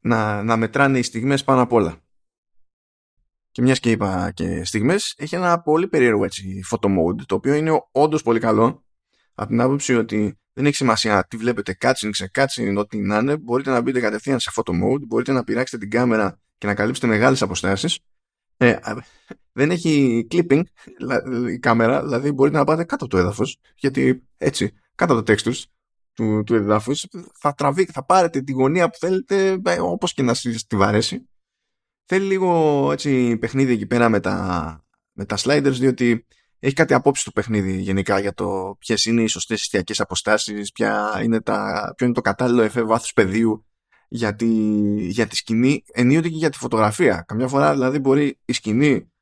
να, 0.00 0.42
να 0.42 0.56
μετράνε 0.56 0.98
οι 0.98 1.02
στιγμές 1.02 1.44
πάνω 1.44 1.62
απ' 1.62 1.72
όλα 1.72 1.96
και 3.50 3.62
μιας 3.62 3.80
και 3.80 3.90
είπα 3.90 4.30
και 4.34 4.64
στιγμές 4.64 5.14
έχει 5.18 5.34
ένα 5.34 5.60
πολύ 5.60 5.88
περίεργο 5.88 6.24
έτσι 6.24 6.60
photo 6.70 6.88
mode 6.88 7.22
το 7.26 7.34
οποίο 7.34 7.54
είναι 7.54 7.82
όντως 7.92 8.22
πολύ 8.22 8.40
καλό 8.40 8.84
από 9.34 9.48
την 9.48 9.60
άποψη 9.60 9.94
ότι 9.96 10.36
δεν 10.52 10.66
έχει 10.66 10.74
σημασία 10.74 11.26
τι 11.28 11.36
βλέπετε 11.36 11.76
cutscene, 11.80 12.08
ξεκάτσιν, 12.10 12.76
ό,τι 12.76 12.98
να 12.98 13.18
είναι. 13.18 13.36
Μπορείτε 13.36 13.70
να 13.70 13.80
μπείτε 13.80 14.00
κατευθείαν 14.00 14.40
σε 14.40 14.50
photo 14.54 14.70
mode, 14.70 15.00
μπορείτε 15.06 15.32
να 15.32 15.44
πειράξετε 15.44 15.78
την 15.78 15.90
κάμερα 15.90 16.40
και 16.58 16.66
να 16.66 16.74
καλύψετε 16.74 17.06
μεγάλες 17.06 17.42
αποστάσεις. 17.42 17.98
Ε, 18.62 18.78
δεν 19.52 19.70
έχει 19.70 20.26
clipping 20.30 20.62
η 21.50 21.58
κάμερα, 21.58 22.02
δηλαδή 22.02 22.32
μπορείτε 22.32 22.56
να 22.56 22.64
πάτε 22.64 22.84
κάτω 22.84 23.04
από 23.04 23.14
το 23.14 23.20
έδαφος, 23.20 23.58
γιατί 23.76 24.22
έτσι, 24.36 24.72
κάτω 24.94 25.12
από 25.12 25.22
το 25.22 25.32
textures 25.32 25.62
τους, 26.12 26.42
του 26.46 26.54
εδάφους, 26.54 27.06
θα, 27.38 27.54
τραβεί, 27.54 27.84
θα 27.84 28.04
πάρετε 28.04 28.40
τη 28.40 28.52
γωνία 28.52 28.88
που 28.88 28.96
θέλετε, 28.98 29.60
ε, 29.64 29.80
όπως 29.80 30.14
και 30.14 30.22
να 30.22 30.34
σας 30.34 30.66
τη 30.66 30.76
βαρέσει. 30.76 31.28
Θέλει 32.04 32.26
λίγο 32.26 32.88
έτσι, 32.92 33.36
παιχνίδι 33.36 33.72
εκεί 33.72 33.86
πέρα 33.86 34.08
με 34.08 34.20
τα, 34.20 34.84
με 35.12 35.24
τα 35.24 35.36
sliders, 35.38 35.76
διότι 35.78 36.26
έχει 36.58 36.74
κάτι 36.74 36.94
απόψη 36.94 37.24
του 37.24 37.32
παιχνίδι 37.32 37.80
γενικά 37.80 38.18
για 38.18 38.34
το 38.34 38.76
ποιες 38.78 39.04
είναι 39.04 39.22
οι 39.22 39.26
σωστές 39.26 39.60
εστιακέ 39.60 40.02
αποστάσεις, 40.02 40.72
ποιο 40.72 40.86
είναι 42.00 42.12
το 42.12 42.20
κατάλληλο 42.20 42.62
εφέ 42.62 42.82
βάθους 42.82 43.12
πεδίου 43.12 43.66
για 44.14 44.34
τη, 44.34 44.46
για 45.06 45.26
τη 45.26 45.36
σκηνή, 45.36 45.84
ενίοτε 45.92 46.28
και 46.28 46.36
για 46.36 46.50
τη 46.50 46.58
φωτογραφία. 46.58 47.24
Καμιά 47.26 47.48
φορά 47.48 47.72
δηλαδή 47.72 47.98
μπορεί 47.98 48.38
η 48.44 48.52
σκηνή 48.52 49.12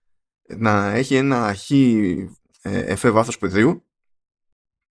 να 0.56 0.90
έχει 0.90 1.14
ένα 1.14 1.54
χ 1.54 1.70
ε, 1.70 2.10
εφέ 2.62 3.10
βάθος 3.10 3.38
πεδίου 3.38 3.84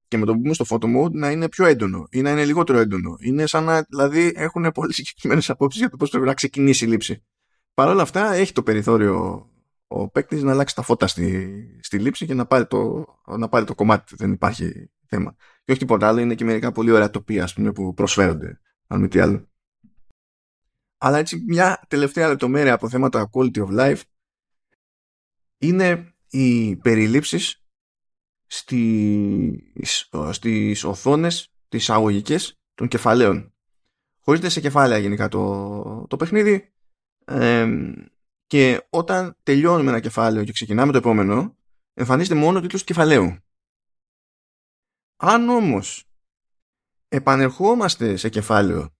και 0.08 0.16
με 0.16 0.26
το 0.26 0.32
που 0.32 0.40
πούμε 0.40 0.54
στο 0.54 0.64
photo 0.68 0.84
mode 0.96 1.12
να 1.12 1.30
είναι 1.30 1.48
πιο 1.48 1.66
έντονο 1.66 2.06
ή 2.10 2.20
να 2.20 2.30
είναι 2.30 2.44
λιγότερο 2.44 2.78
έντονο. 2.78 3.16
Είναι 3.20 3.46
σαν 3.46 3.64
να 3.64 3.82
δηλαδή 3.88 4.32
έχουν 4.34 4.70
πολύ 4.74 4.92
συγκεκριμένες 4.92 5.50
απόψεις 5.50 5.80
για 5.80 5.90
το 5.90 5.96
πώς 5.96 6.10
πρέπει 6.10 6.26
να 6.26 6.34
ξεκινήσει 6.34 6.84
η 6.84 6.88
λήψη. 6.88 7.24
Παρ' 7.74 7.88
όλα 7.88 8.02
αυτά 8.02 8.32
έχει 8.32 8.52
το 8.52 8.62
περιθώριο 8.62 9.46
ο 9.86 10.08
παίκτης 10.08 10.42
να 10.42 10.50
αλλάξει 10.52 10.74
τα 10.74 10.82
φώτα 10.82 11.06
στη, 11.06 11.50
στη 11.82 11.98
λήψη 11.98 12.26
και 12.26 12.34
να 12.34 12.46
πάρει, 12.46 12.66
το, 12.66 13.04
να 13.26 13.48
πάρει 13.48 13.64
το 13.64 13.74
κομμάτι. 13.74 14.14
Δεν 14.16 14.32
υπάρχει 14.32 14.90
θέμα. 15.06 15.36
Και 15.64 15.70
όχι 15.70 15.80
τίποτα 15.80 16.08
άλλο, 16.08 16.20
είναι 16.20 16.34
και 16.34 16.44
μερικά 16.44 16.72
πολύ 16.72 16.90
ωραία 16.90 17.10
τοπία 17.10 17.44
ας 17.44 17.54
πούμε, 17.54 17.72
που 17.72 17.94
προσφέρονται, 17.94 18.60
αν 18.86 19.00
μη 19.00 19.08
τι 19.08 19.18
άλλο. 19.18 19.48
Αλλά 20.98 21.18
έτσι 21.18 21.44
μια 21.46 21.84
τελευταία 21.88 22.28
λεπτομέρεια 22.28 22.72
από 22.72 22.88
θέματα 22.88 23.30
quality 23.32 23.66
of 23.66 23.78
life 23.78 24.00
είναι 25.58 26.14
οι 26.30 26.76
περιλήψεις 26.76 27.64
στις, 28.46 30.08
στις 30.30 30.84
οθόνες 30.84 31.52
τις 31.68 31.90
αγωγικές 31.90 32.60
των 32.74 32.88
κεφαλαίων. 32.88 33.52
Χωρίζεται 34.20 34.50
σε 34.50 34.60
κεφάλαια 34.60 34.98
γενικά 34.98 35.28
το, 35.28 36.06
το 36.08 36.16
παιχνίδι. 36.16 36.72
Και 38.46 38.86
όταν 38.90 39.36
τελειώνουμε 39.42 39.90
ένα 39.90 40.00
κεφάλαιο 40.00 40.44
και 40.44 40.52
ξεκινάμε 40.52 40.92
το 40.92 40.98
επόμενο, 40.98 41.56
εμφανίζεται 41.94 42.34
μόνο 42.34 42.58
ο 42.58 42.60
τίτλος 42.60 42.80
του 42.80 42.86
κεφαλαίου. 42.86 43.36
Αν 45.16 45.48
όμως 45.48 46.10
επανερχόμαστε 47.08 48.16
σε 48.16 48.28
κεφάλαιο 48.28 48.96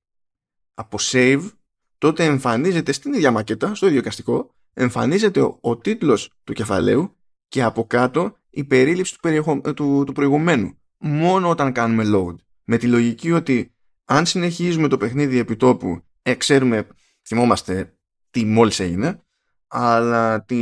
από 0.74 0.98
save, 1.00 1.50
τότε 1.98 2.24
εμφανίζεται 2.24 2.92
στην 2.92 3.12
ίδια 3.12 3.30
μακέτα, 3.30 3.74
στο 3.74 3.86
ίδιο 3.86 4.02
καστικό, 4.02 4.54
εμφανίζεται 4.72 5.40
ο, 5.40 5.58
ο 5.60 5.78
τίτλος 5.78 6.32
του 6.44 6.52
κεφαλαίου 6.52 7.16
και 7.48 7.62
από 7.62 7.86
κάτω 7.86 8.36
η 8.50 8.64
περίληψη 8.64 9.14
του, 9.14 9.20
περιεχο... 9.20 9.60
του, 9.60 10.02
του 10.06 10.12
προηγουμένου. 10.12 10.78
Μόνο 10.98 11.48
όταν 11.48 11.72
κάνουμε 11.72 12.04
load. 12.06 12.34
Με 12.64 12.76
τη 12.76 12.86
λογική 12.86 13.32
ότι 13.32 13.74
αν 14.04 14.26
συνεχίζουμε 14.26 14.88
το 14.88 14.96
παιχνίδι 14.96 15.38
επί 15.38 15.56
τόπου, 15.56 16.02
ε, 16.22 16.34
ξέρουμε, 16.34 16.86
θυμόμαστε 17.26 17.98
τι 18.30 18.44
μόλις 18.44 18.80
έγινε, 18.80 19.22
αλλά 19.66 20.44
τη... 20.44 20.56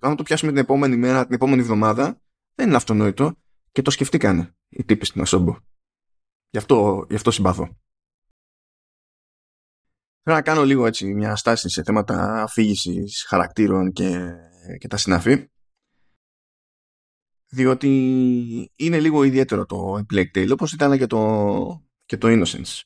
αν 0.00 0.16
το 0.16 0.22
πιάσουμε 0.22 0.50
την 0.50 0.60
επόμενη 0.60 0.96
μέρα, 0.96 1.24
την 1.24 1.34
επόμενη 1.34 1.60
εβδομάδα, 1.60 2.20
δεν 2.54 2.66
είναι 2.66 2.76
αυτονόητο 2.76 3.36
και 3.72 3.82
το 3.82 3.90
σκεφτήκανε 3.90 4.56
οι 4.68 4.84
τύποι 4.84 5.06
στην 5.06 5.20
Ασόμπο. 5.20 5.56
Γι' 6.50 6.58
αυτό, 6.58 7.06
γι 7.08 7.14
αυτό 7.14 7.30
συμπαθώ. 7.30 7.76
Θέλω 10.28 10.40
να 10.40 10.46
κάνω 10.46 10.64
λίγο 10.64 10.86
έτσι 10.86 11.14
μια 11.14 11.36
στάση 11.36 11.68
σε 11.68 11.82
θέματα 11.82 12.42
αφήγησης 12.42 13.24
χαρακτήρων 13.28 13.92
και, 13.92 14.32
και 14.78 14.88
τα 14.88 14.96
συναφή. 14.96 15.50
Διότι 17.48 17.88
είναι 18.76 19.00
λίγο 19.00 19.22
ιδιαίτερο 19.22 19.66
το 19.66 20.04
Plague 20.12 20.30
Tale, 20.34 20.50
όπως 20.52 20.72
ήταν 20.72 20.98
και 20.98 21.06
το, 21.06 21.82
και 22.04 22.16
το 22.16 22.28
Innocence 22.30 22.80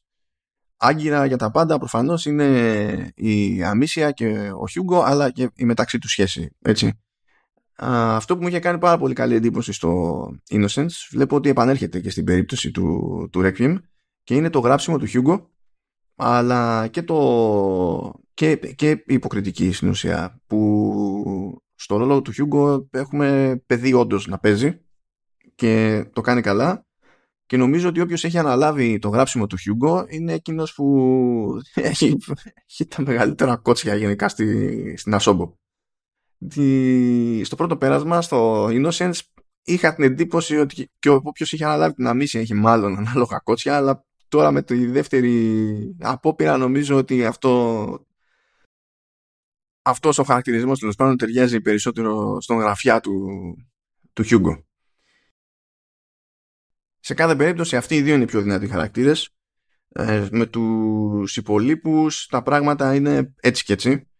άγκυρα 0.77 1.27
για 1.27 1.37
τα 1.37 1.51
πάντα 1.51 1.79
προφανώς 1.79 2.25
είναι 2.25 3.13
η 3.15 3.63
Αμίσια 3.63 4.11
και 4.11 4.51
ο 4.61 4.69
Χιούγκο 4.69 5.03
αλλά 5.03 5.31
και 5.31 5.51
η 5.55 5.65
μεταξύ 5.65 5.99
τους 5.99 6.11
σχέση 6.11 6.57
έτσι. 6.61 7.01
αυτό 7.77 8.37
που 8.37 8.43
μου 8.43 8.49
είχε 8.49 8.59
κάνει 8.59 8.79
πάρα 8.79 8.99
πολύ 8.99 9.15
καλή 9.15 9.35
εντύπωση 9.35 9.73
στο 9.73 10.23
Innocence 10.51 10.93
βλέπω 11.11 11.37
ότι 11.37 11.49
επανέρχεται 11.49 12.01
και 12.01 12.11
στην 12.11 12.25
περίπτωση 12.25 12.71
του, 12.71 13.29
του 13.33 13.41
Requiem 13.45 13.77
και 14.23 14.35
είναι 14.35 14.51
το 14.51 14.59
γράψιμο 14.59 14.99
του 14.99 15.07
Χιούγκο 15.07 15.52
αλλά 16.23 16.89
και, 16.89 17.03
το, 17.03 18.13
και, 18.35 18.57
και 18.57 18.91
η 18.91 19.03
υποκριτική 19.07 19.73
στην 19.73 19.89
ουσία 19.89 20.41
που 20.47 21.63
στο 21.75 21.97
ρόλο 21.97 22.23
του 22.23 22.33
Χιούγκο 22.33 22.89
έχουμε 22.91 23.61
παιδί 23.67 23.93
όντως 23.93 24.27
να 24.27 24.39
παίζει 24.39 24.81
και 25.55 26.05
το 26.13 26.21
κάνει 26.21 26.41
καλά 26.41 26.87
και 27.47 27.59
νομίζω 27.59 27.89
ότι 27.89 28.01
όποιος 28.01 28.25
έχει 28.25 28.39
αναλάβει 28.39 28.99
το 28.99 29.09
γράψιμο 29.09 29.47
του 29.47 29.57
Hugo 29.57 30.05
είναι 30.09 30.33
εκείνος 30.33 30.75
που 30.75 31.61
έχει, 31.75 32.17
έχει 32.71 32.87
τα 32.87 33.03
μεγαλύτερα 33.03 33.57
κότσια 33.57 33.95
γενικά 33.95 34.29
στη, 34.29 34.97
στην 34.97 35.15
Ασόμπο. 35.15 35.55
στο 37.45 37.57
πρώτο 37.57 37.77
πέρασμα, 37.77 38.23
στο 38.23 38.67
Innocence, 38.67 39.19
είχα 39.63 39.95
την 39.95 40.05
εντύπωση 40.05 40.57
ότι 40.59 40.91
και 40.99 41.09
όποιος 41.09 41.53
είχε 41.53 41.65
αναλάβει 41.65 41.95
την 41.95 42.07
αμύσια 42.07 42.41
έχει 42.41 42.55
μάλλον 42.55 42.97
ανάλογα 42.97 43.39
κότσια, 43.39 43.77
αλλά 43.77 44.05
τώρα 44.33 44.51
με 44.51 44.63
τη 44.63 44.87
δεύτερη 44.87 45.97
απόπειρα 46.01 46.57
νομίζω 46.57 46.97
ότι 46.97 47.25
αυτό 47.25 48.07
αυτός 49.83 50.19
ο 50.19 50.23
χαρακτηρισμός 50.23 50.79
τέλος 50.79 50.95
πάντων 50.95 51.17
ταιριάζει 51.17 51.61
περισσότερο 51.61 52.41
στον 52.41 52.59
γραφιά 52.59 53.01
του, 53.01 53.17
του 54.13 54.25
Hugo. 54.25 54.63
Σε 56.99 57.15
κάθε 57.15 57.37
περίπτωση 57.37 57.77
αυτοί 57.77 57.95
οι 57.95 58.03
δύο 58.03 58.15
είναι 58.15 58.23
οι 58.23 58.27
πιο 58.27 58.43
δυνατοί 58.43 58.69
χαρακτήρες. 58.69 59.29
Ε, 59.89 60.29
με 60.31 60.47
τους 60.47 61.37
υπολείπους 61.37 62.27
τα 62.27 62.43
πράγματα 62.43 62.95
είναι 62.95 63.35
έτσι 63.41 63.65
και 63.65 63.73
έτσι. 63.73 64.11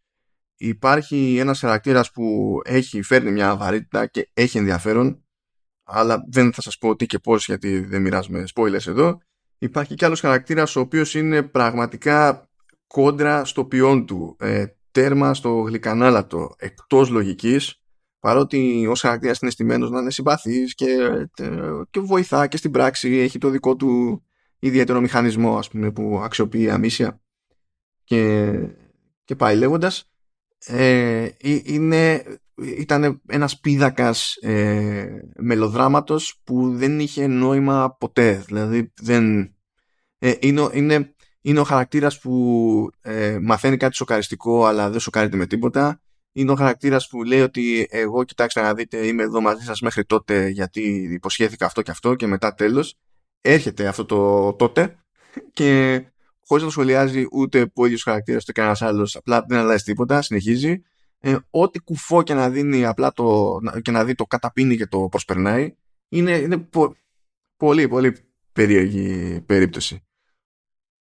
Υπάρχει 0.57 1.37
ένας 1.39 1.59
χαρακτήρας 1.59 2.11
που 2.11 2.59
έχει 2.65 3.03
φέρνει 3.03 3.31
μια 3.31 3.57
βαρύτητα 3.57 4.07
και 4.07 4.31
έχει 4.33 4.59
ενδιαφέρον 4.59 5.25
αλλά 5.83 6.25
δεν 6.29 6.53
θα 6.53 6.63
σας 6.63 6.79
πω 6.79 6.97
τι 6.97 7.07
και 7.07 7.19
πώς 7.19 7.47
γιατί 7.47 7.79
δεν 7.81 8.03
μοιράζουμε 8.03 8.45
spoilers 8.55 8.87
εδώ. 8.87 9.21
Υπάρχει 9.63 9.95
κι 9.95 10.05
άλλος 10.05 10.21
χαρακτήρας 10.21 10.77
ο 10.77 10.81
οποίος 10.81 11.15
είναι 11.15 11.43
πραγματικά 11.43 12.49
κόντρα 12.87 13.45
στο 13.45 13.65
ποιόν 13.65 14.07
του. 14.07 14.37
Ε, 14.41 14.67
τέρμα 14.91 15.35
στο 15.35 15.51
γλυκανάλατο, 15.51 16.55
εκτός 16.59 17.09
λογικής 17.09 17.83
παρότι 18.19 18.87
ως 18.87 19.01
χαρακτήρας 19.01 19.39
είναι 19.39 19.51
στημένος 19.51 19.91
να 19.91 20.01
είναι 20.01 20.11
συμπαθής 20.11 20.75
και, 20.75 20.87
και 21.91 22.01
βοηθά 22.01 22.47
και 22.47 22.57
στην 22.57 22.71
πράξη 22.71 23.17
έχει 23.17 23.39
το 23.39 23.49
δικό 23.49 23.77
του 23.77 24.23
ιδιαίτερο 24.59 25.01
μηχανισμό 25.01 25.59
ας 25.59 25.69
πούμε, 25.69 25.91
που 25.91 26.21
αξιοποιεί 26.23 26.71
αμύσια 26.71 27.21
και, 28.05 28.53
και 29.25 29.37
πάει 29.37 29.57
λέγοντας 29.57 30.11
ε, 30.67 31.29
είναι, 31.63 32.25
ήταν 32.63 33.21
ένας 33.29 33.61
πίδακας 33.61 34.37
ε, 34.37 35.07
μελοδράματος 35.37 36.41
που 36.45 36.77
δεν 36.77 37.01
είχε 37.01 37.27
νόημα 37.27 37.97
ποτέ 37.99 38.43
δηλαδή 38.47 38.93
δεν, 39.01 39.55
ε, 40.19 40.35
είναι, 40.41 40.69
είναι, 40.73 41.15
είναι 41.41 41.61
ο 41.61 41.65
χαρακτήρας 41.65 42.19
που 42.19 42.91
ε, 43.01 43.39
μαθαίνει 43.43 43.77
κάτι 43.77 43.95
σοκαριστικό 43.95 44.65
αλλά 44.67 44.91
δεν 44.91 45.01
σοκάρεται 45.01 45.37
με 45.37 45.47
τίποτα. 45.47 46.01
Είναι 46.33 46.51
ο 46.51 46.55
χαρακτήρας 46.55 47.09
που 47.09 47.23
λέει 47.23 47.41
ότι 47.41 47.87
εγώ 47.91 48.25
κοιτάξτε 48.25 48.61
να 48.61 48.75
δείτε 48.75 49.07
είμαι 49.07 49.23
εδώ 49.23 49.41
μαζί 49.41 49.65
σας 49.65 49.81
μέχρι 49.81 50.05
τότε 50.05 50.49
γιατί 50.49 50.81
υποσχέθηκα 51.13 51.67
αυτό 51.67 51.83
και 51.83 51.91
αυτό 51.91 52.15
και 52.15 52.27
μετά 52.27 52.55
τέλος. 52.55 52.95
Έρχεται 53.41 53.87
αυτό 53.87 54.05
το 54.05 54.53
τότε 54.53 54.97
και 55.53 56.03
χωρίς 56.47 56.63
να 56.63 56.69
το 56.69 56.71
σχολιάζει 56.71 57.27
ούτε 57.33 57.71
ο 57.75 57.85
ίδιος 57.85 58.03
χαρακτήρας 58.03 58.43
ούτε 58.43 58.53
κανένας 58.53 58.83
άλλος 58.83 59.17
απλά 59.17 59.45
δεν 59.49 59.59
αλλάζει 59.59 59.85
τίποτα, 59.85 60.23
συνεχίζει. 60.23 60.83
Ε, 61.25 61.37
ό,τι 61.51 61.79
κουφό 61.79 62.23
και 62.23 62.35
να 62.35 62.51
δίνει 62.51 62.85
απλά 62.87 63.13
το, 63.13 63.59
και 63.83 63.91
να 63.91 64.05
δει 64.05 64.15
το 64.15 64.25
καταπίνει 64.25 64.77
και 64.77 64.87
το 64.87 65.09
προσπερνάει 65.11 65.75
είναι, 66.09 66.37
είναι 66.37 66.69
πολύ 67.57 67.89
πολύ 67.89 68.17
περίεργη 68.53 69.41
περίπτωση. 69.41 70.07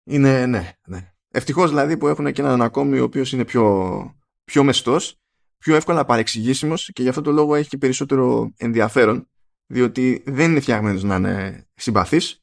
Είναι, 0.05 0.47
ναι, 0.47 0.73
ναι. 0.87 1.13
Ευτυχώς 1.31 1.69
δηλαδή 1.69 1.97
που 1.97 2.09
έχουν 2.09 2.33
και 2.33 2.41
έναν 2.41 2.63
ακόμη 2.63 2.99
ο 2.99 3.05
οποίος 3.05 3.33
είναι 3.33 3.45
πιο, 3.45 4.15
πιο 4.45 4.65
μεστός, 4.65 5.21
πιο 5.59 5.75
εύκολα 5.75 6.05
παρεξηγήσιμος 6.05 6.91
και 6.93 7.03
γι' 7.03 7.09
αυτό 7.09 7.21
το 7.21 7.33
λόγο 7.33 7.55
έχει 7.55 7.69
και 7.69 7.79
περισσότερο 7.79 8.53
ενδιαφέρον, 8.57 9.29
διότι 9.67 10.23
δεν 10.27 10.51
είναι 10.51 10.61
φτιαγμένος 10.61 11.03
να 11.03 11.17
είναι 11.17 11.67
συμπαθής 11.75 12.43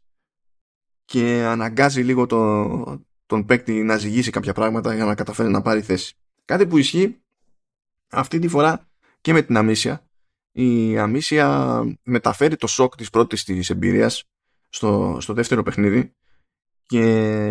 και 1.05 1.43
αναγκάζει 1.43 2.01
λίγο 2.01 2.25
το, 2.25 3.05
τον 3.25 3.45
παίκτη 3.45 3.83
να 3.83 3.97
ζυγίσει 3.97 4.31
κάποια 4.31 4.53
πράγματα 4.53 4.95
για 4.95 5.05
να 5.05 5.15
καταφέρει 5.15 5.49
να 5.49 5.61
πάρει 5.61 5.81
θέση. 5.81 6.15
Κάτι 6.45 6.67
που 6.67 6.77
ισχύει 6.77 7.21
αυτή 8.09 8.39
τη 8.39 8.47
φορά 8.47 8.87
και 9.21 9.33
με 9.33 9.41
την 9.41 9.57
αμίσια. 9.57 10.01
Η 10.51 10.97
αμίσια 10.97 11.83
μεταφέρει 12.03 12.55
το 12.55 12.67
σοκ 12.67 12.95
της 12.95 13.09
πρώτης 13.09 13.43
της 13.43 13.69
εμπειρίας 13.69 14.23
στο, 14.69 15.17
στο 15.21 15.33
δεύτερο 15.33 15.63
παιχνίδι 15.63 16.15
και 16.85 17.01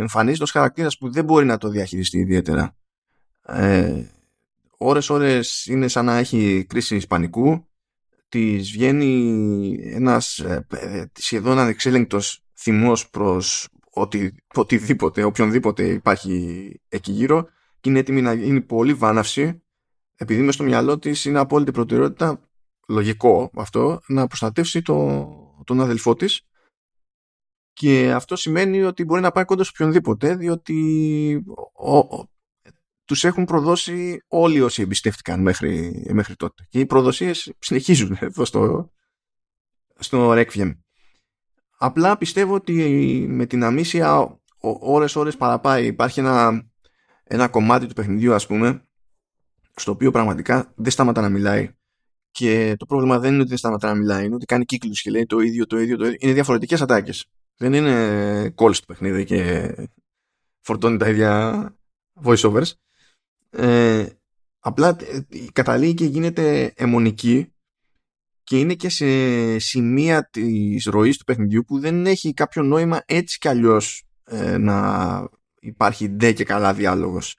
εμφανίζεται 0.01 0.43
ως 0.43 0.51
χαρακτήρας 0.51 0.99
που 0.99 1.11
δεν 1.11 1.25
μπορεί 1.25 1.47
να 1.47 1.59
το 1.59 1.69
διαχειριστεί 1.69 2.19
ιδιαίτερα. 2.19 2.77
Ε, 3.43 4.05
ώρες 4.79 5.11
ώρες 5.11 5.67
είναι 5.67 5.89
σαν 5.89 6.05
να 6.05 6.17
έχει 6.17 6.65
κρίση 6.69 7.07
πανικού 7.07 7.67
της 8.29 8.71
βγαίνει 8.71 9.79
ένας 9.83 10.39
ε, 10.39 10.67
ε, 10.71 11.05
σχεδόν 11.13 11.59
ανεξέλεγκτος 11.59 12.45
θυμός 12.55 13.11
προς 13.11 13.69
οτι, 13.91 14.35
οτιδήποτε, 14.55 15.23
οποιονδήποτε 15.23 15.89
υπάρχει 15.89 16.81
εκεί 16.89 17.13
γύρω 17.13 17.49
και 17.81 17.91
είναι 17.91 17.99
έτοιμη 17.99 18.23
να 18.23 18.33
γίνει 18.33 18.61
πολύ 18.61 18.95
βάναυση 18.95 19.63
επειδή 20.17 20.43
μες 20.43 20.55
στο 20.55 20.65
μυαλό 20.65 20.99
της 20.99 21.25
είναι 21.25 21.39
απόλυτη 21.39 21.73
προτεραιότητα 21.73 22.41
λογικό 22.89 23.51
αυτό 23.55 24.01
να 24.07 24.27
προστατεύσει 24.27 24.83
το, 24.83 25.27
τον 25.65 25.81
αδελφό 25.81 26.15
της 26.15 26.47
και 27.73 28.13
αυτό 28.13 28.37
σημαίνει 28.37 28.83
ότι 28.83 29.05
μπορεί 29.05 29.21
να 29.21 29.31
πάει 29.31 29.45
κοντά 29.45 29.65
σε 29.65 29.71
οποιονδήποτε, 29.75 30.37
διότι 30.37 31.45
ο, 31.73 31.99
ο, 31.99 32.31
τους 33.05 33.25
έχουν 33.25 33.45
προδώσει 33.45 34.25
όλοι 34.29 34.61
όσοι 34.61 34.83
εμπιστεύτηκαν 34.83 35.41
μέχρι, 35.41 36.05
μέχρι 36.13 36.37
τότε. 36.37 36.67
Και 36.69 36.79
οι 36.79 36.87
προδοσίες 36.87 37.53
συνεχίζουν 37.59 38.17
εδώ 38.21 38.45
στο, 38.45 38.91
στο 39.99 40.33
Requiem. 40.33 40.71
Απλά 41.79 42.17
πιστεύω 42.17 42.55
ότι 42.55 42.75
με 43.29 43.47
την 43.47 43.65
αμήσια 43.65 44.41
ώρες 44.81 45.17
ώρες 45.17 45.37
παραπάει. 45.37 45.87
Υπάρχει 45.87 46.21
ένα, 46.21 46.67
ένα 47.25 47.49
κομμάτι 47.49 47.87
του 47.87 47.95
παιχνιδιού 47.95 48.35
ας 48.35 48.47
πούμε 48.47 48.86
στο 49.81 49.91
οποίο 49.91 50.11
πραγματικά 50.11 50.73
δεν 50.77 50.91
σταματά 50.91 51.21
να 51.21 51.29
μιλάει 51.29 51.71
και 52.31 52.75
το 52.79 52.87
πρόβλημα 52.87 53.19
δεν 53.19 53.33
είναι 53.33 53.41
ότι 53.41 53.49
δεν 53.49 53.59
σταματά 53.59 53.89
να 53.89 53.95
μιλάει 53.95 54.25
είναι 54.25 54.35
ότι 54.35 54.47
κάνει 54.47 54.65
κύκλους 54.65 55.03
και 55.03 55.11
λέει 55.11 55.27
το 55.27 55.39
ίδιο, 55.39 55.67
το 55.67 55.79
ίδιο, 55.79 55.97
το 55.97 56.05
ίδιο. 56.05 56.17
Είναι 56.21 56.33
διαφορετικές 56.33 56.81
ατάκες. 56.81 57.27
Δεν 57.57 57.73
είναι 57.73 58.55
calls 58.57 58.75
το 58.75 58.85
παιχνίδι 58.87 59.25
και 59.25 59.75
φορτώνει 60.61 60.97
τα 60.97 61.09
ίδια 61.09 61.75
voiceovers. 62.25 62.71
Ε, 63.51 64.07
απλά 64.59 64.89
ε, 64.89 65.21
καταλήγει 65.53 65.95
και 65.95 66.05
γίνεται 66.05 66.73
αιμονική 66.77 67.53
και 68.43 68.59
είναι 68.59 68.75
και 68.75 68.89
σε 68.89 69.07
σημεία 69.59 70.29
της 70.31 70.85
ροής 70.85 71.17
του 71.17 71.25
παιχνιδιού 71.25 71.65
που 71.65 71.79
δεν 71.79 72.07
έχει 72.07 72.35
κάποιο 72.35 72.63
νόημα 72.63 73.03
έτσι 73.07 73.39
κι 73.39 73.49
αλλιώς 73.49 74.05
ε, 74.25 74.59
να 74.59 75.29
υπάρχει 75.61 76.09
ντε 76.09 76.33
και 76.33 76.45
καλά 76.45 76.75
διάλογος. 76.75 77.37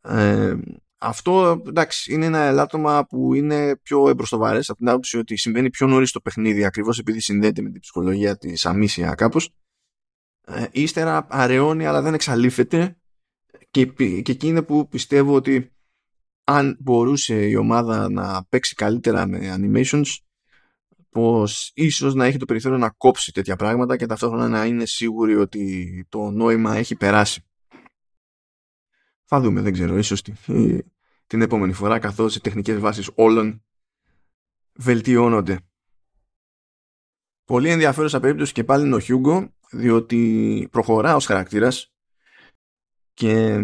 Ε, 0.00 0.56
αυτό 0.98 1.62
εντάξει 1.66 2.12
είναι 2.12 2.26
ένα 2.26 2.38
ελάττωμα 2.38 3.06
που 3.06 3.34
είναι 3.34 3.76
πιο 3.76 4.08
εμπροστοβαρές 4.08 4.68
από 4.68 4.78
την 4.78 4.88
άποψη 4.88 5.18
ότι 5.18 5.36
συμβαίνει 5.36 5.70
πιο 5.70 5.86
νωρίς 5.86 6.12
το 6.12 6.20
παιχνίδι 6.20 6.64
ακριβώς 6.64 6.98
επειδή 6.98 7.20
συνδέεται 7.20 7.62
με 7.62 7.70
την 7.70 7.80
ψυχολογία 7.80 8.36
της 8.36 8.66
αμήσια 8.66 9.14
κάπως. 9.14 9.50
Ε, 10.46 10.66
ύστερα 10.70 11.26
αραιώνει 11.30 11.86
αλλά 11.86 12.02
δεν 12.02 12.14
εξαλείφεται 12.14 12.96
και, 13.70 13.84
και 14.22 14.32
εκεί 14.32 14.46
είναι 14.46 14.62
που 14.62 14.88
πιστεύω 14.88 15.34
ότι 15.34 15.72
αν 16.44 16.76
μπορούσε 16.80 17.46
η 17.46 17.54
ομάδα 17.54 18.10
να 18.10 18.44
παίξει 18.48 18.74
καλύτερα 18.74 19.26
με 19.26 19.56
animations 19.58 20.16
πως 21.10 21.70
ίσως 21.74 22.14
να 22.14 22.24
έχει 22.24 22.36
το 22.36 22.44
περιθώριο 22.44 22.78
να 22.78 22.90
κόψει 22.90 23.32
τέτοια 23.32 23.56
πράγματα 23.56 23.96
και 23.96 24.06
ταυτόχρονα 24.06 24.48
να 24.48 24.64
είναι 24.64 24.86
σίγουροι 24.86 25.36
ότι 25.36 26.06
το 26.08 26.30
νόημα 26.30 26.76
έχει 26.76 26.96
περάσει. 26.96 27.47
Θα 29.30 29.40
δούμε, 29.40 29.60
δεν 29.60 29.72
ξέρω, 29.72 29.98
ίσως 29.98 30.22
την 31.26 31.40
επόμενη 31.40 31.72
φορά 31.72 31.98
καθώς 31.98 32.36
οι 32.36 32.40
τεχνικές 32.40 32.78
βάσεις 32.78 33.10
όλων 33.14 33.64
βελτιώνονται. 34.72 35.58
Πολύ 37.44 37.70
ενδιαφέρουσα 37.70 38.20
περίπτωση 38.20 38.52
και 38.52 38.64
πάλι 38.64 38.86
είναι 38.86 38.94
ο 38.94 38.98
Χιούγκο 38.98 39.54
διότι 39.70 40.68
προχωρά 40.70 41.14
ως 41.14 41.26
χαρακτήρας 41.26 41.92
και 43.14 43.54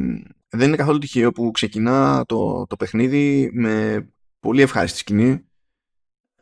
δεν 0.48 0.68
είναι 0.68 0.76
καθόλου 0.76 0.98
τυχαίο 0.98 1.32
που 1.32 1.50
ξεκινά 1.50 2.24
το, 2.26 2.66
το 2.66 2.76
παιχνίδι 2.76 3.50
με 3.52 4.06
πολύ 4.40 4.62
ευχάριστη 4.62 4.98
σκηνή 4.98 5.48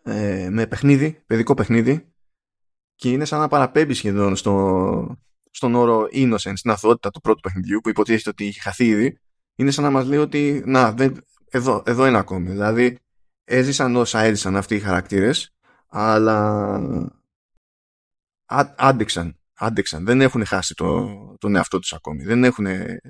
ε, 0.03 0.49
με 0.51 0.67
παιχνίδι, 0.67 1.23
παιδικό 1.27 1.55
παιχνίδι 1.55 2.13
και 2.95 3.11
είναι 3.11 3.25
σαν 3.25 3.41
να 3.41 3.49
παραπέμπει 3.49 3.95
σχεδόν 3.95 4.37
στο, 4.37 5.17
στον 5.53 5.75
όρο 5.75 6.09
innocent, 6.13 6.53
στην 6.55 6.71
αθωότητα 6.71 7.11
του 7.11 7.21
πρώτου 7.21 7.41
παιχνιδιού 7.41 7.81
που 7.81 7.89
υποτίθεται 7.89 8.31
ότι 8.31 8.47
είχε 8.47 8.61
χαθεί 8.61 8.87
ήδη 8.87 9.19
είναι 9.55 9.71
σαν 9.71 9.85
να 9.85 9.91
μας 9.91 10.07
λέει 10.07 10.19
ότι 10.19 10.63
να, 10.67 10.93
δεν, 10.93 11.25
εδώ, 11.51 11.83
εδώ 11.87 12.07
είναι 12.07 12.19
ακόμη. 12.19 12.51
Δηλαδή 12.51 12.99
έζησαν 13.45 13.97
όσα 13.97 14.21
έζησαν 14.21 14.57
αυτοί 14.57 14.75
οι 14.75 14.81
χαρακτήρες 14.81 15.55
αλλά 15.89 16.81
άντεξαν, 18.77 19.39
άντεξαν. 19.55 20.05
Δεν 20.05 20.21
έχουν 20.21 20.45
χάσει 20.45 20.75
το, 20.75 21.09
τον 21.39 21.57
εαυτό 21.57 21.79
τους 21.79 21.93
ακόμη. 21.93 22.25
Δεν 22.25 22.45
έχουν, 22.45 22.67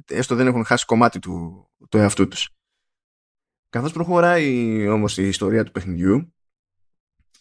έστω 0.07 0.35
δεν 0.35 0.47
έχουν 0.47 0.65
χάσει 0.65 0.85
κομμάτι 0.85 1.19
του, 1.19 1.67
του 1.89 1.99
εαυτού 1.99 2.29
τους. 2.29 2.51
Καθώς 3.69 3.93
προχωράει 3.93 4.89
όμως 4.89 5.19
η 5.19 5.27
ιστορία 5.27 5.65
του 5.65 5.73
παιχνιδιού 5.73 6.35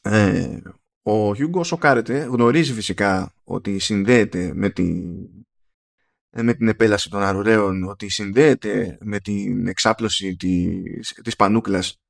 ε, 0.02 0.60
ο 1.02 1.36
Χιούγκο 1.36 1.64
σοκάρεται, 1.64 2.24
γνωρίζει 2.24 2.74
φυσικά 2.74 3.34
ότι 3.44 3.80
συνδέεται 3.80 4.52
με, 4.54 4.70
τη, 4.70 5.04
με 6.30 6.54
την 6.54 6.68
επέλαση 6.68 7.10
των 7.10 7.22
αρουραίων, 7.22 7.84
ότι 7.84 8.10
συνδέεται 8.10 8.98
με 9.02 9.20
την 9.20 9.68
εξάπλωση 9.68 10.36
της, 10.36 11.20
της 11.24 11.36
πανούκλας 11.36 12.02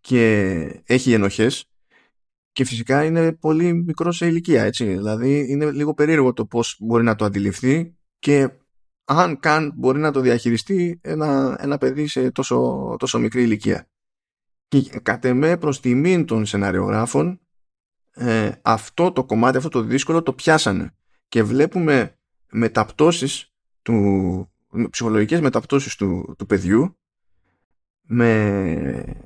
και 0.00 0.62
έχει 0.84 1.12
ενοχές 1.12 1.70
και 2.52 2.64
φυσικά 2.64 3.04
είναι 3.04 3.32
πολύ 3.32 3.72
μικρό 3.72 4.12
σε 4.12 4.26
ηλικία, 4.26 4.62
έτσι. 4.62 4.84
Δηλαδή 4.84 5.46
είναι 5.48 5.70
λίγο 5.70 5.94
περίεργο 5.94 6.32
το 6.32 6.46
πώς 6.46 6.76
μπορεί 6.80 7.04
να 7.04 7.14
το 7.14 7.24
αντιληφθεί 7.24 7.96
και 8.18 8.50
αν 9.04 9.38
καν 9.38 9.72
μπορεί 9.76 9.98
να 9.98 10.12
το 10.12 10.20
διαχειριστεί 10.20 10.98
ένα, 11.02 11.56
ένα 11.60 11.78
παιδί 11.78 12.06
σε 12.06 12.30
τόσο, 12.30 12.96
τόσο 12.98 13.18
μικρή 13.18 13.42
ηλικία. 13.42 13.88
Και 14.68 15.00
κατ' 15.02 15.24
εμέ 15.24 15.56
προς 15.56 15.80
τιμήν 15.80 16.24
των 16.24 16.46
σεναριογράφων 16.46 17.40
ε, 18.18 18.50
αυτό 18.62 19.12
το 19.12 19.24
κομμάτι, 19.24 19.56
αυτό 19.56 19.68
το 19.68 19.80
δύσκολο 19.80 20.22
το 20.22 20.32
πιάσανε. 20.32 20.94
Και 21.28 21.42
βλέπουμε 21.42 22.18
μεταπτώσεις 22.50 23.52
του, 23.82 24.50
ψυχολογικές 24.90 25.40
μεταπτώσεις 25.40 25.96
του, 25.96 26.34
του 26.38 26.46
παιδιού 26.46 26.98
με 28.02 29.24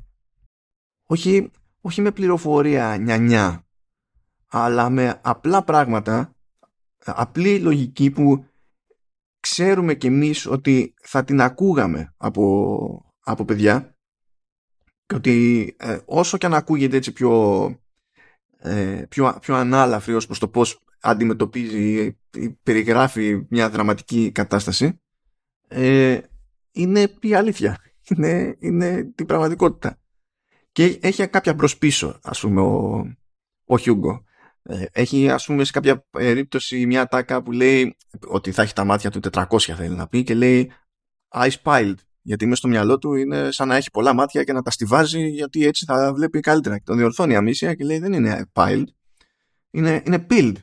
όχι, 1.05 1.51
όχι 1.81 2.01
με 2.01 2.11
πληροφορία 2.11 2.97
νιανιά 2.97 3.65
αλλά 4.47 4.89
με 4.89 5.19
απλά 5.23 5.63
πράγματα 5.63 6.35
απλή 7.05 7.59
λογική 7.59 8.11
που 8.11 8.45
ξέρουμε 9.39 9.93
κι 9.95 10.07
εμείς 10.07 10.45
ότι 10.45 10.93
θα 11.01 11.23
την 11.23 11.41
ακούγαμε 11.41 12.13
από, 12.17 13.13
από 13.19 13.45
παιδιά 13.45 13.95
και 15.05 15.15
ότι 15.15 15.75
ε, 15.79 15.99
όσο 16.05 16.37
και 16.37 16.45
αν 16.45 16.53
ακούγεται 16.53 16.97
έτσι 16.97 17.11
πιο 17.11 17.80
ε, 18.61 19.03
πιο, 19.09 19.37
πιο 19.41 19.55
ανάλαφρη 19.55 20.13
ως 20.13 20.25
προς 20.25 20.39
το 20.39 20.47
πώς 20.47 20.79
αντιμετωπίζει 20.99 22.17
ή 22.35 22.49
περιγράφει 22.63 23.45
μια 23.49 23.69
δραματική 23.69 24.31
κατάσταση 24.31 24.99
ε, 25.67 26.19
είναι 26.71 27.13
η 27.19 27.33
αλήθεια. 27.33 27.77
Είναι, 28.15 28.55
είναι 28.59 29.03
την 29.15 29.25
πραγματικότητα. 29.25 29.99
Και 30.71 30.99
έχει 31.01 31.27
κάποια 31.27 31.53
μπρος 31.53 31.77
πίσω 31.77 32.19
ας 32.23 32.39
πούμε 32.39 32.61
ο, 32.61 33.05
ο 33.65 33.77
Χιούγκο. 33.77 34.23
Ε, 34.63 34.85
έχει 34.91 35.29
ας 35.29 35.45
πούμε 35.45 35.63
σε 35.63 35.71
κάποια 35.71 36.05
περίπτωση 36.09 36.85
μια 36.85 37.07
τάκα 37.07 37.43
που 37.43 37.51
λέει 37.51 37.97
ότι 38.27 38.51
θα 38.51 38.61
έχει 38.61 38.73
τα 38.73 38.83
μάτια 38.83 39.11
του 39.11 39.19
400 39.31 39.59
θέλει 39.59 39.95
να 39.95 40.07
πει 40.07 40.23
και 40.23 40.33
λέει 40.33 40.71
I 41.29 41.49
spiled 41.63 41.95
γιατί 42.21 42.45
μέσα 42.45 42.55
στο 42.55 42.67
μυαλό 42.67 42.97
του 42.97 43.13
είναι 43.13 43.51
σαν 43.51 43.67
να 43.67 43.75
έχει 43.75 43.91
πολλά 43.91 44.13
μάτια 44.13 44.43
και 44.43 44.53
να 44.53 44.61
τα 44.61 44.71
στηβάζει 44.71 45.27
γιατί 45.27 45.65
έτσι 45.65 45.85
θα 45.85 46.13
βλέπει 46.13 46.39
καλύτερα. 46.39 46.77
Και 46.77 46.83
τον 46.85 46.97
διορθώνει 46.97 47.35
αμύσια 47.35 47.73
και 47.73 47.83
λέει 47.83 47.99
δεν 47.99 48.13
είναι 48.13 48.45
piled 48.53 48.85
είναι, 49.71 50.01
είναι 50.05 50.25
pilled 50.29 50.55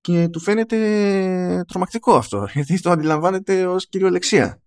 και 0.00 0.28
του 0.28 0.40
φαίνεται 0.40 1.64
τρομακτικό 1.68 2.16
αυτό 2.16 2.48
γιατί 2.54 2.80
το 2.80 2.90
αντιλαμβάνεται 2.90 3.66
ως 3.66 3.88
κυριολεξία. 3.88 4.60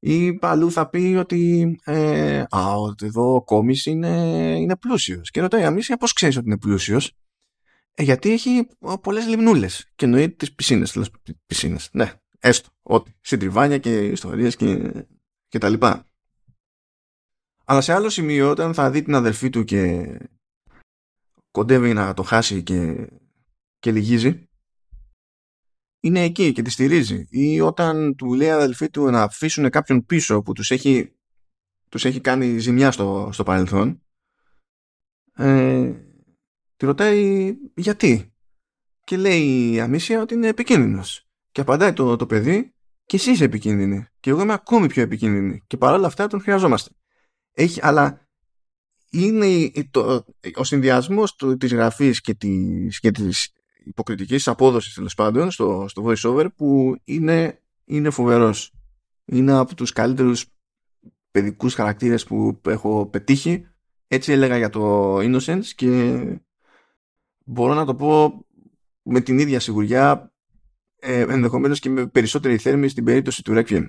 Ή 0.00 0.38
αλλού 0.40 0.72
θα 0.72 0.88
πει 0.88 1.16
ότι 1.18 1.74
ε, 1.84 2.44
α, 2.56 2.74
ότι 2.74 3.06
εδώ 3.06 3.34
ο 3.34 3.44
κόμις 3.44 3.86
είναι, 3.86 4.08
είναι 4.58 4.76
πλούσιος 4.76 5.30
και 5.30 5.40
ρωτάει 5.40 5.64
αμύσια 5.64 5.96
πώς 5.96 6.12
ξέρεις 6.12 6.36
ότι 6.36 6.46
είναι 6.46 6.58
πλούσιος; 6.58 7.12
Ε, 7.94 8.02
γιατί 8.02 8.30
έχει 8.30 8.68
πολλές 9.02 9.26
λιμνούλες 9.26 9.88
και 9.94 10.04
εννοεί 10.04 10.30
τις 10.30 10.54
πισίνες, 10.54 11.10
πισίνες. 11.46 11.88
ναι, 11.92 12.12
έστω, 12.38 12.68
ότι 12.82 13.14
συντριβάνια 13.20 13.78
και 13.78 14.06
ιστορίες 14.06 14.56
και, 14.56 14.92
και 15.48 15.58
τα 15.58 15.68
λοιπά 15.68 16.08
αλλά 17.64 17.80
σε 17.80 17.92
άλλο 17.92 18.08
σημείο 18.08 18.50
όταν 18.50 18.74
θα 18.74 18.90
δει 18.90 19.02
την 19.02 19.14
αδελφή 19.14 19.50
του 19.50 19.64
και 19.64 20.06
κοντεύει 21.50 21.92
να 21.92 22.14
το 22.14 22.22
χάσει 22.22 22.62
και, 22.62 23.08
και 23.78 23.92
λυγίζει 23.92 24.48
είναι 26.00 26.22
εκεί 26.22 26.52
και 26.52 26.62
τη 26.62 26.70
στηρίζει. 26.70 27.26
Ή 27.30 27.60
όταν 27.60 28.16
του 28.16 28.34
λέει 28.34 28.50
αδελφή 28.50 28.90
του 28.90 29.10
να 29.10 29.22
αφήσουν 29.22 29.70
κάποιον 29.70 30.06
πίσω 30.06 30.42
που 30.42 30.52
τους 30.52 30.70
έχει, 30.70 31.12
τους 31.88 32.04
έχει 32.04 32.20
κάνει 32.20 32.58
ζημιά 32.58 32.90
στο, 32.90 33.30
στο 33.32 33.42
παρελθόν, 33.42 34.02
ε, 35.34 35.92
τη 36.76 36.86
ρωτάει 36.86 37.54
γιατί; 37.74 38.32
Και 39.04 39.16
λέει 39.16 39.72
η 39.72 39.80
Αμίσια 39.80 40.20
ότι 40.20 40.34
είναι 40.34 40.48
επικίνδυνος. 40.48 41.27
Και 41.58 41.64
απαντάει 41.64 41.92
το, 41.92 42.16
το 42.16 42.26
παιδί, 42.26 42.74
και 43.04 43.16
εσύ 43.16 43.30
είσαι 43.30 43.44
επικίνδυνη. 43.44 44.06
Και 44.20 44.30
εγώ 44.30 44.40
είμαι 44.42 44.52
ακόμη 44.52 44.86
πιο 44.86 45.02
επικίνδυνη. 45.02 45.62
Και 45.66 45.76
παρόλα 45.76 46.06
αυτά 46.06 46.26
τον 46.26 46.40
χρειαζόμαστε. 46.40 46.90
Έχει, 47.52 47.80
αλλά 47.82 48.28
είναι 49.10 49.70
το, 49.90 50.24
ο 50.54 50.64
συνδυασμός 50.64 51.36
της 51.58 51.72
γραφής 51.72 52.20
και 52.20 52.34
της 52.34 52.98
και 52.98 53.10
της 53.10 53.52
υποκριτικής 53.84 54.48
απόδοσης 54.48 54.94
τέλος 54.94 55.14
πάντων 55.14 55.50
στο, 55.50 55.84
στο 55.88 56.04
voiceover 56.06 56.46
που 56.56 56.96
είναι, 57.04 57.62
είναι 57.84 58.10
φοβερός. 58.10 58.72
Είναι 59.24 59.52
από 59.52 59.74
τους 59.74 59.92
καλύτερους 59.92 60.46
παιδικούς 61.30 61.74
χαρακτήρες 61.74 62.24
που 62.24 62.60
έχω 62.66 63.06
πετύχει. 63.06 63.66
Έτσι 64.06 64.32
έλεγα 64.32 64.56
για 64.56 64.68
το 64.70 65.16
Innocence 65.16 65.66
και 65.74 66.22
μπορώ 67.44 67.74
να 67.74 67.84
το 67.84 67.94
πω 67.94 68.44
με 69.02 69.20
την 69.20 69.38
ίδια 69.38 69.60
σιγουριά 69.60 70.32
ε, 70.98 71.20
ενδεχομένως 71.20 71.78
και 71.78 71.90
με 71.90 72.06
περισσότερη 72.06 72.58
θέρμη 72.58 72.88
στην 72.88 73.04
περίπτωση 73.04 73.42
του 73.42 73.52
Requiem. 73.56 73.88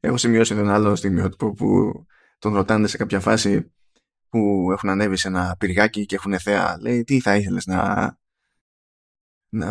Έχω 0.00 0.16
σημειώσει 0.16 0.54
ένα 0.54 0.74
άλλο 0.74 0.94
στιγμιότυπο 0.94 1.52
που 1.52 1.92
τον 2.38 2.54
ρωτάνε 2.54 2.86
σε 2.86 2.96
κάποια 2.96 3.20
φάση 3.20 3.72
που 4.28 4.68
έχουν 4.72 4.88
ανέβει 4.88 5.16
σε 5.16 5.28
ένα 5.28 5.56
πυργάκι 5.58 6.06
και 6.06 6.14
έχουν 6.14 6.38
θέα. 6.38 6.76
Λέει, 6.80 7.04
τι 7.04 7.20
θα 7.20 7.36
ήθελες 7.36 7.66
να, 7.66 8.16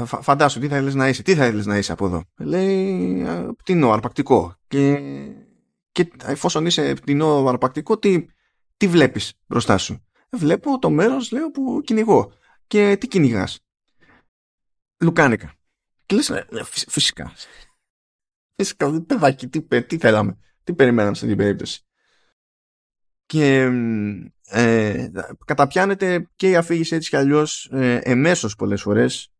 Φαντάσου 0.05 0.59
τι 0.59 0.67
θα 0.67 0.75
ήθελες 0.75 0.95
να 0.95 1.07
είσαι, 1.07 1.23
τι 1.23 1.35
θα 1.35 1.45
ήθελες 1.45 1.65
να 1.65 1.77
είσαι 1.77 1.91
από 1.91 2.05
εδώ; 2.05 2.23
Λέει 2.37 3.25
πτηνό, 3.57 3.91
αρπακτικό. 3.91 4.55
Και, 4.67 4.99
και 5.91 6.11
εφόσον 6.23 6.65
είσαι 6.65 6.93
πτηνό, 6.93 7.47
αρπακτικό, 7.47 7.97
τι, 7.97 8.25
τι 8.77 8.87
βλέπεις 8.87 9.33
μπροστά 9.45 9.77
σου; 9.77 10.05
Βλέπω 10.29 10.79
το 10.79 10.89
μέρος, 10.89 11.31
λέω, 11.31 11.51
που 11.51 11.81
κυνηγώ. 11.83 12.33
Και 12.67 12.97
τι 12.97 13.07
κυνηγάς; 13.07 13.59
Λουκάνικα. 14.99 15.53
Και 16.05 16.15
λες, 16.15 16.29
«Ναι, 16.29 16.41
ναι, 16.49 16.63
φυσικά. 16.63 17.33
Φυσικά, 18.55 19.01
παιδάκι, 19.01 19.47
τι, 19.47 19.83
τι 19.83 19.97
θέλαμε. 19.97 20.37
Τι 20.63 20.73
περιμέναμε 20.73 21.15
σε 21.15 21.25
αυτή 21.25 21.35
την 21.35 21.45
περίπτωση. 21.45 21.85
Και 23.25 23.69
ε, 24.55 25.11
καταπιάνεται 25.45 26.29
και 26.35 26.49
η 26.49 26.55
αφήγηση 26.55 26.95
έτσι 26.95 27.09
κι 27.09 27.15
αλλιώς 27.15 27.69
ε, 27.71 27.99
εμέσως 28.03 28.55
πολλές 28.55 28.81
φορές 28.81 29.33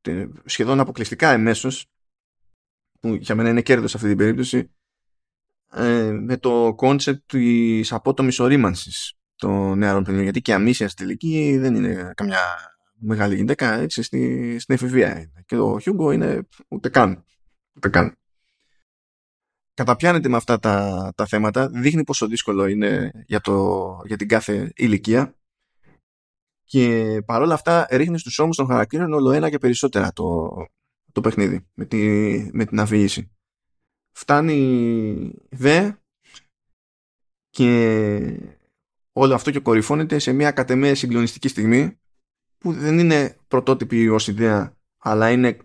σχεδόν 0.46 0.80
αποκλειστικά 0.80 1.32
εμμέσως 1.32 1.86
που 3.00 3.14
για 3.14 3.36
μένα 3.36 3.50
είναι 3.50 3.62
κέρδος 3.62 3.92
σε 3.92 3.98
αυτή 3.98 4.10
την 4.10 4.18
περίπτωση 4.18 4.72
ε, 5.74 6.12
με 6.12 6.38
το 6.38 6.74
κόνσεπτ 6.76 7.32
της 7.32 7.92
απότομης 7.92 8.40
ωρίμανσης 8.40 9.14
των 9.36 9.78
νεαρών 9.78 10.04
παιδιών 10.04 10.24
γιατί 10.24 10.42
και 10.42 10.52
η 10.52 10.54
Αμίσια 10.54 10.88
στη 10.88 11.04
τελική 11.04 11.58
δεν 11.58 11.76
είναι 11.76 12.12
καμιά 12.16 12.40
μεγάλη 13.04 13.36
γυναίκα 13.36 13.74
έτσι 13.74 14.02
στη, 14.02 14.56
στην 14.60 14.76
εφηβεία 14.76 15.32
και 15.46 15.58
ο 15.58 15.80
Χιούγκο 15.80 16.12
είναι 16.12 16.48
ούτε 16.68 16.90
καν 16.90 17.24
ούτε 17.76 17.90
καν. 17.90 18.18
Καταπιάνεται 19.74 20.30
με 20.30 20.36
αυτά 20.36 20.60
τα, 20.60 21.12
τα 21.16 21.26
θέματα, 21.26 21.70
δείχνει 21.70 22.04
πόσο 22.04 22.28
δύσκολο 22.28 22.66
είναι 22.66 23.12
για, 23.26 23.40
το, 23.40 24.00
για 24.06 24.18
την 24.18 24.28
κάθε 24.28 24.72
ηλικία. 24.76 25.36
Και 26.64 27.18
παρόλα 27.26 27.54
αυτά 27.54 27.88
ρίχνει 27.90 28.20
στους 28.20 28.40
ώμους 28.40 28.56
των 28.56 28.68
χαρακτήρων 28.68 29.14
όλο 29.14 29.32
ένα 29.32 29.50
και 29.50 29.58
περισσότερα 29.58 30.12
το, 30.14 30.50
το 31.12 31.22
παιχνίδι 31.22 31.68
με, 31.74 31.86
τη, 31.86 31.98
με 32.54 32.66
την 32.66 32.80
αφήγηση. 32.80 33.32
Φτάνει 34.12 35.34
δε 35.50 35.92
και 37.50 38.56
όλο 39.12 39.34
αυτό 39.34 39.52
και 39.52 39.60
κορυφώνεται 39.60 40.20
σε 40.20 40.32
μια 40.32 40.52
κατεμέ 40.52 40.94
συγκλονιστική 40.94 41.48
στιγμή 41.48 42.00
που 42.64 42.74
δεν 42.74 43.00
είναι 43.00 43.38
πρωτότυπη 43.48 44.10
ως 44.10 44.28
ιδέα 44.28 44.78
αλλά 44.98 45.32
είναι 45.32 45.58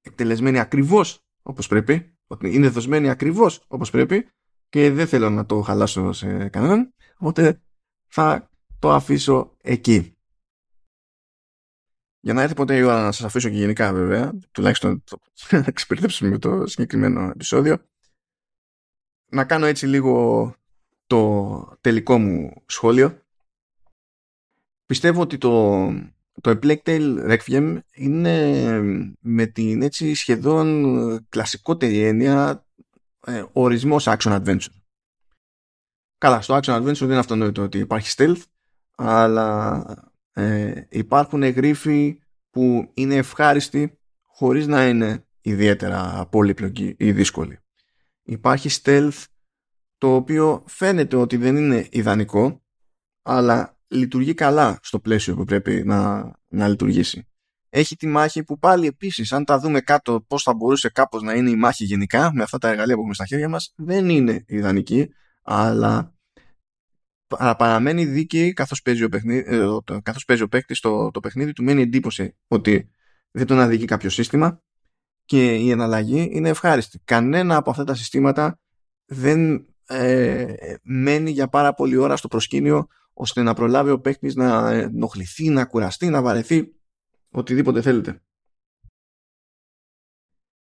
εκτελεσμένη 0.00 0.58
ακριβώς 0.58 1.24
όπως 1.42 1.66
πρέπει 1.66 2.14
ότι 2.26 2.54
είναι 2.54 2.68
δοσμένη 2.68 3.10
ακριβώς 3.10 3.64
όπως 3.66 3.90
πρέπει 3.90 4.28
και 4.68 4.90
δεν 4.90 5.06
θέλω 5.06 5.30
να 5.30 5.46
το 5.46 5.60
χαλάσω 5.60 6.12
σε 6.12 6.48
κανέναν 6.48 6.94
οπότε 7.18 7.62
θα 8.06 8.50
το 8.78 8.92
αφήσω 8.92 9.56
εκεί. 9.62 10.16
Για 12.20 12.32
να 12.32 12.42
έρθει 12.42 12.54
ποτέ 12.54 12.76
η 12.76 12.82
ώρα 12.82 13.02
να 13.02 13.12
σας 13.12 13.26
αφήσω 13.26 13.48
και 13.48 13.56
γενικά 13.56 13.92
βέβαια 13.92 14.32
τουλάχιστον 14.50 15.04
το, 15.04 15.18
να 15.50 15.64
εξυπηρετήσουμε 15.66 16.30
με 16.30 16.38
το 16.38 16.66
συγκεκριμένο 16.66 17.20
επεισόδιο 17.20 17.78
να 19.30 19.44
κάνω 19.44 19.66
έτσι 19.66 19.86
λίγο 19.86 20.54
το 21.06 21.76
τελικό 21.80 22.18
μου 22.18 22.62
σχόλιο. 22.66 23.20
Πιστεύω 24.86 25.20
ότι 25.20 25.38
το 25.38 25.84
το 26.40 26.50
A 26.50 26.64
Plague 26.64 26.82
Tale 26.84 27.38
Requiem 27.38 27.78
είναι 27.94 28.80
με 29.20 29.46
την 29.46 29.82
έτσι 29.82 30.14
σχεδόν 30.14 31.26
κλασικότερη 31.28 31.98
έννοια 31.98 32.66
ε, 33.26 33.44
ορισμός 33.52 34.04
action 34.08 34.42
adventure. 34.42 34.74
Καλά, 36.18 36.40
στο 36.40 36.58
action 36.62 36.76
adventure 36.76 36.94
δεν 36.94 37.08
είναι 37.08 37.18
αυτονόητο 37.18 37.62
ότι 37.62 37.78
υπάρχει 37.78 38.14
stealth, 38.16 38.42
αλλά 38.94 39.84
ε, 40.32 40.72
υπάρχουν 40.88 41.42
γρίφοι 41.42 42.18
που 42.50 42.90
είναι 42.94 43.14
ευχάριστοι 43.14 43.98
χωρίς 44.22 44.66
να 44.66 44.88
είναι 44.88 45.26
ιδιαίτερα 45.40 46.26
πολύπλοκοι 46.30 46.94
ή 46.98 47.12
δύσκολοι. 47.12 47.58
Υπάρχει 48.22 48.80
stealth 48.82 49.24
το 49.98 50.14
οποίο 50.14 50.64
φαίνεται 50.66 51.16
ότι 51.16 51.36
δεν 51.36 51.56
είναι 51.56 51.86
ιδανικό, 51.90 52.62
αλλά 53.22 53.76
λειτουργεί 53.92 54.34
καλά 54.34 54.78
στο 54.82 55.00
πλαίσιο 55.00 55.34
που 55.34 55.44
πρέπει 55.44 55.82
να, 55.84 56.32
να 56.48 56.68
λειτουργήσει. 56.68 57.26
Έχει 57.68 57.96
τη 57.96 58.06
μάχη 58.06 58.44
που 58.44 58.58
πάλι 58.58 58.86
επίσης 58.86 59.32
αν 59.32 59.44
τα 59.44 59.58
δούμε 59.58 59.80
κάτω 59.80 60.24
πώς 60.26 60.42
θα 60.42 60.54
μπορούσε 60.54 60.88
κάπως 60.88 61.22
να 61.22 61.34
είναι 61.34 61.50
η 61.50 61.56
μάχη 61.56 61.84
γενικά 61.84 62.32
με 62.34 62.42
αυτά 62.42 62.58
τα 62.58 62.68
εργαλεία 62.68 62.94
που 62.94 63.00
έχουμε 63.00 63.14
στα 63.14 63.26
χέρια 63.26 63.48
μας 63.48 63.72
δεν 63.76 64.08
είναι 64.08 64.44
ιδανική 64.46 65.08
αλλά 65.42 66.14
παραμένει 67.36 68.04
δίκαιη 68.04 68.52
καθώς 68.52 68.82
παίζει 68.82 69.04
ο, 69.04 69.08
παιχνίδι, 69.08 69.56
ε, 69.56 69.66
καθώς 70.02 70.24
παίζει 70.24 70.42
ο 70.42 70.48
παίκτης 70.48 70.80
το, 70.80 71.10
το 71.10 71.20
παιχνίδι 71.20 71.52
του 71.52 71.62
μένει 71.62 71.82
εντύπωση 71.82 72.36
ότι 72.48 72.90
δεν 73.30 73.46
τον 73.46 73.60
αδικεί 73.60 73.84
κάποιο 73.84 74.10
σύστημα 74.10 74.62
και 75.24 75.54
η 75.54 75.70
εναλλαγή 75.70 76.28
είναι 76.32 76.48
ευχάριστη. 76.48 77.00
Κανένα 77.04 77.56
από 77.56 77.70
αυτά 77.70 77.84
τα 77.84 77.94
συστήματα 77.94 78.60
δεν 79.04 79.66
ε, 79.86 80.54
μένει 80.82 81.30
για 81.30 81.48
πάρα 81.48 81.74
πολλή 81.74 81.96
ώρα 81.96 82.16
στο 82.16 82.28
προσκήνιο 82.28 82.86
ώστε 83.12 83.42
να 83.42 83.54
προλάβει 83.54 83.90
ο 83.90 84.00
παίκτης 84.00 84.34
να 84.34 84.70
ενοχληθεί, 84.70 85.48
να 85.48 85.64
κουραστεί, 85.64 86.08
να 86.08 86.22
βαρεθεί 86.22 86.74
οτιδήποτε 87.30 87.82
θέλετε. 87.82 88.22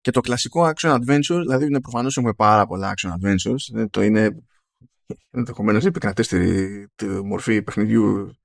Και 0.01 0.11
το 0.11 0.21
κλασικό 0.21 0.73
action 0.75 0.95
adventure, 0.95 1.41
δηλαδή 1.41 1.67
είναι 1.67 1.81
προφανώς 1.81 2.17
έχουμε 2.17 2.33
πάρα 2.33 2.67
πολλά 2.67 2.95
action 2.97 3.11
adventures, 3.11 3.89
το 3.91 4.03
είναι 4.03 4.45
ενδεχομένως 5.31 5.85
η 5.85 5.87
επικρατέστερη 5.87 6.87
μορφή 7.25 7.63
παιχνιδιού 7.63 8.37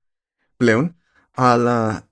πλέον, 0.56 0.96
αλλά 1.30 2.08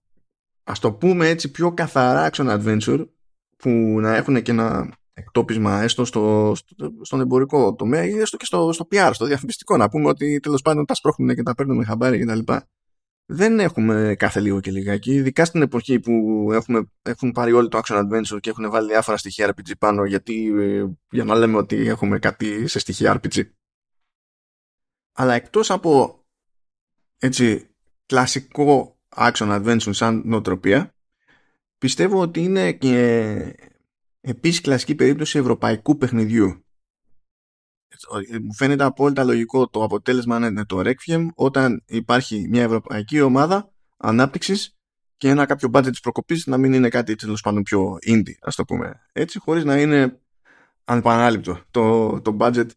ας 0.65 0.79
το 0.79 0.93
πούμε 0.93 1.29
έτσι 1.29 1.51
πιο 1.51 1.73
καθαρά 1.75 2.31
action 2.33 2.61
adventure 2.61 3.09
που 3.57 3.71
να 4.01 4.17
έχουν 4.17 4.43
και 4.43 4.51
ένα 4.51 4.99
εκτόπισμα 5.21 5.83
έστω 5.83 6.05
στο, 6.05 6.53
στο, 6.55 6.91
στον 7.03 7.21
εμπορικό 7.21 7.75
τομέα 7.75 8.05
ή 8.05 8.19
έστω 8.19 8.37
και 8.37 8.45
στο, 8.45 8.73
στο 8.73 8.87
PR, 8.93 9.11
στο 9.13 9.27
διαφημιστικό. 9.27 9.77
Να 9.77 9.89
πούμε 9.89 10.09
ότι 10.09 10.41
τέλος 10.41 10.63
πάντων 10.63 10.85
τα 10.85 10.95
σπρώχνουν 10.95 11.35
και 11.35 11.43
τα 11.43 11.55
παίρνουν 11.55 11.77
με 11.77 11.85
χαμπάρι 11.85 12.25
κτλ. 12.25 12.53
δεν 13.27 13.61
έχουμε 13.61 14.15
κάθε 14.19 14.41
λίγο 14.41 14.61
και 14.61 14.71
λιγάκι, 14.71 15.13
ειδικά 15.13 15.45
στην 15.45 15.63
εποχή 15.63 16.01
που 16.01 16.49
έχουμε, 16.53 16.83
έχουν 17.03 17.33
πάρει 17.33 17.53
όλοι 17.53 17.69
το 17.69 17.81
Action 17.85 17.99
Adventure 17.99 18.41
και 18.41 18.51
έχουν 18.51 18.71
βάλει 18.71 18.89
διάφορα 18.89 19.17
στοιχεία 19.17 19.55
RPG 19.55 19.73
πάνω, 19.79 20.05
γιατί 20.05 20.53
ε, 20.59 20.85
για 21.11 21.25
να 21.25 21.35
λέμε 21.35 21.57
ότι 21.57 21.77
έχουμε 21.89 22.19
κάτι 22.19 22.67
σε 22.67 22.79
στοιχεία 22.79 23.21
RPG. 23.21 23.43
Αλλά 25.13 25.35
εκτός 25.35 25.71
από 25.71 26.25
έτσι 27.19 27.69
κλασικό 28.07 28.99
Action 29.17 29.63
Adventure 29.63 29.95
σαν 29.95 30.23
νοοτροπία, 30.25 30.95
πιστεύω 31.79 32.21
ότι 32.21 32.43
είναι 32.43 32.73
και 32.73 33.70
επίσης 34.21 34.61
κλασική 34.61 34.95
περίπτωση 34.95 35.39
ευρωπαϊκού 35.39 35.97
παιχνιδιού 35.97 36.65
μου 38.43 38.55
φαίνεται 38.55 38.85
απόλυτα 38.85 39.25
λογικό 39.25 39.69
το 39.69 39.83
αποτέλεσμα 39.83 40.39
να 40.39 40.47
είναι 40.47 40.65
το 40.65 40.83
Requiem 40.85 41.27
όταν 41.35 41.83
υπάρχει 41.87 42.49
μια 42.49 42.63
ευρωπαϊκή 42.63 43.21
ομάδα 43.21 43.73
ανάπτυξης 43.97 44.79
και 45.17 45.29
ένα 45.29 45.47
κάποιο 45.47 45.69
budget 45.73 45.91
της 45.91 46.01
προκοπής 46.01 46.47
να 46.47 46.59
μην 46.59 46.73
είναι 46.73 46.89
κάτι 46.89 47.15
τέλος 47.15 47.41
πάντων 47.41 47.63
πιο 47.63 47.99
indie, 48.07 48.35
ας 48.41 48.55
το 48.55 48.65
πούμε 48.65 49.01
έτσι, 49.13 49.39
χωρίς 49.39 49.65
να 49.65 49.81
είναι 49.81 50.21
ανεπανάληπτο 50.85 51.61
το, 51.71 52.21
το 52.21 52.37
budget 52.41 52.69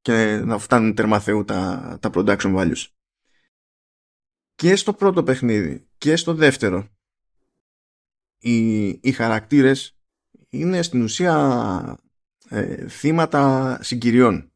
και 0.00 0.42
να 0.44 0.58
φτάνουν 0.58 0.94
τέρμα 0.94 1.20
θεού 1.20 1.44
τα, 1.44 1.98
τα 2.00 2.10
production 2.14 2.56
values. 2.56 2.86
Και 4.54 4.76
στο 4.76 4.92
πρώτο 4.92 5.22
παιχνίδι 5.22 5.88
και 5.98 6.16
στο 6.16 6.34
δεύτερο 6.34 6.88
οι, 8.38 8.88
οι 8.88 9.12
χαρακτήρες 9.12 9.99
είναι 10.50 10.82
στην 10.82 11.02
ουσία 11.02 11.98
ε, 12.48 12.88
θύματα 12.88 13.78
συγκυριών. 13.82 14.52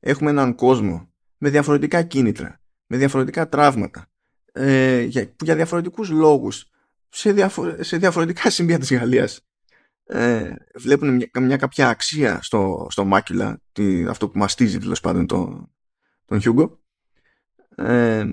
Έχουμε 0.00 0.30
έναν 0.30 0.54
κόσμο 0.54 1.12
με 1.38 1.50
διαφορετικά 1.50 2.02
κίνητρα, 2.02 2.60
με 2.86 2.96
διαφορετικά 2.96 3.48
τραύματα, 3.48 4.10
ε, 4.52 5.00
για, 5.00 5.28
που 5.36 5.44
για 5.44 5.54
διαφορετικούς 5.54 6.10
λόγους 6.10 6.70
σε, 7.08 7.50
σε 7.80 7.96
διαφορετικά 7.96 8.50
σημεία 8.56 8.78
της 8.78 8.92
Γαλλίας. 8.92 9.42
Ε, 10.04 10.54
βλέπουν 10.74 11.14
μια, 11.14 11.28
μια, 11.40 11.56
κάποια 11.56 11.88
αξία 11.88 12.42
στο, 12.42 12.86
στο 12.90 13.04
μάκουλα, 13.04 13.62
αυτό 14.08 14.28
που 14.28 14.38
μαστίζει 14.38 14.78
τέλος 14.78 15.00
πάντων 15.00 15.26
το, 15.26 15.70
τον 16.24 16.40
Χιούγκο. 16.40 16.80
Ε, 17.74 18.24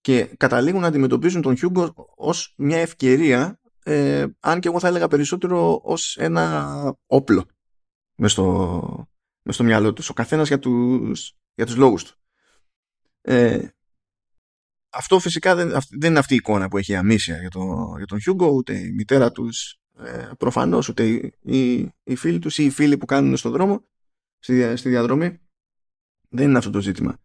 και 0.00 0.24
καταλήγουν 0.36 0.80
να 0.80 0.86
αντιμετωπίζουν 0.86 1.42
τον 1.42 1.56
Χιούγκο 1.56 1.94
ως 2.16 2.54
μια 2.56 2.78
ευκαιρία 2.78 3.59
ε, 3.84 4.26
αν 4.40 4.60
και 4.60 4.68
εγώ 4.68 4.80
θα 4.80 4.88
έλεγα 4.88 5.08
περισσότερο 5.08 5.80
ως 5.84 6.16
ένα 6.16 6.96
όπλο 7.06 7.44
μες 8.16 8.32
στο, 8.32 9.08
μες 9.42 9.54
στο 9.54 9.64
μυαλό 9.64 9.92
τους, 9.92 10.08
ο 10.08 10.12
καθένας 10.12 10.48
για 10.48 10.58
τους, 10.58 11.36
για 11.54 11.66
τους 11.66 11.76
λόγους 11.76 12.04
του. 12.04 12.14
Ε, 13.20 13.68
αυτό 14.90 15.18
φυσικά 15.18 15.54
δεν, 15.54 15.68
δεν 15.90 16.10
είναι 16.10 16.18
αυτή 16.18 16.32
η 16.32 16.36
εικόνα 16.36 16.68
που 16.68 16.78
έχει 16.78 16.92
η 16.92 16.96
Αμίσια 16.96 17.36
για, 17.36 17.50
το, 17.50 17.94
για 17.96 18.06
τον 18.06 18.20
Χιούγκο, 18.20 18.46
ούτε 18.46 18.78
η 18.78 18.92
μητέρα 18.92 19.32
τους 19.32 19.80
ε, 19.98 20.30
προφανώς, 20.38 20.88
ούτε 20.88 21.06
οι, 21.40 21.92
οι, 22.04 22.16
φίλοι 22.16 22.38
τους 22.38 22.58
ή 22.58 22.64
οι 22.64 22.70
φίλοι 22.70 22.98
που 22.98 23.06
κάνουν 23.06 23.36
στον 23.36 23.52
δρόμο, 23.52 23.84
στη, 24.38 24.76
στη 24.76 24.88
διαδρομή. 24.88 25.40
Δεν 26.28 26.48
είναι 26.48 26.58
αυτό 26.58 26.70
το 26.70 26.80
ζήτημα. 26.80 27.18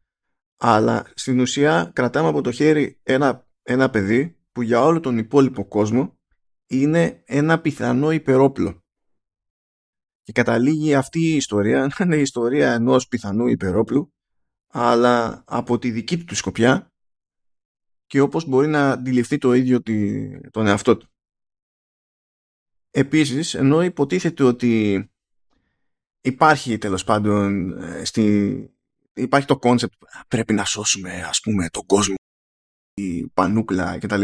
Αλλά 0.57 1.11
στην 1.15 1.39
ουσία 1.39 1.91
κρατάμε 1.93 2.27
από 2.27 2.41
το 2.41 2.51
χέρι 2.51 2.99
ένα, 3.03 3.47
ένα 3.63 3.89
παιδί 3.89 4.37
που 4.51 4.61
για 4.61 4.81
όλο 4.83 4.99
τον 4.99 5.17
υπόλοιπο 5.17 5.65
κόσμο 5.65 6.14
είναι 6.67 7.23
ένα 7.25 7.61
πιθανό 7.61 8.11
υπερόπλο. 8.11 8.83
Και 10.23 10.31
καταλήγει 10.31 10.95
αυτή 10.95 11.19
η 11.19 11.35
ιστορία 11.35 11.87
να 11.87 12.05
είναι 12.05 12.15
η 12.15 12.21
ιστορία 12.21 12.73
ενός 12.73 13.07
πιθανού 13.07 13.47
υπερόπλου 13.47 14.13
αλλά 14.67 15.43
από 15.47 15.79
τη 15.79 15.91
δική 15.91 16.23
του 16.23 16.35
σκοπιά 16.35 16.93
και 18.05 18.19
όπως 18.19 18.45
μπορεί 18.45 18.67
να 18.67 18.91
αντιληφθεί 18.91 19.37
το 19.37 19.53
ίδιο 19.53 19.81
τον 20.51 20.67
εαυτό 20.67 20.97
του. 20.97 21.09
Επίσης, 22.91 23.53
ενώ 23.53 23.83
υποτίθεται 23.83 24.43
ότι 24.43 25.05
υπάρχει 26.21 26.77
τέλος 26.77 27.03
πάντων 27.03 27.71
ε, 27.81 28.05
στη... 28.05 28.75
υπάρχει 29.13 29.47
το 29.47 29.57
κόνσεπτ 29.57 29.93
πρέπει 30.27 30.53
να 30.53 30.65
σώσουμε 30.65 31.23
ας 31.23 31.39
πούμε 31.39 31.69
τον 31.69 31.85
κόσμο 31.85 32.15
η 32.93 33.27
πανούκλα 33.27 33.97
κτλ. 33.97 34.23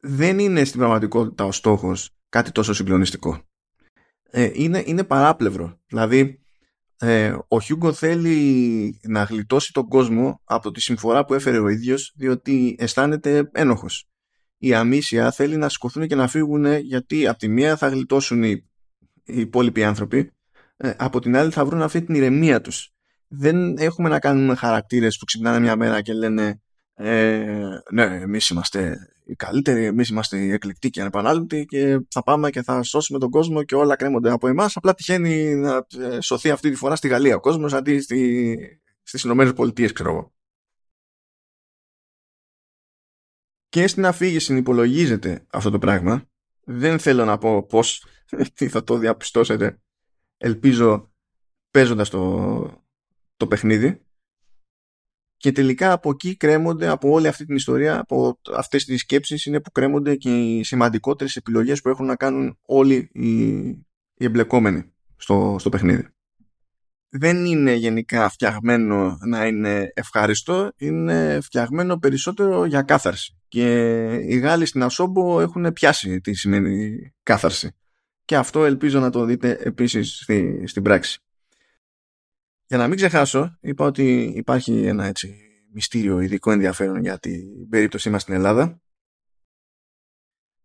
Δεν 0.00 0.38
είναι 0.38 0.64
στην 0.64 0.78
πραγματικότητα 0.78 1.44
ο 1.44 1.52
στόχος 1.52 2.10
κάτι 2.28 2.52
τόσο 2.52 2.72
συγκλονιστικό 2.72 3.44
ε, 4.30 4.50
είναι, 4.52 4.82
είναι 4.86 5.04
παράπλευρο. 5.04 5.80
Δηλαδή, 5.86 6.40
ε, 6.98 7.36
ο 7.48 7.60
Χιούγκο 7.60 7.92
θέλει 7.92 9.00
να 9.02 9.22
γλιτώσει 9.22 9.72
τον 9.72 9.88
κόσμο 9.88 10.40
από 10.44 10.70
τη 10.70 10.80
συμφορά 10.80 11.24
που 11.24 11.34
έφερε 11.34 11.58
ο 11.58 11.68
ίδιος 11.68 12.12
διότι 12.16 12.76
αισθάνεται 12.78 13.50
ένοχος. 13.52 14.08
Η 14.58 14.74
αμήσια 14.74 15.30
θέλει 15.30 15.56
να 15.56 15.68
σηκωθούν 15.68 16.06
και 16.06 16.14
να 16.14 16.28
φύγουν 16.28 16.72
γιατί 16.76 17.26
από 17.26 17.38
τη 17.38 17.48
μία 17.48 17.76
θα 17.76 17.88
γλιτώσουν 17.88 18.42
οι, 18.42 18.50
οι 19.24 19.40
υπόλοιποι 19.40 19.84
άνθρωποι 19.84 20.32
ε, 20.76 20.92
από 20.96 21.20
την 21.20 21.36
άλλη 21.36 21.50
θα 21.50 21.64
βρουν 21.64 21.82
αυτή 21.82 22.02
την 22.02 22.14
ηρεμία 22.14 22.60
τους. 22.60 22.94
Δεν 23.28 23.76
έχουμε 23.78 24.08
να 24.08 24.18
κάνουμε 24.18 24.54
χαρακτήρες 24.54 25.18
που 25.18 25.24
ξυπνάνε 25.24 25.60
μια 25.60 25.76
μέρα 25.76 26.00
και 26.00 26.12
λένε 26.12 26.60
ε, 27.02 27.82
ναι, 27.92 28.02
εμείς 28.02 28.48
είμαστε 28.48 29.08
οι 29.24 29.34
καλύτεροι, 29.34 29.84
εμείς 29.84 30.08
είμαστε 30.08 30.38
οι 30.38 30.52
εκλεκτοί 30.52 30.90
και 30.90 31.00
ανεπανάληπτοι 31.00 31.64
και 31.64 32.00
θα 32.10 32.22
πάμε 32.22 32.50
και 32.50 32.62
θα 32.62 32.82
σώσουμε 32.82 33.18
τον 33.18 33.30
κόσμο 33.30 33.62
και 33.62 33.74
όλα 33.74 33.96
κρέμονται 33.96 34.30
από 34.30 34.48
εμάς. 34.48 34.76
Απλά 34.76 34.94
τυχαίνει 34.94 35.54
να 35.54 35.86
ε, 35.98 36.20
σωθεί 36.20 36.50
αυτή 36.50 36.70
τη 36.70 36.76
φορά 36.76 36.96
στη 36.96 37.08
Γαλλία 37.08 37.36
ο 37.36 37.40
κόσμος 37.40 37.72
αντί 37.72 38.00
στη, 38.00 38.56
στις 39.02 39.22
Ηνωμένες 39.22 39.52
Πολιτείες, 39.52 39.92
ξέρω 39.92 40.10
εγώ. 40.10 40.32
Και 43.68 43.86
στην 43.86 44.06
αφήγηση 44.06 44.56
υπολογίζεται 44.56 45.46
αυτό 45.50 45.70
το 45.70 45.78
πράγμα. 45.78 46.24
Δεν 46.64 46.98
θέλω 46.98 47.24
να 47.24 47.38
πω 47.38 47.66
πώς 47.66 48.04
τι 48.54 48.68
θα 48.68 48.84
το 48.84 48.98
διαπιστώσετε. 48.98 49.80
Ελπίζω 50.36 51.12
παίζοντας 51.70 52.10
το, 52.10 52.84
το 53.36 53.46
παιχνίδι 53.46 54.04
και 55.40 55.52
τελικά 55.52 55.92
από 55.92 56.10
εκεί 56.10 56.36
κρέμονται 56.36 56.88
από 56.88 57.10
όλη 57.10 57.28
αυτή 57.28 57.44
την 57.44 57.56
ιστορία, 57.56 57.98
από 57.98 58.38
αυτές 58.54 58.84
τις 58.84 59.00
σκέψεις 59.00 59.44
είναι 59.44 59.60
που 59.60 59.70
κρέμονται 59.70 60.16
και 60.16 60.38
οι 60.38 60.64
σημαντικότερες 60.64 61.36
επιλογές 61.36 61.80
που 61.80 61.88
έχουν 61.88 62.06
να 62.06 62.16
κάνουν 62.16 62.58
όλοι 62.62 63.10
οι, 63.12 63.48
οι 64.14 64.24
εμπλεκόμενοι 64.24 64.92
στο, 65.16 65.56
στο 65.58 65.68
παιχνίδι. 65.68 66.08
Δεν 67.08 67.44
είναι 67.44 67.74
γενικά 67.74 68.28
φτιαγμένο 68.28 69.18
να 69.26 69.46
είναι 69.46 69.92
ευχάριστο, 69.94 70.72
είναι 70.76 71.38
φτιαγμένο 71.42 71.98
περισσότερο 71.98 72.64
για 72.64 72.82
κάθαρση. 72.82 73.38
Και 73.48 74.04
οι 74.14 74.38
Γάλλοι 74.38 74.66
στην 74.66 74.82
Ασόμπο 74.82 75.40
έχουν 75.40 75.72
πιάσει 75.72 76.20
τι 76.20 76.34
σημαίνει 76.34 76.98
κάθαρση. 77.22 77.76
Και 78.24 78.36
αυτό 78.36 78.64
ελπίζω 78.64 79.00
να 79.00 79.10
το 79.10 79.24
δείτε 79.24 79.58
επίσης 79.62 80.20
στη, 80.22 80.62
στην 80.66 80.82
πράξη. 80.82 81.20
Για 82.70 82.78
να 82.78 82.88
μην 82.88 82.96
ξεχάσω, 82.96 83.58
είπα 83.60 83.84
ότι 83.84 84.32
υπάρχει 84.36 84.86
ένα 84.86 85.04
έτσι 85.04 85.34
μυστήριο 85.72 86.20
ειδικό 86.20 86.50
ενδιαφέρον 86.50 87.00
για 87.00 87.18
την 87.18 87.68
περίπτωσή 87.68 88.10
μας 88.10 88.22
στην 88.22 88.34
Ελλάδα. 88.34 88.80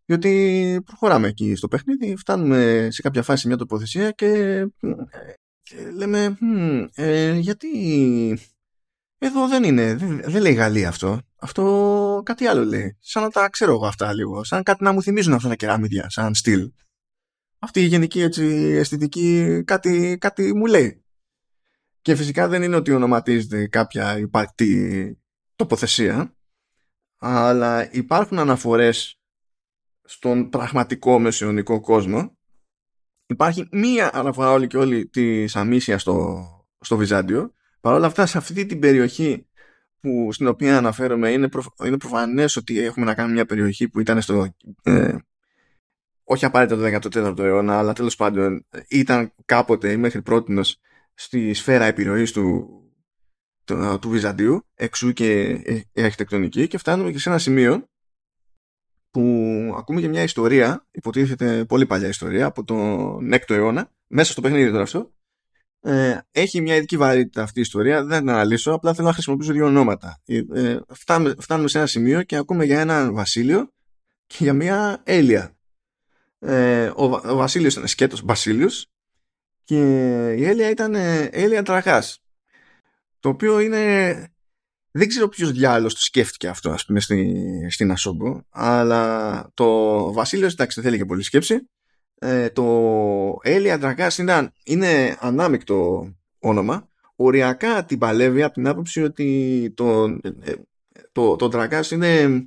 Διότι 0.05 0.81
προχωράμε 0.85 1.27
εκεί 1.27 1.55
στο 1.55 1.67
παιχνίδι, 1.67 2.15
φτάνουμε 2.15 2.87
σε 2.91 3.01
κάποια 3.01 3.23
φάση 3.23 3.47
μια 3.47 3.57
τοποθεσία 3.57 4.11
και, 4.11 4.65
και 5.61 5.91
λέμε 5.91 6.37
ε, 6.95 7.33
γιατί 7.33 7.69
εδώ 9.17 9.47
δεν 9.47 9.63
είναι, 9.63 9.95
δεν, 9.95 10.21
δεν 10.25 10.41
λέει 10.41 10.53
Γαλλία 10.53 10.87
αυτό. 10.87 11.19
Αυτό 11.35 12.21
κάτι 12.25 12.45
άλλο 12.45 12.65
λέει. 12.65 12.97
Σαν 12.99 13.23
να 13.23 13.29
τα 13.29 13.49
ξέρω 13.49 13.71
εγώ 13.71 13.87
αυτά 13.87 14.13
λίγο. 14.13 14.43
Σαν 14.43 14.63
κάτι 14.63 14.83
να 14.83 14.91
μου 14.91 15.01
θυμίζουν 15.01 15.33
αυτά 15.33 15.47
τα 15.47 15.55
κεραμίδια, 15.55 16.09
σαν 16.09 16.35
στυλ. 16.35 16.71
Αυτή 17.59 17.81
η 17.81 17.85
γενική 17.85 18.21
έτσι, 18.21 18.43
αισθητική 18.77 19.61
κάτι, 19.65 20.17
κάτι 20.19 20.55
μου 20.55 20.65
λέει. 20.65 21.04
Και 22.05 22.15
φυσικά 22.15 22.47
δεν 22.47 22.63
είναι 22.63 22.75
ότι 22.75 22.91
ονοματίζεται 22.91 23.67
κάποια 23.67 24.17
υπαρκτή 24.17 25.17
τοποθεσία, 25.55 26.35
αλλά 27.17 27.93
υπάρχουν 27.93 28.39
αναφορές 28.39 29.19
στον 30.03 30.49
πραγματικό 30.49 31.19
μεσαιωνικό 31.19 31.79
κόσμο. 31.79 32.37
Υπάρχει 33.25 33.67
μία 33.71 34.09
αναφορά 34.13 34.51
όλη 34.51 34.67
και 34.67 34.77
όλη 34.77 35.07
της 35.07 35.55
Αμίσιας 35.55 36.01
στο, 36.01 36.47
στο 36.79 36.97
Βυζάντιο. 36.97 37.53
Παρ' 37.81 37.93
όλα 37.93 38.07
αυτά, 38.07 38.25
σε 38.25 38.37
αυτή 38.37 38.65
την 38.65 38.79
περιοχή 38.79 39.47
που, 39.99 40.29
στην 40.31 40.47
οποία 40.47 40.77
αναφέρομαι, 40.77 41.31
είναι, 41.31 41.49
προ, 41.49 41.63
είναι 41.85 41.97
προφανές 41.97 42.55
ότι 42.55 42.79
έχουμε 42.79 43.05
να 43.05 43.13
κάνουμε 43.13 43.33
μια 43.33 43.45
περιοχή 43.45 43.89
που 43.89 43.99
ήταν 43.99 44.21
στο... 44.21 44.55
Ε, 44.83 45.15
όχι 46.23 46.45
απαραίτητα 46.45 47.09
το 47.09 47.19
14ο 47.19 47.39
αιώνα, 47.39 47.77
αλλά 47.77 47.93
τέλος 47.93 48.15
πάντων 48.15 48.65
ήταν 48.87 49.33
κάποτε 49.45 49.91
ή 49.91 49.97
μέχρι 49.97 50.21
πρότινος 50.21 50.79
στη 51.16 51.53
σφαίρα 51.53 51.86
επιρροής 51.86 52.32
του, 52.32 52.70
του, 53.63 53.97
του 54.01 54.09
Βυζαντίου, 54.09 54.66
εξού 54.76 55.13
και 55.13 55.41
η 55.91 56.01
αρχιτεκτονική 56.01 56.68
και 56.68 56.78
φτάνουμε 56.78 57.11
και 57.11 57.20
σε 57.20 57.30
ένα 57.30 57.38
σημείο 57.38 57.88
που 59.11 59.22
ακούμε 59.78 60.01
και 60.01 60.07
μια 60.07 60.24
ιστορία, 60.24 60.88
υποτίθεται 60.91 61.66
πολύ 61.66 61.86
παλιά 61.86 62.07
ιστορία, 62.07 62.45
από 62.45 62.63
τον 62.63 63.34
6ο 63.34 63.49
αιώνα, 63.49 63.91
μέσα 64.07 64.32
στο 64.32 64.41
παιχνίδι 64.41 64.70
τώρα 64.70 64.84
αυτό, 64.84 65.13
Ε, 65.88 66.20
έχει 66.32 66.61
μια 66.61 66.76
ειδική 66.76 66.97
βαρύτητα 66.97 67.43
αυτή 67.43 67.59
η 67.59 67.61
ιστορία, 67.61 68.03
δεν 68.03 68.20
την 68.20 68.30
αναλύσω, 68.30 68.72
απλά 68.72 68.93
θέλω 68.93 69.07
να 69.07 69.13
χρησιμοποιήσω 69.13 69.53
δύο 69.53 69.66
ονόματα. 69.66 70.22
Ε, 70.26 70.41
ε, 70.53 70.80
φτάνουμε, 70.89 71.36
φτάνουμε 71.39 71.68
σε 71.68 71.78
ένα 71.78 71.88
σημείο 71.88 72.24
και 72.24 72.36
ακούμε 72.36 72.66
για 72.66 72.80
έναν 72.80 73.13
Βασίλειο 73.13 73.72
και 74.26 74.38
για 74.39 74.53
μια 74.53 75.01
Έλια. 75.03 75.57
Ε, 76.39 76.88
ο, 76.88 77.03
ο 77.03 77.36
Βασίλειος 77.36 77.74
ήταν 77.74 77.88
σκέτος 77.88 78.22
Βασίλειος 78.26 78.89
και 79.66 79.80
η 80.38 80.45
Έλια 80.45 80.70
ήταν 80.70 80.95
Έλια 81.32 81.63
Τραχάς. 81.63 82.20
Το 83.20 83.30
οποίο 83.30 83.59
είναι 83.59 84.13
δεν 84.91 85.07
ξέρω 85.07 85.28
ποιος 85.28 85.51
διάλογος 85.51 85.93
το 85.93 85.99
σκέφτηκε 86.01 86.47
αυτό 86.47 86.70
ας 86.70 86.86
πούμε 86.86 86.99
στη, 86.99 87.68
στην 87.70 87.91
Ασόμπο 87.91 88.41
αλλά 88.49 89.51
το 89.53 90.13
Βασίλειος 90.13 90.53
εντάξει 90.53 90.82
δεν 90.82 90.89
θέλει 90.89 91.01
και 91.01 91.07
πολύ 91.07 91.24
σκέψη 91.24 91.70
ε, 92.20 92.49
το 92.49 92.63
Έλια 93.41 93.78
Ντραγκάς 93.78 94.18
είναι, 94.18 94.51
είναι 94.63 95.18
ανάμεικτο 95.20 96.09
όνομα 96.39 96.89
οριακά 97.16 97.86
την 97.86 97.97
παλεύει 97.97 98.43
από 98.43 98.53
την 98.53 98.68
άποψη 98.68 99.03
ότι 99.03 99.74
το, 99.76 100.03
ε, 100.41 100.53
το, 101.11 101.36
το 101.36 101.47
Ντραγκάς 101.47 101.91
είναι, 101.91 102.45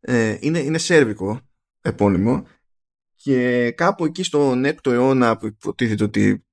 ε, 0.00 0.36
είναι, 0.40 0.58
είναι 0.58 0.78
σέρβικο 0.78 1.40
επώνυμο 1.80 2.46
και 3.24 3.70
κάπου 3.70 4.04
εκεί 4.04 4.22
στον 4.22 4.64
6ο 4.64 4.92
αιώνα 4.92 5.36
που 5.36 5.46
υποτίθεται 5.46 6.04
ότι 6.04 6.44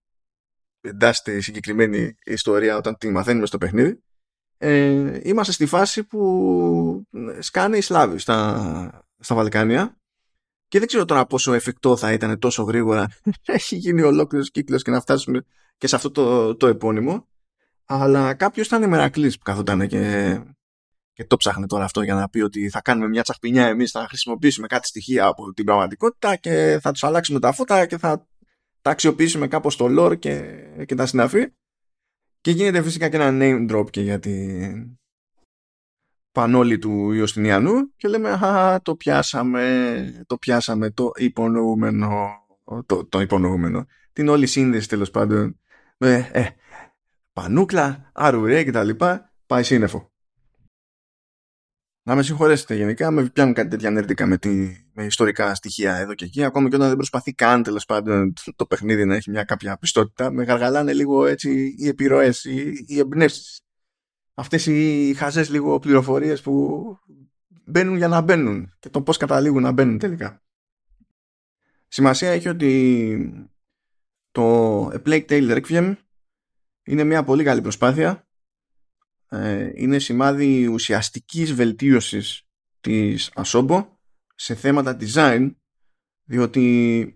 εντάσσεται 0.81 1.35
η 1.35 1.41
συγκεκριμένη 1.41 2.15
ιστορία 2.25 2.77
όταν 2.77 2.97
τη 2.97 3.09
μαθαίνουμε 3.09 3.45
στο 3.45 3.57
παιχνίδι 3.57 4.03
ε, 4.57 5.19
είμαστε 5.23 5.53
στη 5.53 5.65
φάση 5.65 6.03
που 6.03 7.07
σκάνε 7.39 7.77
οι 7.77 7.81
Σλάβοι 7.81 8.17
στα, 8.17 9.05
στα 9.19 9.35
Βαλκάνια. 9.35 9.97
Και 10.67 10.79
δεν 10.79 10.87
ξέρω 10.87 11.05
τώρα 11.05 11.25
πόσο 11.25 11.53
εφικτό 11.53 11.97
θα 11.97 12.11
ήταν 12.11 12.39
τόσο 12.39 12.63
γρήγορα 12.63 13.07
έχει 13.45 13.75
γίνει 13.75 14.01
ολόκληρος 14.01 14.51
κύκλος 14.51 14.83
και 14.83 14.91
να 14.91 15.01
φτάσουμε 15.01 15.45
και 15.77 15.87
σε 15.87 15.95
αυτό 15.95 16.11
το, 16.11 16.55
το 16.55 16.67
επώνυμο. 16.67 17.27
Αλλά 17.85 18.33
κάποιος 18.33 18.67
ήταν 18.67 18.89
μερακλής 18.89 19.37
που 19.37 19.43
καθόταν 19.43 19.87
και, 19.87 20.39
και 21.13 21.25
το 21.25 21.37
ψάχνε 21.37 21.67
τώρα 21.67 21.83
αυτό 21.83 22.01
για 22.01 22.13
να 22.13 22.29
πει 22.29 22.41
ότι 22.41 22.69
θα 22.69 22.81
κάνουμε 22.81 23.07
μια 23.07 23.21
τσαχπινιά 23.21 23.67
εμείς 23.67 23.91
θα 23.91 24.05
χρησιμοποιήσουμε 24.07 24.67
κάτι 24.67 24.87
στοιχεία 24.87 25.25
από 25.25 25.53
την 25.53 25.65
πραγματικότητα 25.65 26.35
και 26.35 26.79
θα 26.81 26.91
τους 26.91 27.03
αλλάξουμε 27.03 27.39
τα 27.39 27.51
φώτα 27.51 27.85
και 27.85 27.97
θα 27.97 28.27
τα 28.81 28.91
αξιοποιήσουμε 28.91 29.47
κάπως 29.47 29.73
στο 29.73 29.87
lore 29.89 30.19
και, 30.19 30.43
και 30.85 30.95
τα 30.95 31.05
συναφή 31.05 31.53
και 32.41 32.51
γίνεται 32.51 32.81
φυσικά 32.81 33.09
και 33.09 33.15
ένα 33.15 33.29
name 33.41 33.71
drop 33.71 33.89
και 33.89 34.01
για 34.01 34.19
την 34.19 34.99
πανόλη 36.31 36.77
του 36.77 37.11
Ιωστινιανού 37.11 37.95
και 37.95 38.07
λέμε 38.07 38.29
«Α, 38.29 38.81
το 38.81 38.95
πιάσαμε, 38.95 40.25
το 40.27 40.37
πιάσαμε, 40.37 40.91
το 40.91 41.11
υπονοούμενο, 41.15 42.29
το, 42.85 43.05
το 43.05 43.21
υπονοούμενο, 43.21 43.85
την 44.13 44.27
όλη 44.27 44.47
σύνδεση 44.47 44.87
τέλος 44.87 45.11
πάντων 45.11 45.59
με 45.97 46.29
ε, 46.31 46.47
πανούκλα, 47.33 48.11
αρουρέ 48.13 48.63
και 48.63 48.71
τα 48.71 48.83
λοιπά, 48.83 49.33
πάει 49.45 49.63
σύννεφο. 49.63 50.10
Να 52.03 52.15
με 52.15 52.23
συγχωρέσετε 52.23 52.75
γενικά, 52.75 53.11
με 53.11 53.29
πιάνουν 53.29 53.53
κάτι 53.53 53.69
τέτοια 53.69 53.91
νερτικά 53.91 54.25
με, 54.25 54.37
τη, 54.37 54.49
με 54.93 55.05
ιστορικά 55.05 55.55
στοιχεία 55.55 55.95
εδώ 55.95 56.13
και 56.13 56.25
εκεί. 56.25 56.43
Ακόμα 56.43 56.69
και 56.69 56.75
όταν 56.75 56.87
δεν 56.87 56.97
προσπαθεί 56.97 57.33
καν 57.33 57.63
τέλος 57.63 57.85
πάντων 57.85 58.33
το 58.55 58.65
παιχνίδι 58.65 59.05
να 59.05 59.15
έχει 59.15 59.29
μια 59.29 59.43
κάποια 59.43 59.77
πιστότητα, 59.77 60.31
με 60.31 60.43
γαργαλάνε 60.43 60.93
λίγο 60.93 61.25
έτσι 61.25 61.75
οι 61.77 61.87
επιρροές, 61.87 62.43
οι, 62.43 62.85
οι 62.87 62.99
εμπνεύσεις. 62.99 63.61
Αυτές 64.33 64.65
οι 64.65 65.13
χαζές 65.17 65.49
λίγο 65.49 65.79
πληροφορίες 65.79 66.41
που 66.41 66.83
μπαίνουν 67.65 67.95
για 67.95 68.07
να 68.07 68.21
μπαίνουν 68.21 68.73
και 68.79 68.89
το 68.89 69.01
πώς 69.01 69.17
καταλήγουν 69.17 69.61
να 69.61 69.71
μπαίνουν 69.71 69.97
τελικά. 69.97 70.41
Σημασία 71.87 72.29
έχει 72.29 72.49
ότι 72.49 73.47
το 74.31 74.85
A 74.87 75.01
Plague 75.05 75.25
Tale 75.25 75.61
Requiem 75.61 75.95
είναι 76.83 77.03
μια 77.03 77.23
πολύ 77.23 77.43
καλή 77.43 77.61
προσπάθεια 77.61 78.09
ε, 78.09 78.30
είναι 79.75 79.99
σημάδι 79.99 80.67
ουσιαστικής 80.67 81.53
βελτίωσης 81.53 82.43
της 82.81 83.31
Asobo 83.35 83.87
σε 84.35 84.55
θέματα 84.55 84.97
design 84.99 85.51
διότι 86.23 87.15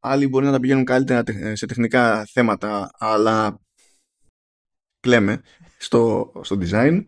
άλλοι 0.00 0.28
μπορεί 0.28 0.44
να 0.44 0.52
τα 0.52 0.60
πηγαίνουν 0.60 0.84
καλύτερα 0.84 1.22
σε 1.56 1.66
τεχνικά 1.66 2.24
θέματα 2.24 2.90
αλλά 2.98 3.60
κλαίμε 5.00 5.42
στο, 5.78 6.32
στο 6.42 6.58
design. 6.60 7.04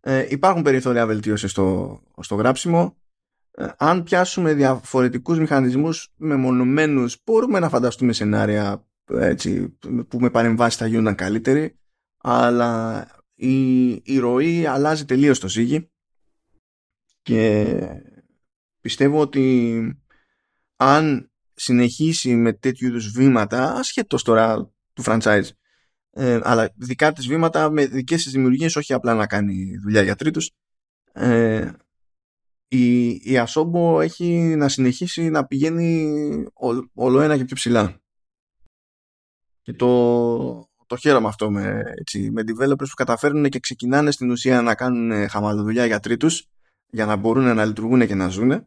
Ε, 0.00 0.26
υπάρχουν 0.28 0.62
περιθώρια 0.62 1.06
βελτίωσης 1.06 1.50
στο, 1.50 2.00
στο 2.20 2.34
γράψιμο. 2.34 2.96
Ε, 3.50 3.66
αν 3.76 4.02
πιάσουμε 4.02 4.54
διαφορετικούς 4.54 5.38
μηχανισμούς 5.38 6.12
μεμονωμένους 6.16 7.16
μπορούμε 7.24 7.58
να 7.58 7.68
φανταστούμε 7.68 8.12
σενάρια 8.12 8.86
έτσι, 9.12 9.78
που 10.08 10.20
με 10.20 10.30
παρεμβάσεις 10.30 10.78
θα 10.78 10.86
γίνουν 10.86 11.14
καλύτεροι 11.14 11.76
αλλά 12.22 13.06
η, 13.34 13.90
η 13.90 14.18
ροή 14.18 14.66
αλλάζει 14.66 15.04
τελείως 15.04 15.38
το 15.38 15.48
ζύγι 15.48 15.90
και 17.22 17.76
πιστεύω 18.80 19.20
ότι 19.20 19.98
αν 20.76 21.30
συνεχίσει 21.54 22.34
με 22.34 22.52
τέτοιου 22.52 22.86
είδους 22.86 23.10
βήματα 23.10 23.72
ασχέτως 23.72 24.22
τώρα 24.22 24.72
του 24.92 25.02
franchise 25.06 25.48
ε, 26.10 26.40
αλλά 26.42 26.72
δικά 26.76 27.12
της 27.12 27.26
βήματα 27.26 27.70
με 27.70 27.86
δικές 27.86 28.22
της 28.22 28.32
δημιουργίες 28.32 28.76
όχι 28.76 28.92
απλά 28.92 29.14
να 29.14 29.26
κάνει 29.26 29.76
δουλειά 29.82 30.02
για 30.02 30.16
τρίτους 30.16 30.50
ε, 31.12 31.70
η, 32.72 33.08
η 33.10 33.38
Ασόμπο 33.38 34.00
έχει 34.00 34.28
να 34.56 34.68
συνεχίσει 34.68 35.30
να 35.30 35.46
πηγαίνει 35.46 36.12
όλο 36.94 37.20
ένα 37.20 37.36
και 37.36 37.44
πιο 37.44 37.56
ψηλά. 37.56 38.00
Και 39.62 39.72
το, 39.72 40.70
το 40.92 40.98
χαίρομαι 40.98 41.28
αυτό 41.28 41.50
με, 41.50 41.82
έτσι, 42.00 42.30
με 42.30 42.42
developers 42.46 42.76
που 42.76 42.94
καταφέρνουν 42.96 43.48
και 43.48 43.58
ξεκινάνε 43.58 44.10
στην 44.10 44.30
ουσία 44.30 44.62
να 44.62 44.74
κάνουν 44.74 45.28
χαμαλοδουλειά 45.28 45.86
για 45.86 46.00
τρίτους 46.00 46.48
για 46.86 47.06
να 47.06 47.16
μπορούν 47.16 47.54
να 47.54 47.64
λειτουργούν 47.64 48.06
και 48.06 48.14
να 48.14 48.28
ζουν 48.28 48.66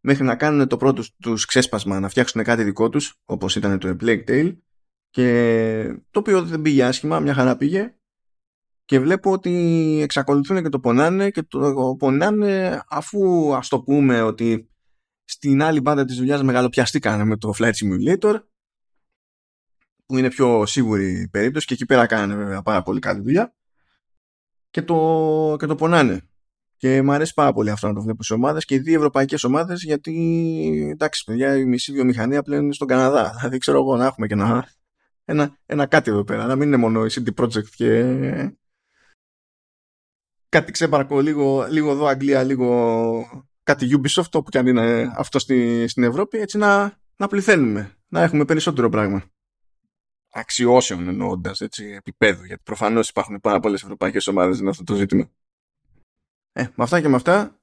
μέχρι 0.00 0.24
να 0.24 0.36
κάνουν 0.36 0.68
το 0.68 0.76
πρώτο 0.76 1.02
τους 1.22 1.44
ξέσπασμα 1.44 2.00
να 2.00 2.08
φτιάξουν 2.08 2.42
κάτι 2.42 2.62
δικό 2.62 2.88
τους 2.88 3.14
όπως 3.24 3.56
ήταν 3.56 3.78
το 3.78 3.96
Plague 4.00 4.24
Tale 4.28 4.56
και 5.10 5.98
το 6.10 6.18
οποίο 6.18 6.42
δεν 6.42 6.62
πήγε 6.62 6.84
άσχημα, 6.84 7.20
μια 7.20 7.34
χαρά 7.34 7.56
πήγε 7.56 7.94
και 8.84 9.00
βλέπω 9.00 9.30
ότι 9.30 9.52
εξακολουθούν 10.02 10.62
και 10.62 10.68
το 10.68 10.80
πονάνε 10.80 11.30
και 11.30 11.42
το 11.42 11.96
πονάνε 11.98 12.82
αφού 12.88 13.54
ας 13.54 13.68
το 13.68 13.80
πούμε 13.80 14.22
ότι 14.22 14.70
στην 15.24 15.62
άλλη 15.62 15.80
μπάντα 15.80 16.04
της 16.04 16.16
δουλειάς 16.16 16.42
μεγαλοπιαστήκανε 16.42 17.24
με 17.24 17.36
το 17.36 17.52
Flight 17.58 17.72
Simulator 17.72 18.40
που 20.06 20.18
είναι 20.18 20.28
πιο 20.28 20.66
σίγουρη 20.66 21.28
περίπτωση 21.30 21.66
και 21.66 21.74
εκεί 21.74 21.86
πέρα 21.86 22.06
κάνανε 22.06 22.34
βέβαια 22.34 22.62
πάρα 22.62 22.82
πολύ 22.82 23.00
καλή 23.00 23.20
δουλειά 23.20 23.54
και 24.70 24.82
το, 24.82 25.56
και 25.58 25.66
το 25.66 25.74
πονάνε. 25.74 26.20
Και 26.76 27.02
μου 27.02 27.12
αρέσει 27.12 27.34
πάρα 27.34 27.52
πολύ 27.52 27.70
αυτό 27.70 27.86
να 27.86 27.94
το 27.94 28.02
βλέπω 28.02 28.22
σε 28.22 28.34
ομάδες 28.34 28.64
και 28.64 28.74
οι 28.74 28.78
δύο 28.78 28.94
ευρωπαϊκές 28.96 29.44
ομάδες, 29.44 29.82
γιατί 29.82 30.88
εντάξει, 30.92 31.24
παιδιά, 31.24 31.56
η 31.56 31.64
μισή 31.64 31.92
βιομηχανία 31.92 32.42
πλέον 32.42 32.62
είναι 32.62 32.72
στον 32.72 32.88
Καναδά. 32.88 33.32
Δηλαδή, 33.38 33.58
ξέρω 33.58 33.78
εγώ 33.78 33.96
να 33.96 34.06
έχουμε 34.06 34.26
και 34.26 34.34
ένα, 34.34 34.68
ένα, 35.24 35.58
ένα 35.66 35.86
κάτι 35.86 36.10
εδώ 36.10 36.24
πέρα. 36.24 36.46
Να 36.46 36.56
μην 36.56 36.66
είναι 36.66 36.76
μόνο 36.76 37.04
η 37.04 37.08
CD 37.10 37.42
Projekt 37.42 37.68
και 37.74 38.04
κάτι 40.48 40.72
ξέπαρκο, 40.72 41.20
λίγο, 41.20 41.66
λίγο 41.70 41.90
εδώ 41.90 42.06
Αγγλία, 42.06 42.42
λίγο 42.42 43.44
κάτι 43.62 43.88
Ubisoft, 43.90 44.30
όπου 44.32 44.50
και 44.50 44.58
αν 44.58 44.66
είναι 44.66 45.12
αυτό 45.16 45.38
στη, 45.38 45.88
στην 45.88 46.02
Ευρώπη, 46.02 46.38
έτσι 46.38 46.58
να, 46.58 46.98
να 47.16 47.26
πληθαίνουμε, 47.26 47.96
να 48.08 48.22
έχουμε 48.22 48.44
περισσότερο 48.44 48.88
πράγμα 48.88 49.33
αξιώσεων 50.34 51.08
εννοώντας 51.08 51.60
επίπεδου, 51.60 52.44
γιατί 52.44 52.62
προφανώς 52.62 53.08
υπάρχουν 53.08 53.40
πάρα 53.40 53.60
πολλές 53.60 53.82
ευρωπαϊκές 53.82 54.26
ομάδες 54.26 54.60
με 54.60 54.68
αυτό 54.68 54.84
το 54.84 54.94
ζήτημα. 54.94 55.30
Ε, 56.52 56.62
με 56.62 56.84
αυτά 56.84 57.00
και 57.00 57.08
με 57.08 57.16
αυτά 57.16 57.60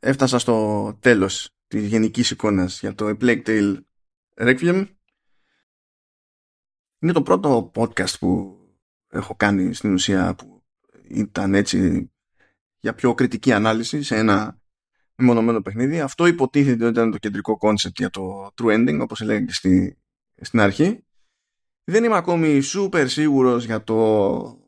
έφτασα 0.00 0.38
στο 0.38 0.96
τέλος 1.00 1.50
της 1.66 1.86
γενικής 1.86 2.30
εικόνας 2.30 2.80
για 2.80 2.94
το 2.94 3.08
A 3.08 3.16
Plague 3.20 3.42
Tale 3.46 3.80
Requiem. 4.34 4.86
Είναι 6.98 7.12
το 7.12 7.22
πρώτο 7.22 7.70
podcast 7.74 8.18
που 8.18 8.58
έχω 9.08 9.36
κάνει 9.36 9.74
στην 9.74 9.92
ουσία 9.92 10.34
που 10.34 10.64
ήταν 11.08 11.54
έτσι 11.54 12.10
για 12.80 12.94
πιο 12.94 13.14
κριτική 13.14 13.52
ανάλυση 13.52 14.02
σε 14.02 14.16
ένα 14.16 14.60
μεμονωμένο 15.16 15.62
παιχνίδι. 15.62 16.00
Αυτό 16.00 16.26
υποτίθεται 16.26 16.84
ότι 16.84 16.92
ήταν 16.92 17.10
το 17.10 17.18
κεντρικό 17.18 17.56
κόνσεπτ 17.56 17.98
για 17.98 18.10
το 18.10 18.50
true 18.56 18.74
ending, 18.74 18.98
όπως 19.02 19.20
έλεγα 19.20 19.44
και 19.44 19.52
στη, 19.52 19.98
στην 20.40 20.60
αρχή. 20.60 21.05
Δεν 21.88 22.04
είμαι 22.04 22.16
ακόμη 22.16 22.60
super 22.74 23.04
σίγουρος 23.08 23.64
για 23.64 23.82
το 23.82 24.58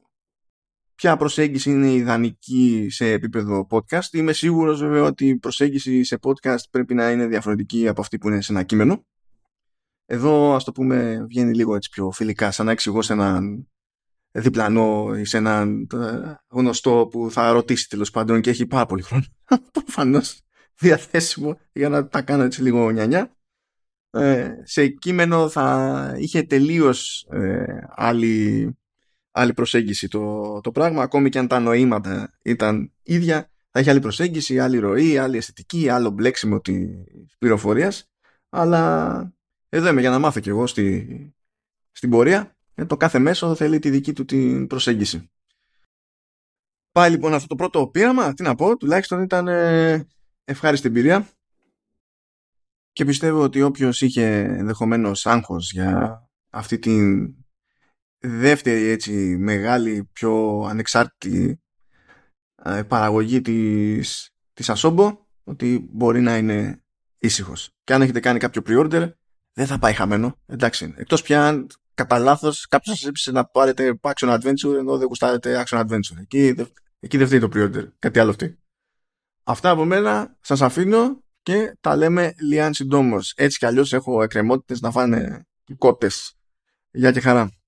ποια 0.95 1.16
προσέγγιση 1.16 1.71
είναι 1.71 1.93
ιδανική 1.93 2.87
σε 2.91 3.11
επίπεδο 3.11 3.66
podcast. 3.71 4.12
Είμαι 4.12 4.33
σίγουρος 4.33 4.81
βέβαια 4.81 5.03
ότι 5.03 5.27
η 5.27 5.37
προσέγγιση 5.37 6.05
σε 6.05 6.19
podcast 6.23 6.71
πρέπει 6.71 6.95
να 6.95 7.11
είναι 7.11 7.27
διαφορετική 7.27 7.89
από 7.89 8.01
αυτή 8.01 8.19
που 8.19 8.29
είναι 8.29 8.41
σε 8.41 8.53
ένα 8.53 8.62
κείμενο. 8.62 9.07
Εδώ 10.07 10.55
ας 10.55 10.64
το 10.64 10.73
πούμε 10.73 11.25
βγαίνει 11.29 11.55
λίγο 11.55 11.75
έτσι 11.75 11.91
πιο 11.91 12.11
φιλικά 12.11 12.51
σαν 12.51 12.66
να 12.66 12.73
εξηγώ 12.73 13.03
σε 13.03 13.12
έναν 13.12 13.69
διπλανό 14.31 15.14
ή 15.19 15.25
σε 15.25 15.37
έναν 15.37 15.87
ε, 15.95 16.35
γνωστό 16.49 17.09
που 17.11 17.31
θα 17.31 17.53
ρωτήσει 17.53 17.89
τέλος 17.89 18.11
πάντων 18.11 18.41
και 18.41 18.51
έχει 18.51 18.66
πάρα 18.66 18.87
πολύ 18.87 19.03
χρόνο 19.03 19.25
προφανώς 19.73 20.41
διαθέσιμο 20.79 21.59
για 21.73 21.89
να 21.89 22.09
τα 22.09 22.23
κάνω 22.23 22.43
έτσι 22.43 22.62
λίγο 22.62 22.91
νιανιά 22.91 23.21
ε, 23.21 23.38
σε 24.62 24.88
κείμενο 24.88 25.48
θα 25.48 26.14
είχε 26.18 26.42
τελείως 26.42 27.26
ε, 27.30 27.78
άλλη, 27.88 28.76
άλλη 29.30 29.54
προσέγγιση 29.54 30.09
το, 30.09 30.61
το 30.61 30.72
πράγμα 30.72 31.02
ακόμη 31.02 31.28
και 31.28 31.38
αν 31.38 31.48
τα 31.48 31.61
νοήματα 31.61 32.38
ήταν 32.42 32.92
ίδια 33.02 33.50
θα 33.70 33.80
είχε 33.80 33.90
άλλη 33.90 34.00
προσέγγιση, 34.00 34.59
άλλη 34.59 34.78
ροή, 34.78 35.18
άλλη 35.18 35.36
αισθητική, 35.36 35.88
άλλο 35.88 36.11
μπλέξιμο 36.11 36.61
τη 36.61 36.86
πληροφορίας. 37.38 38.11
Αλλά 38.48 39.32
εδώ 39.68 39.88
είμαι 39.88 40.00
για 40.00 40.11
να 40.11 40.18
μάθω 40.18 40.40
κι 40.40 40.48
εγώ 40.48 40.66
στη, 40.66 41.34
στην 41.92 42.11
πορεία. 42.11 42.56
Ε, 42.74 42.84
το 42.84 42.96
κάθε 42.96 43.18
μέσο 43.18 43.54
θέλει 43.54 43.78
τη 43.78 43.90
δική 43.90 44.12
του 44.12 44.24
την 44.24 44.66
προσέγγιση. 44.66 45.30
Πάει 46.92 47.11
λοιπόν 47.11 47.34
αυτό 47.34 47.46
το 47.46 47.54
πρώτο 47.54 47.86
πείραμα, 47.86 48.34
τι 48.34 48.42
να 48.42 48.54
πω, 48.54 48.76
τουλάχιστον 48.76 49.22
ήταν 49.22 49.48
ε, 49.48 50.06
ευχάριστη 50.44 50.86
εμπειρία 50.86 51.28
και 52.99 53.05
πιστεύω 53.05 53.42
ότι 53.42 53.62
όποιος 53.62 54.01
είχε 54.01 54.26
ενδεχομένως 54.38 55.26
άγχος 55.26 55.72
για 55.72 56.22
αυτή 56.51 56.78
την 56.78 57.34
δεύτερη 58.18 58.84
έτσι 58.84 59.12
μεγάλη 59.36 60.09
πιο 60.12 60.61
ανεξάρτητη 60.68 61.62
ε, 62.64 62.82
παραγωγή 62.82 63.40
της, 63.40 64.30
της 64.53 64.70
Asobo 64.74 65.16
ότι 65.44 65.88
μπορεί 65.90 66.20
να 66.20 66.36
είναι 66.36 66.82
ήσυχος. 67.18 67.70
Και 67.84 67.94
αν 67.94 68.03
έχετε 68.03 68.20
κάνει 68.20 68.38
κάποιο 68.38 68.62
pre-order 68.66 69.11
δεν 69.53 69.66
θα 69.66 69.78
πάει 69.78 69.92
χαμένο. 69.92 70.38
Εντάξει. 70.46 70.94
Εκτός 70.96 71.22
πια 71.22 71.46
αν 71.46 71.66
κατά 71.94 72.18
λάθος 72.18 72.66
κάποιος 72.68 72.99
σας 72.99 73.09
έπεισε 73.09 73.30
να 73.30 73.44
πάρετε 73.44 73.99
action 74.01 74.38
adventure 74.38 74.78
ενώ 74.78 74.99
δεν 74.99 75.07
γουστάρετε 75.07 75.64
action 75.66 75.80
adventure. 75.80 76.18
Εκεί, 76.20 76.55
εκεί 77.01 77.16
δεν 77.16 77.26
φταίει 77.26 77.40
το 77.40 77.49
pre-order. 77.55 77.88
Κάτι 77.99 78.18
άλλο 78.18 78.30
αυτή. 78.30 78.59
Αυτά 79.44 79.70
από 79.70 79.84
μένα. 79.84 80.36
Σας 80.40 80.62
αφήνω 80.62 81.22
και 81.49 81.76
τα 81.80 81.96
λέμε 81.96 82.34
λιάν 82.40 82.74
συντόμως. 82.74 83.32
Έτσι 83.36 83.59
κι 83.59 83.66
αλλιώς 83.66 83.92
έχω 83.92 84.22
εκκρεμότητες 84.22 84.80
να 84.80 84.90
φάνε 84.90 85.46
οι 85.66 85.74
κότες. 85.74 86.34
Γεια 86.90 87.12
και 87.12 87.20
χαρά. 87.20 87.51